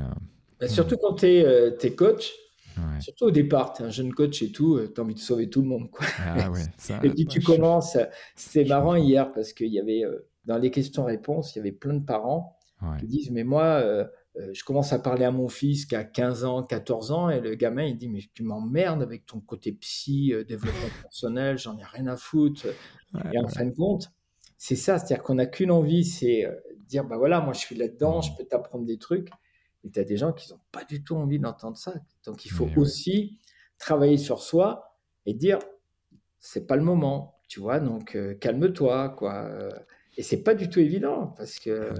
[0.60, 2.32] Bah, surtout quand tu es, es coach,
[3.00, 5.20] Surtout au départ, tu es un jeune coach et tout, euh, tu as envie de
[5.20, 5.90] sauver tout le monde.
[5.90, 6.06] Quoi.
[6.20, 6.50] Ah
[7.02, 7.96] et puis tu commences,
[8.34, 11.94] c'est marrant hier parce qu'il y avait euh, dans les questions-réponses, il y avait plein
[11.94, 12.58] de parents
[13.00, 14.04] qui disent Mais moi, euh,
[14.52, 17.54] je commence à parler à mon fils qui a 15 ans, 14 ans, et le
[17.56, 22.06] gamin il dit Mais tu m'emmerdes avec ton côté psy, développement personnel, j'en ai rien
[22.06, 22.66] à foutre.
[23.32, 24.12] et en fin de compte,
[24.56, 26.46] c'est ça, c'est-à-dire qu'on n'a qu'une envie, c'est
[26.86, 29.30] dire Bah voilà, moi je suis là-dedans, je peux t'apprendre des trucs.
[29.84, 31.94] Et tu as des gens qui n'ont pas du tout envie d'entendre ça.
[32.24, 33.38] Donc il faut aussi
[33.78, 34.96] travailler sur soi
[35.26, 35.58] et dire
[36.40, 39.50] c'est pas le moment, tu vois, donc euh, calme-toi, quoi.
[40.16, 41.92] Et c'est pas du tout évident parce que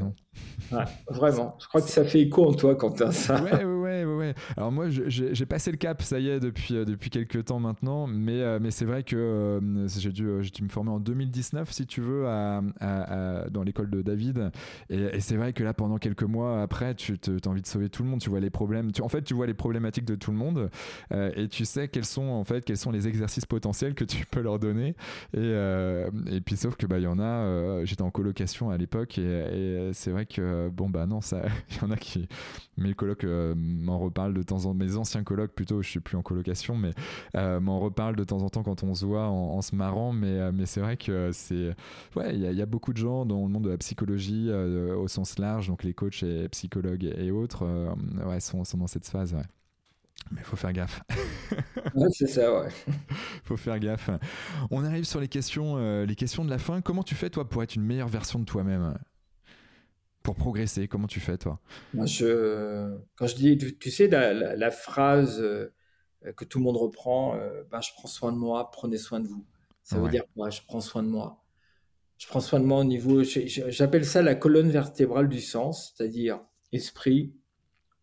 [0.73, 3.41] ah vraiment, je crois que ça fait écho en toi as ça.
[3.43, 4.35] Ouais, ouais, ouais, ouais.
[4.57, 8.07] Alors moi, j'ai passé le cap, ça y est, depuis euh, depuis quelques temps maintenant,
[8.07, 11.87] mais euh, mais c'est vrai que euh, j'ai dû dû me former en 2019, si
[11.87, 14.51] tu veux, dans l'école de David,
[14.91, 18.03] et, c'est vrai que là, pendant quelques mois après, tu as envie de sauver tout
[18.03, 20.31] le monde, tu vois les problèmes, tu, en fait, tu vois les problématiques de tout
[20.31, 20.71] le monde,
[21.13, 24.41] et tu sais quels sont en fait quels sont les exercices potentiels que tu peux
[24.41, 24.95] leur donner,
[25.37, 25.55] et
[26.31, 29.91] et puis sauf que bah il y en a, j'étais en colocation à l'époque et,
[29.93, 31.21] c'est vrai que bon bah non
[31.71, 32.29] il y en a qui
[32.77, 33.25] mes colocs
[33.79, 36.77] m'en reparlent de temps en temps mes anciens colocs plutôt je suis plus en colocation
[36.77, 36.91] mais
[37.35, 40.27] euh, m'en reparlent de temps en temps quand on se voit en, se marrant mais
[40.27, 41.75] euh, mais c'est vrai que c'est
[42.17, 45.39] ouais il y, a beaucoup de gens dans le monde de la psychologie au sens
[45.39, 47.67] large donc les coachs et psychologues et, autres
[48.27, 49.43] ouais sont, sont dans cette phase ouais.
[50.31, 51.03] Mais il faut faire gaffe.
[51.95, 52.69] ouais, c'est ça, ouais.
[53.45, 54.11] faut faire gaffe.
[54.71, 56.81] On arrive sur les questions, euh, les questions de la fin.
[56.81, 58.99] Comment tu fais, toi, pour être une meilleure version de toi-même?
[60.35, 61.61] Pour progresser, comment tu fais, toi?
[61.95, 62.97] Moi, je...
[63.17, 65.73] Quand je dis, tu, sais, la, phrase euh,
[66.37, 67.37] que tout le monde reprend,
[67.71, 69.47] ben, je prends soin de moi, prenez soin de vous.
[69.83, 70.51] Ça veut dire quoi?
[70.51, 71.43] Je prends soin de moi.
[72.19, 76.41] Je prends soin de moi au niveau, j'appelle ça la colonne vertébrale du sens, c'est-à-dire
[76.73, 77.33] esprit,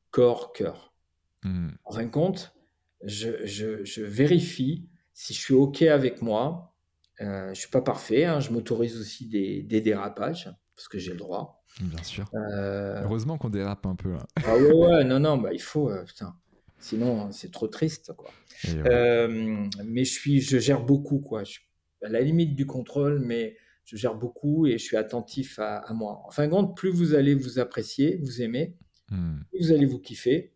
[0.10, 0.96] corps, cœur.
[1.44, 1.70] Mmh.
[1.84, 2.56] En fin de compte,
[3.04, 6.74] je, vérifie si je suis OK avec moi.
[7.22, 8.40] Euh, je ne suis pas parfait, hein.
[8.40, 11.65] je m'autorise aussi des, dérapages, parce que j'ai le droit.
[11.82, 12.30] Bien sûr.
[12.34, 14.16] Euh, Heureusement qu'on dérape un peu.
[14.46, 15.90] Ah ouais, ouais, non, non, bah, il faut.
[15.90, 16.36] Euh, putain.
[16.80, 18.14] Sinon, c'est trop triste.
[18.14, 18.32] Quoi.
[18.64, 21.20] mais je, suis, je gère beaucoup.
[21.20, 21.44] Quoi.
[21.44, 21.66] Je suis
[22.04, 26.22] à la limite du contrôle, mais je gère beaucoup et je suis attentif à, moi.
[26.26, 28.76] En fin de compte, plus vous allez vous apprécier, vous aimer,
[29.10, 29.40] hmm.
[29.50, 30.54] plus vous allez vous kiffer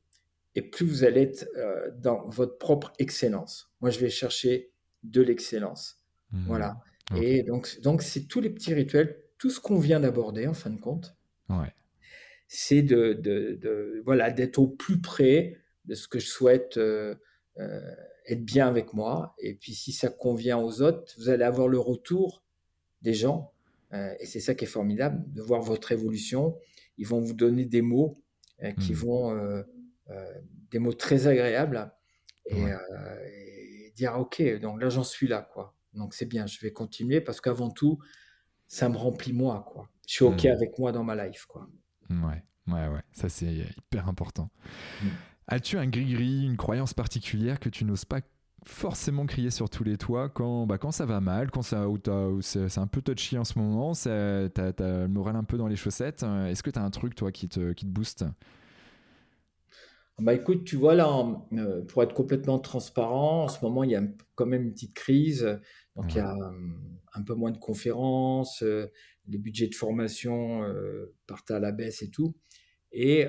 [0.55, 3.71] et plus vous allez être euh, dans votre propre excellence.
[3.81, 4.71] Moi, je vais chercher
[5.03, 5.97] de l'excellence.
[6.31, 6.45] Hmm.
[6.47, 6.81] Voilà.
[7.15, 10.69] Et donc, donc c'est tous les petits rituels, tout ce qu'on vient d'aborder en fin
[10.69, 11.15] de compte.
[12.47, 17.15] C'est de, de, voilà d'être au plus près de ce que je souhaite euh,
[17.57, 17.95] euh,
[18.27, 19.35] être bien avec moi.
[19.39, 22.43] Et puis, si ça convient aux autres, vous allez avoir le retour
[23.01, 23.53] des gens.
[23.93, 26.57] Euh, et c'est ça qui est formidable, de voir votre évolution.
[26.97, 28.21] Ils vont vous donner des mots
[28.79, 28.95] qui mmh.
[28.95, 29.63] vont,
[30.69, 31.91] des mots très agréables
[32.45, 35.75] et, dire ok, donc là j'en suis là quoi.
[35.93, 37.99] Donc c'est bien, je vais continuer parce qu'avant tout,
[38.69, 39.89] ça me remplit moi quoi.
[40.07, 40.47] Je suis ok mmh.
[40.47, 41.67] avec moi dans ma life quoi.
[42.09, 44.49] Ouais, ouais, ouais, ça c'est hyper important.
[45.03, 45.07] Mmh.
[45.47, 48.21] As-tu un gris-gris, une croyance particulière que tu n'oses pas
[48.65, 51.87] forcément crier sur tous les toits quand, bah, quand ça va mal, quand ça,
[52.41, 55.75] c'est un peu touchy en ce moment, t'as as le moral un peu dans les
[55.75, 56.23] chaussettes.
[56.23, 58.25] Est-ce que tu as un truc, toi, qui te, qui te booste?
[60.19, 61.07] Bah écoute, tu vois là,
[61.53, 64.03] euh, pour être complètement transparent, en ce moment il y a
[64.35, 65.59] quand même une petite crise,
[66.01, 68.87] donc il y a hum, un peu moins de conférences, euh,
[69.27, 72.35] les budgets de formation euh, partent à la baisse et tout.
[72.91, 73.27] Et,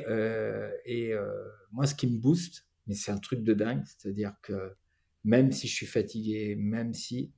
[0.87, 1.13] et
[1.71, 4.73] moi, ce qui me booste, mais c'est un truc de dingue, c'est-à-dire que
[5.23, 7.31] même si je suis fatigué, même si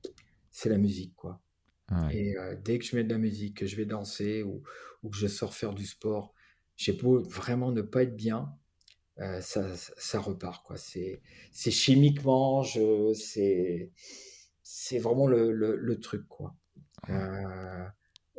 [0.49, 1.41] c'est la musique, quoi.
[2.11, 4.63] Et euh, dès que je mets de la musique, que je vais danser ou,
[5.03, 6.33] ou que je sors faire du sport,
[6.75, 8.51] j'ai beau vraiment ne pas être bien,
[9.19, 10.77] euh, ça, ça, repart, quoi.
[10.77, 13.91] C'est, c'est chimiquement, je, c'est,
[14.63, 16.55] c'est vraiment le, le, truc, quoi.
[17.09, 17.85] Euh,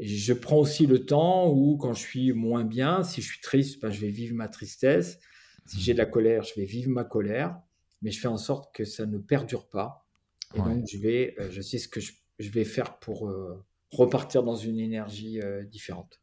[0.00, 3.80] je prends aussi le temps où, quand je suis moins bien, si je suis triste,
[3.80, 5.20] ben, je vais vivre ma tristesse.
[5.66, 7.60] Si j'ai de la colère, je vais vivre ma colère
[8.04, 10.06] mais je fais en sorte que ça ne perdure pas.
[10.54, 14.44] Et donc, je, vais, euh, je sais ce que je, vais faire pour euh, repartir
[14.44, 16.20] dans une énergie euh, différente.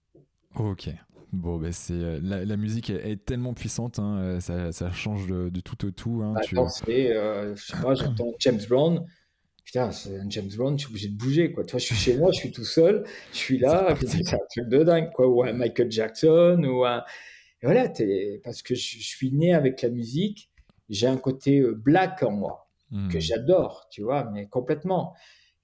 [0.56, 0.90] Ok.
[1.34, 5.92] Bon, ben c'est la, musique est, tellement puissante, hein, ça, ça, change de, tout au
[5.92, 6.22] tout.
[6.22, 6.58] Hein, bah, tu...
[6.58, 9.06] je sais pas, j'entends James Brown.
[9.64, 11.64] Putain, c'est un James Brown, je suis obligé de bouger, quoi.
[11.64, 14.68] Toi, je suis chez moi, je suis tout seul, je suis là, c'est un truc
[14.68, 15.28] de dingue, quoi.
[15.28, 17.04] Ou un Michael Jackson, ou un.
[17.62, 17.88] voilà,
[18.44, 20.50] parce que je, suis né avec la musique
[20.92, 22.68] j'ai un côté euh, black en moi
[23.10, 23.22] que hmm.
[23.22, 25.14] j'adore, tu vois, mais complètement.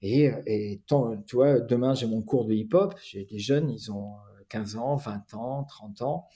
[0.00, 4.14] Et, et tu vois, demain j'ai mon cours de hip-hop, j'ai des jeunes, ils ont
[4.48, 6.28] 15 euh, ans, 20 ans, 30 ans,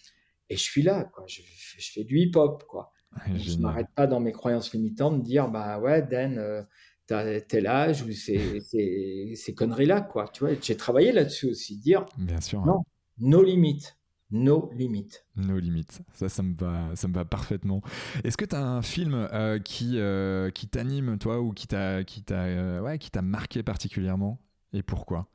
[0.51, 1.25] et je suis là, quoi.
[1.27, 1.41] Je,
[1.79, 2.93] fais du hip-hop, quoi.
[3.35, 6.63] je ne m'arrête pas dans mes croyances limitantes de dire, bah ouais, Dan, euh,
[7.49, 10.29] tel âge ou ces, ces, conneries-là, quoi.
[10.33, 12.83] Tu vois, j'ai travaillé là-dessus aussi, dire, Bien sûr, non,
[13.19, 13.97] nos limites
[14.33, 15.27] nos limites.
[15.37, 17.83] Nos limites, ça, ça me va, ça me va parfaitement.
[18.25, 22.03] Est-ce que tu as un film euh, qui, euh, qui t'anime, toi, ou qui t'a,
[22.03, 24.41] qui t'a, euh, ouais, qui t'a marqué particulièrement,
[24.73, 25.29] et pourquoi?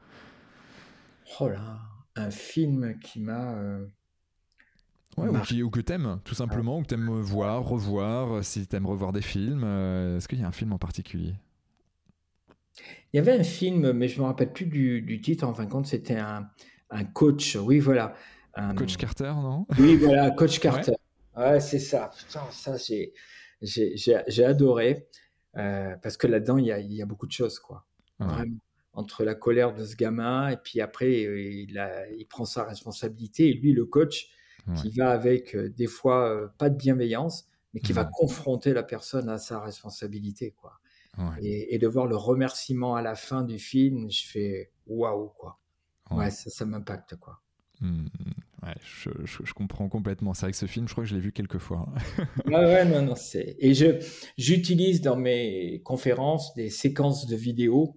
[1.40, 1.80] Oh là,
[2.16, 3.56] un film qui m'a.
[5.18, 8.88] Ouais, ou, qui, ou, que t'aimes, tout simplement, ou que t'aimes voir, revoir, si t'aimes
[8.88, 9.64] revoir des films.
[9.64, 11.36] Est-ce qu'il y a un film en particulier?
[13.14, 15.46] Il y avait un film, mais je me rappelle plus du, du titre.
[15.46, 16.50] En fin de compte, c'était un,
[16.90, 17.56] un coach.
[17.56, 18.14] Oui, voilà.
[18.76, 19.66] Coach Carter, non?
[19.78, 20.94] Oui, voilà, Coach Carter.
[21.36, 22.12] Ouais, c'est ça.
[22.18, 22.76] Putain, ça,
[23.62, 25.08] j'ai adoré.
[25.58, 27.86] Euh, parce que là-dedans, il y a, y a, beaucoup de choses, quoi.
[28.20, 28.58] Vraiment.
[28.94, 32.64] Entre la colère de ce gamin, et puis après, euh, il, a, il prend sa
[32.64, 34.30] responsabilité, et lui, le coach,
[34.82, 39.30] qui va avec euh, des fois pas de bienveillance, mais qui va confronter la personne
[39.30, 40.74] à sa responsabilité, quoi.
[41.42, 45.60] Et, et, de voir le remerciement à la fin du film, je fais waouh, quoi.
[46.12, 47.42] Ouais, ça, ça m'impacte, quoi.
[47.82, 50.34] Ouais, je, je, comprends complètement.
[50.34, 51.88] C'est vrai que ce film, je crois que je l'ai vu quelques fois.
[52.48, 53.56] ouais, ouais, non, non, c'est.
[53.60, 54.04] Et je,
[54.38, 57.96] j'utilise dans mes conférences des séquences de vidéos,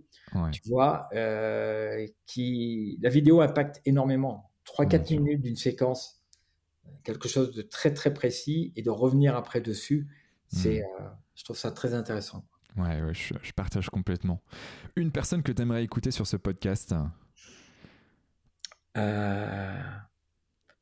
[0.52, 2.98] tu vois, euh, qui.
[3.00, 4.50] La vidéo impacte énormément.
[4.66, 6.22] 3-4 minutes d'une séquence,
[7.02, 10.08] quelque chose de très, très précis, et de revenir après dessus,
[10.48, 10.80] c'est.
[10.80, 11.02] Hmm.
[11.02, 12.44] Euh, je trouve ça très intéressant.
[12.76, 14.40] Ouais, ouais je, je partage complètement.
[14.96, 16.94] Une personne que tu aimerais écouter sur ce podcast
[18.96, 19.80] euh,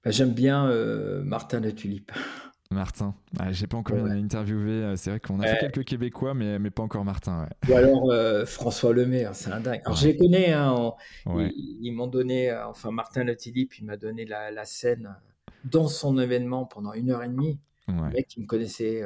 [0.04, 2.12] bah, j'aime bien euh, Martin de Tulipe.
[2.70, 3.14] Martin.
[3.38, 4.72] Ah, J'ai pas encore interviewé.
[4.72, 7.48] Euh, c'est vrai qu'on a fait quelques Québécois, mais, mais pas encore Martin.
[7.66, 9.80] Ou alors euh, François Lemay, hein, c'est un dingue.
[9.86, 10.52] Alors je les connais.
[10.52, 10.92] Hein,
[11.26, 15.16] ils, m'ont donné, enfin Martin Letilip, il m'a donné la, scène
[15.64, 17.58] dans son événement pendant une heure et demie.
[17.86, 19.02] Le mec, il me connaissait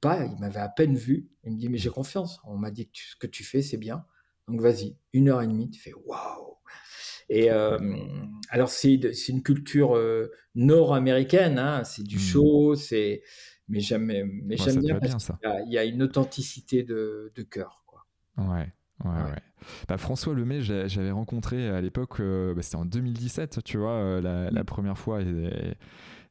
[0.00, 1.28] pas, il m'avait à peine vu.
[1.44, 2.40] Il me dit mais j'ai confiance.
[2.44, 4.04] On m'a dit que ce que tu fais, c'est bien.
[4.48, 5.70] Donc vas-y, une heure et demie.
[5.70, 6.56] Tu fais waouh.
[7.28, 7.78] Et euh,
[8.50, 8.94] alors c'est
[9.28, 12.20] une culture euh, nord-américaine, hein, c'est du mmh.
[12.20, 13.22] show, c'est
[13.68, 15.32] mais j'aime mais j'aime bien, parce
[15.66, 17.82] Il, y a, une authenticité de, de cœur.
[17.86, 18.06] Quoi.
[18.36, 18.72] Ouais.
[19.04, 19.42] Ouais, ouais.
[19.88, 24.50] Bah, François Lemay, j'avais rencontré à l'époque, euh, bah, c'était en 2017, tu vois, la,
[24.50, 24.64] la, mmh.
[24.64, 25.20] première fois.
[25.20, 25.74] Et, et,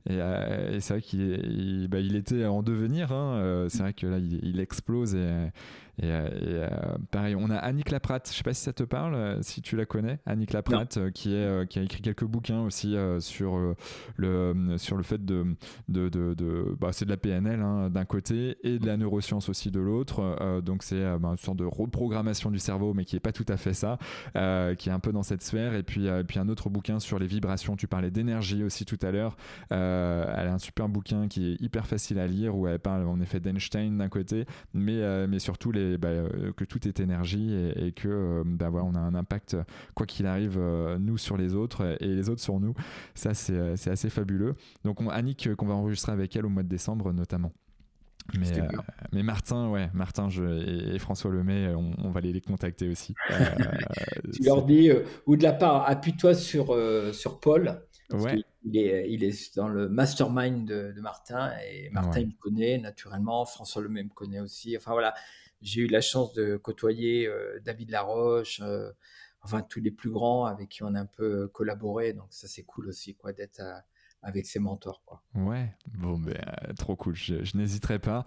[0.07, 3.11] c'est vrai qu'il bah, il était en devenir.
[3.11, 5.49] Hein, c'est vrai que là, il explose et,
[5.97, 9.15] et, euh, euh, pareil, on a Annick Laprate, je sais pas si ça te parle,
[9.15, 12.95] euh, si tu la connais, Annick Laprate, qui, est, qui a écrit quelques bouquins aussi
[13.19, 13.75] sur,
[14.17, 15.55] le, sur le fait de.
[15.87, 19.71] de, de, bah, c'est de la PNL hein, d'un côté et de la neuroscience aussi
[19.71, 20.61] de l'autre.
[20.61, 23.57] donc c'est bah, une sorte de reprogrammation du cerveau, mais qui est pas tout à
[23.57, 23.97] fait ça,
[24.33, 25.75] qui est un peu dans cette sphère.
[25.75, 27.75] Et puis, puis un autre bouquin sur les vibrations.
[27.75, 29.37] Tu parlais d'énergie aussi tout à l'heure.
[29.69, 33.19] elle a un super bouquin qui est hyper facile à lire où elle parle en
[33.21, 37.91] effet d'Einstein d'un côté, mais, mais surtout les bah, euh, que tout est énergie et,
[37.91, 39.57] que euh, bah, voilà, on a un impact,
[39.93, 42.73] quoi qu'il arrive, euh, nous sur les autres et les autres sur nous.
[43.13, 44.55] Ça, c'est assez fabuleux.
[44.83, 47.51] Donc, on, Annick, qu'on va enregistrer avec elle au mois de décembre notamment.
[48.39, 48.47] Mais,
[49.13, 53.13] mais, Martin, ouais, Martin je, et, François Lemay, on, va aller les contacter aussi.
[54.33, 54.89] tu leur dis,
[55.27, 56.75] ou de la part, appuie-toi sur,
[57.13, 57.79] sur Paul.
[58.11, 58.43] Ouais.
[58.63, 63.45] Il, est, il est dans le mastermind de, Martin et Martin il me connaît naturellement,
[63.45, 64.77] François Lemay me connaît aussi.
[64.77, 65.13] Enfin voilà,
[65.65, 68.91] j'ai eu la chance de côtoyer euh, David Laroche, euh,
[69.41, 72.13] enfin tous les plus grands avec qui on a un peu collaboré.
[72.13, 73.61] Donc ça c'est cool aussi quoi d'être
[74.21, 75.23] avec ses mentors quoi.
[75.33, 76.39] Ouais, bon ben
[76.77, 77.15] trop cool.
[77.15, 78.25] Je, n'hésiterai pas.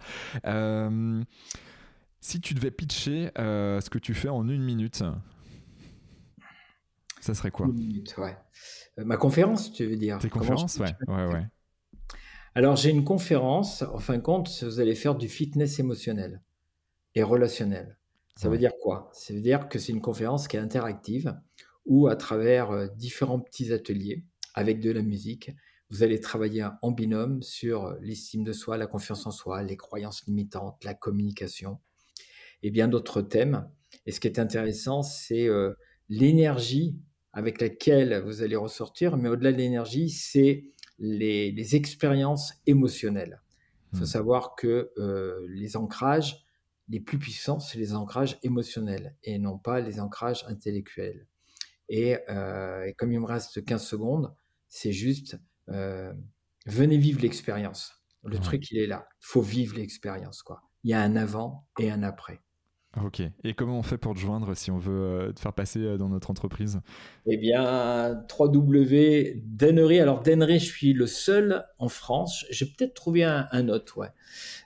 [2.21, 5.03] si tu devais pitcher ce que tu fais en une minute,
[7.21, 7.67] ça serait quoi?
[7.67, 8.37] Une minute, ouais.
[8.97, 10.19] ma conférence, tu veux dire?
[10.19, 11.47] Tes conférences, ouais, ouais, ouais.
[12.55, 13.83] Alors j'ai une conférence.
[13.83, 16.41] En fin de compte, vous allez faire du fitness émotionnel
[17.19, 17.97] et relationnel.
[18.35, 19.09] Ça veut dire quoi?
[19.13, 21.35] Ça veut dire que c'est une conférence qui est interactive
[21.85, 24.23] où à travers euh, différents petits ateliers
[24.53, 25.51] avec de la musique,
[25.89, 29.75] vous allez travailler en binôme sur euh, l'estime de soi, la confiance en soi, les
[29.75, 31.79] croyances limitantes, la communication
[32.63, 33.69] et bien d'autres thèmes.
[34.05, 35.73] Et ce qui est intéressant, c'est euh,
[36.07, 36.97] l'énergie
[37.33, 40.63] avec laquelle vous allez ressortir, mais au-delà de l'énergie, c'est
[40.97, 43.41] les, expériences émotionnelles.
[43.91, 44.07] Il faut mmh.
[44.07, 44.91] savoir que
[45.47, 46.45] les ancrages,
[46.89, 51.27] les plus puissants, c'est les ancrages émotionnels et non pas les ancrages intellectuels.
[51.87, 54.35] Et, euh, comme il me reste 15 secondes,
[54.67, 55.39] c'est juste,
[55.69, 56.13] euh,
[56.65, 57.93] venez vivre l'expérience.
[58.23, 59.07] Le truc, il est là.
[59.21, 60.43] Il faut vivre l'expérience.
[60.43, 60.61] quoi.
[60.83, 62.41] Il y a un avant et un après.
[62.97, 63.21] Ok.
[63.43, 65.97] Et comment on fait pour te joindre si on veut euh, te faire passer euh,
[65.97, 66.81] dans notre entreprise?
[67.27, 69.99] Eh bien, www.dennery.
[69.99, 72.47] Alors, Dennery, je suis le seul en France.
[72.49, 74.09] J'ai peut-être trouvé un, autre, ouais.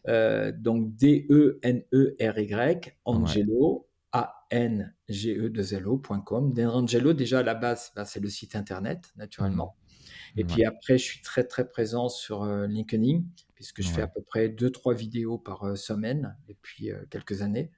[0.08, 6.54] Euh, donc, D-E-N-E-R-Y, Angelo, A-N-G-E-2-L-O.com.
[6.54, 9.76] Denrangelo, déjà à la base, bah, c'est le site internet, naturellement.
[9.76, 9.82] Mmh.
[10.40, 13.24] Et puis après, je suis très, très présent sur LinkedIn,
[13.54, 17.70] puisque je fais à peu près 2-3 vidéos par semaine depuis quelques années.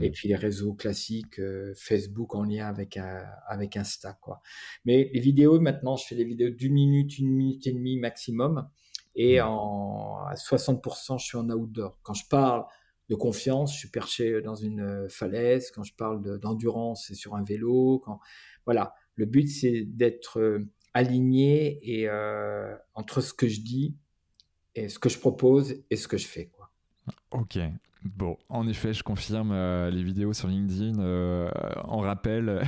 [0.00, 0.12] Et mmh.
[0.12, 2.98] puis les réseaux classiques, euh, Facebook en lien avec,
[3.46, 4.18] avec Insta.
[4.20, 4.40] Quoi.
[4.84, 8.68] Mais les vidéos, maintenant, je fais des vidéos d'une minute, une minute et demie maximum.
[9.14, 9.44] Et mmh.
[9.44, 11.98] en, à 60%, je suis en outdoor.
[12.02, 12.64] Quand je parle
[13.10, 15.70] de confiance, je suis perché dans une euh, falaise.
[15.70, 18.00] Quand je parle d'endurance, c'est sur un vélo.
[18.04, 18.20] Quand...
[18.64, 22.08] Voilà, le but, c'est d'être euh, aligné et,
[22.94, 23.96] entre ce que je dis
[24.76, 26.46] et ce que je propose et ce que je fais.
[26.46, 26.70] Quoi.
[27.32, 27.58] Ok,
[28.04, 31.50] Bon, en effet, je confirme euh, les vidéos sur LinkedIn euh,
[31.84, 32.62] en rappel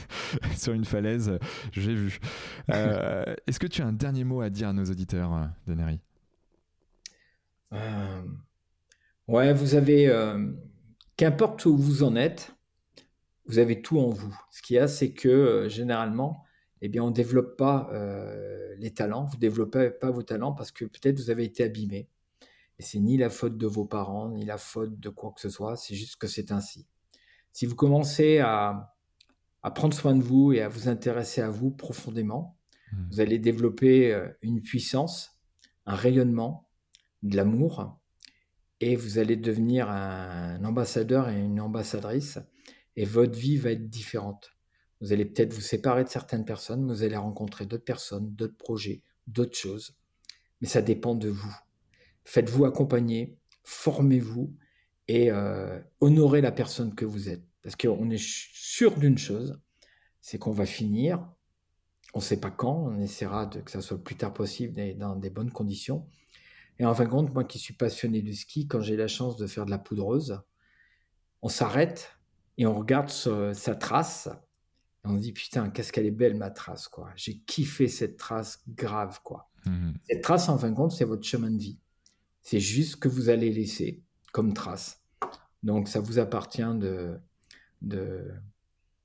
[0.56, 1.38] sur une falaise,
[1.72, 2.20] j'ai vu.
[2.70, 6.00] Euh, est-ce que tu as un dernier mot à dire à nos auditeurs, Deneri
[9.26, 10.12] Ouais, vous avez,
[11.16, 12.54] qu'importe où vous en êtes,
[13.46, 14.36] vous avez tout en vous.
[14.50, 16.44] Ce qu'il y a, c'est que généralement,
[16.82, 17.90] eh bien, on ne développe pas
[18.78, 22.10] les talents, vous ne développez pas vos talents parce que peut-être vous avez été abîmé
[22.78, 25.48] et c'est ni la faute de vos parents, ni la faute de quoi que ce
[25.48, 26.86] soit, c'est juste que c'est ainsi.
[27.52, 28.94] Si vous commencez à,
[29.62, 32.58] à, prendre soin de vous et à vous intéresser à vous profondément,
[32.92, 32.96] mmh.
[33.10, 35.38] vous allez développer euh, une puissance,
[35.86, 36.68] un rayonnement,
[37.22, 38.00] de l'amour,
[38.80, 42.38] et vous allez devenir un ambassadeur et une ambassadrice,
[42.96, 44.52] et votre vie va être différente.
[45.00, 49.02] Vous allez peut-être vous séparer de certaines personnes, vous allez rencontrer d'autres personnes, d'autres projets,
[49.26, 49.96] d'autres choses,
[50.60, 51.56] mais ça dépend de vous
[52.24, 54.54] faites-vous accompagner, formez-vous
[55.08, 57.44] et euh, honorez la personne que vous êtes.
[57.62, 59.60] Parce qu'on est sûr d'une chose,
[60.20, 61.26] c'est qu'on va finir,
[62.14, 64.78] on ne sait pas quand, on essaiera de, que ça soit le plus tard possible
[64.78, 66.06] et dans des bonnes conditions.
[66.78, 69.36] Et en fin de compte, moi qui suis passionné du ski, quand j'ai la chance
[69.36, 70.40] de faire de la poudreuse,
[71.42, 72.18] on s'arrête
[72.58, 74.28] et on regarde sa trace
[75.04, 77.10] et on se dit putain, qu'est-ce qu'elle est belle ma trace quoi.
[77.16, 79.50] J'ai kiffé cette trace grave quoi.
[79.66, 81.78] Mmh cette trace en fin de compte, c'est votre chemin de vie.
[82.44, 84.02] C'est juste ce que vous allez laisser
[84.32, 85.02] comme trace.
[85.62, 87.18] Donc ça vous appartient de,
[87.80, 88.30] de,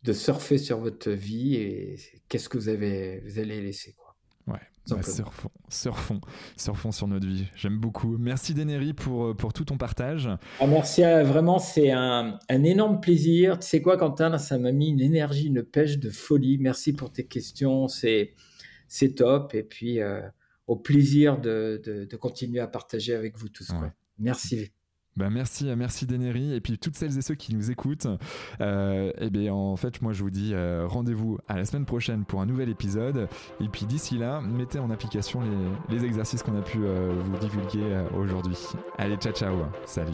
[0.04, 1.96] de surfer sur votre vie et
[2.28, 3.94] qu'est-ce que vous, avez, vous allez laisser.
[3.94, 4.16] Quoi.
[4.46, 4.60] Ouais,
[4.90, 6.22] bah, surfons, surfons,
[6.58, 7.46] surfons sur notre vie.
[7.56, 8.18] J'aime beaucoup.
[8.18, 10.30] Merci Dénéry pour, euh, pour tout ton partage.
[10.60, 13.58] Ah, merci, vraiment, c'est un, un, énorme plaisir.
[13.60, 16.58] Tu sais quoi, Quentin, ça m'a mis une énergie, une pêche de folie.
[16.58, 18.34] Merci pour tes questions, c'est,
[18.90, 19.54] c'est top.
[19.56, 20.22] Et puis, euh,
[20.70, 23.72] au plaisir de, de, continuer à partager avec vous tous.
[24.20, 24.72] Merci.
[25.18, 28.08] Ben merci, merci Dénéry et puis toutes celles et ceux qui nous écoutent.
[28.62, 31.86] Euh, et eh bien en fait, moi je vous dis euh, rendez-vous à la semaine
[31.86, 33.28] prochaine pour un nouvel épisode.
[33.60, 37.38] Et puis d'ici là, mettez en application les, les exercices qu'on a pu euh, vous
[37.40, 38.58] divulguer euh, aujourd'hui.
[38.98, 39.56] Allez, ciao ciao,
[39.86, 40.14] salut.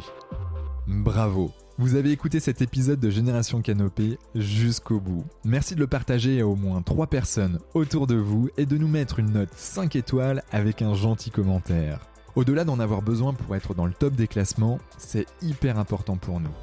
[0.88, 1.52] Bravo.
[1.78, 5.26] Vous avez écouté cet épisode de Génération Canopée jusqu'au bout.
[5.44, 8.88] Merci de le partager à au moins 3 personnes autour de vous et de nous
[8.88, 12.00] mettre une note 5 étoiles avec un gentil commentaire.
[12.36, 16.40] Au-delà d'en avoir besoin pour être dans le top des classements, c'est hyper important pour
[16.40, 16.56] nous.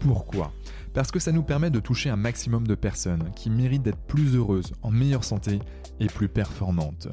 [0.00, 0.52] Pourquoi?
[0.94, 4.34] Parce que ça nous permet de toucher un maximum de personnes qui méritent d'être plus
[4.34, 5.60] heureuses, en meilleure santé
[6.00, 7.06] et plus performantes.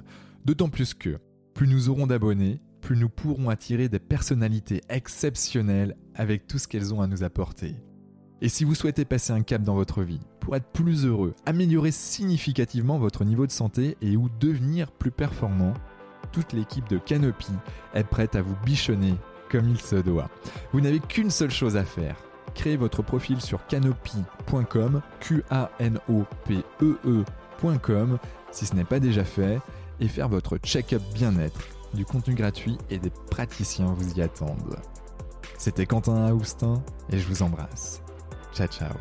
[0.43, 1.19] D'autant plus que,
[1.53, 6.93] plus nous aurons d'abonnés, plus nous pourrons attirer des personnalités exceptionnelles avec tout ce qu'elles
[6.93, 7.75] ont à nous apporter.
[8.41, 11.91] Et si vous souhaitez passer un cap dans votre vie, pour être plus heureux, améliorer
[11.91, 15.73] significativement votre niveau de santé et ou devenir plus performant,
[16.33, 17.53] toute l'équipe de Canopy
[17.93, 19.13] est prête à vous bichonner
[19.49, 20.29] comme il se doit.
[20.73, 22.17] Vous n'avez qu'une seule chose à faire.
[22.53, 27.23] Créez votre profil sur canopy.com, q a n o p e, e
[28.51, 29.59] si ce n'est pas déjà fait
[30.01, 31.72] et faire votre check-up bien-être.
[31.93, 34.77] Du contenu gratuit et des praticiens vous y attendent.
[35.57, 38.01] C'était Quentin Aoustin et je vous embrasse.
[38.53, 38.93] Ciao ciao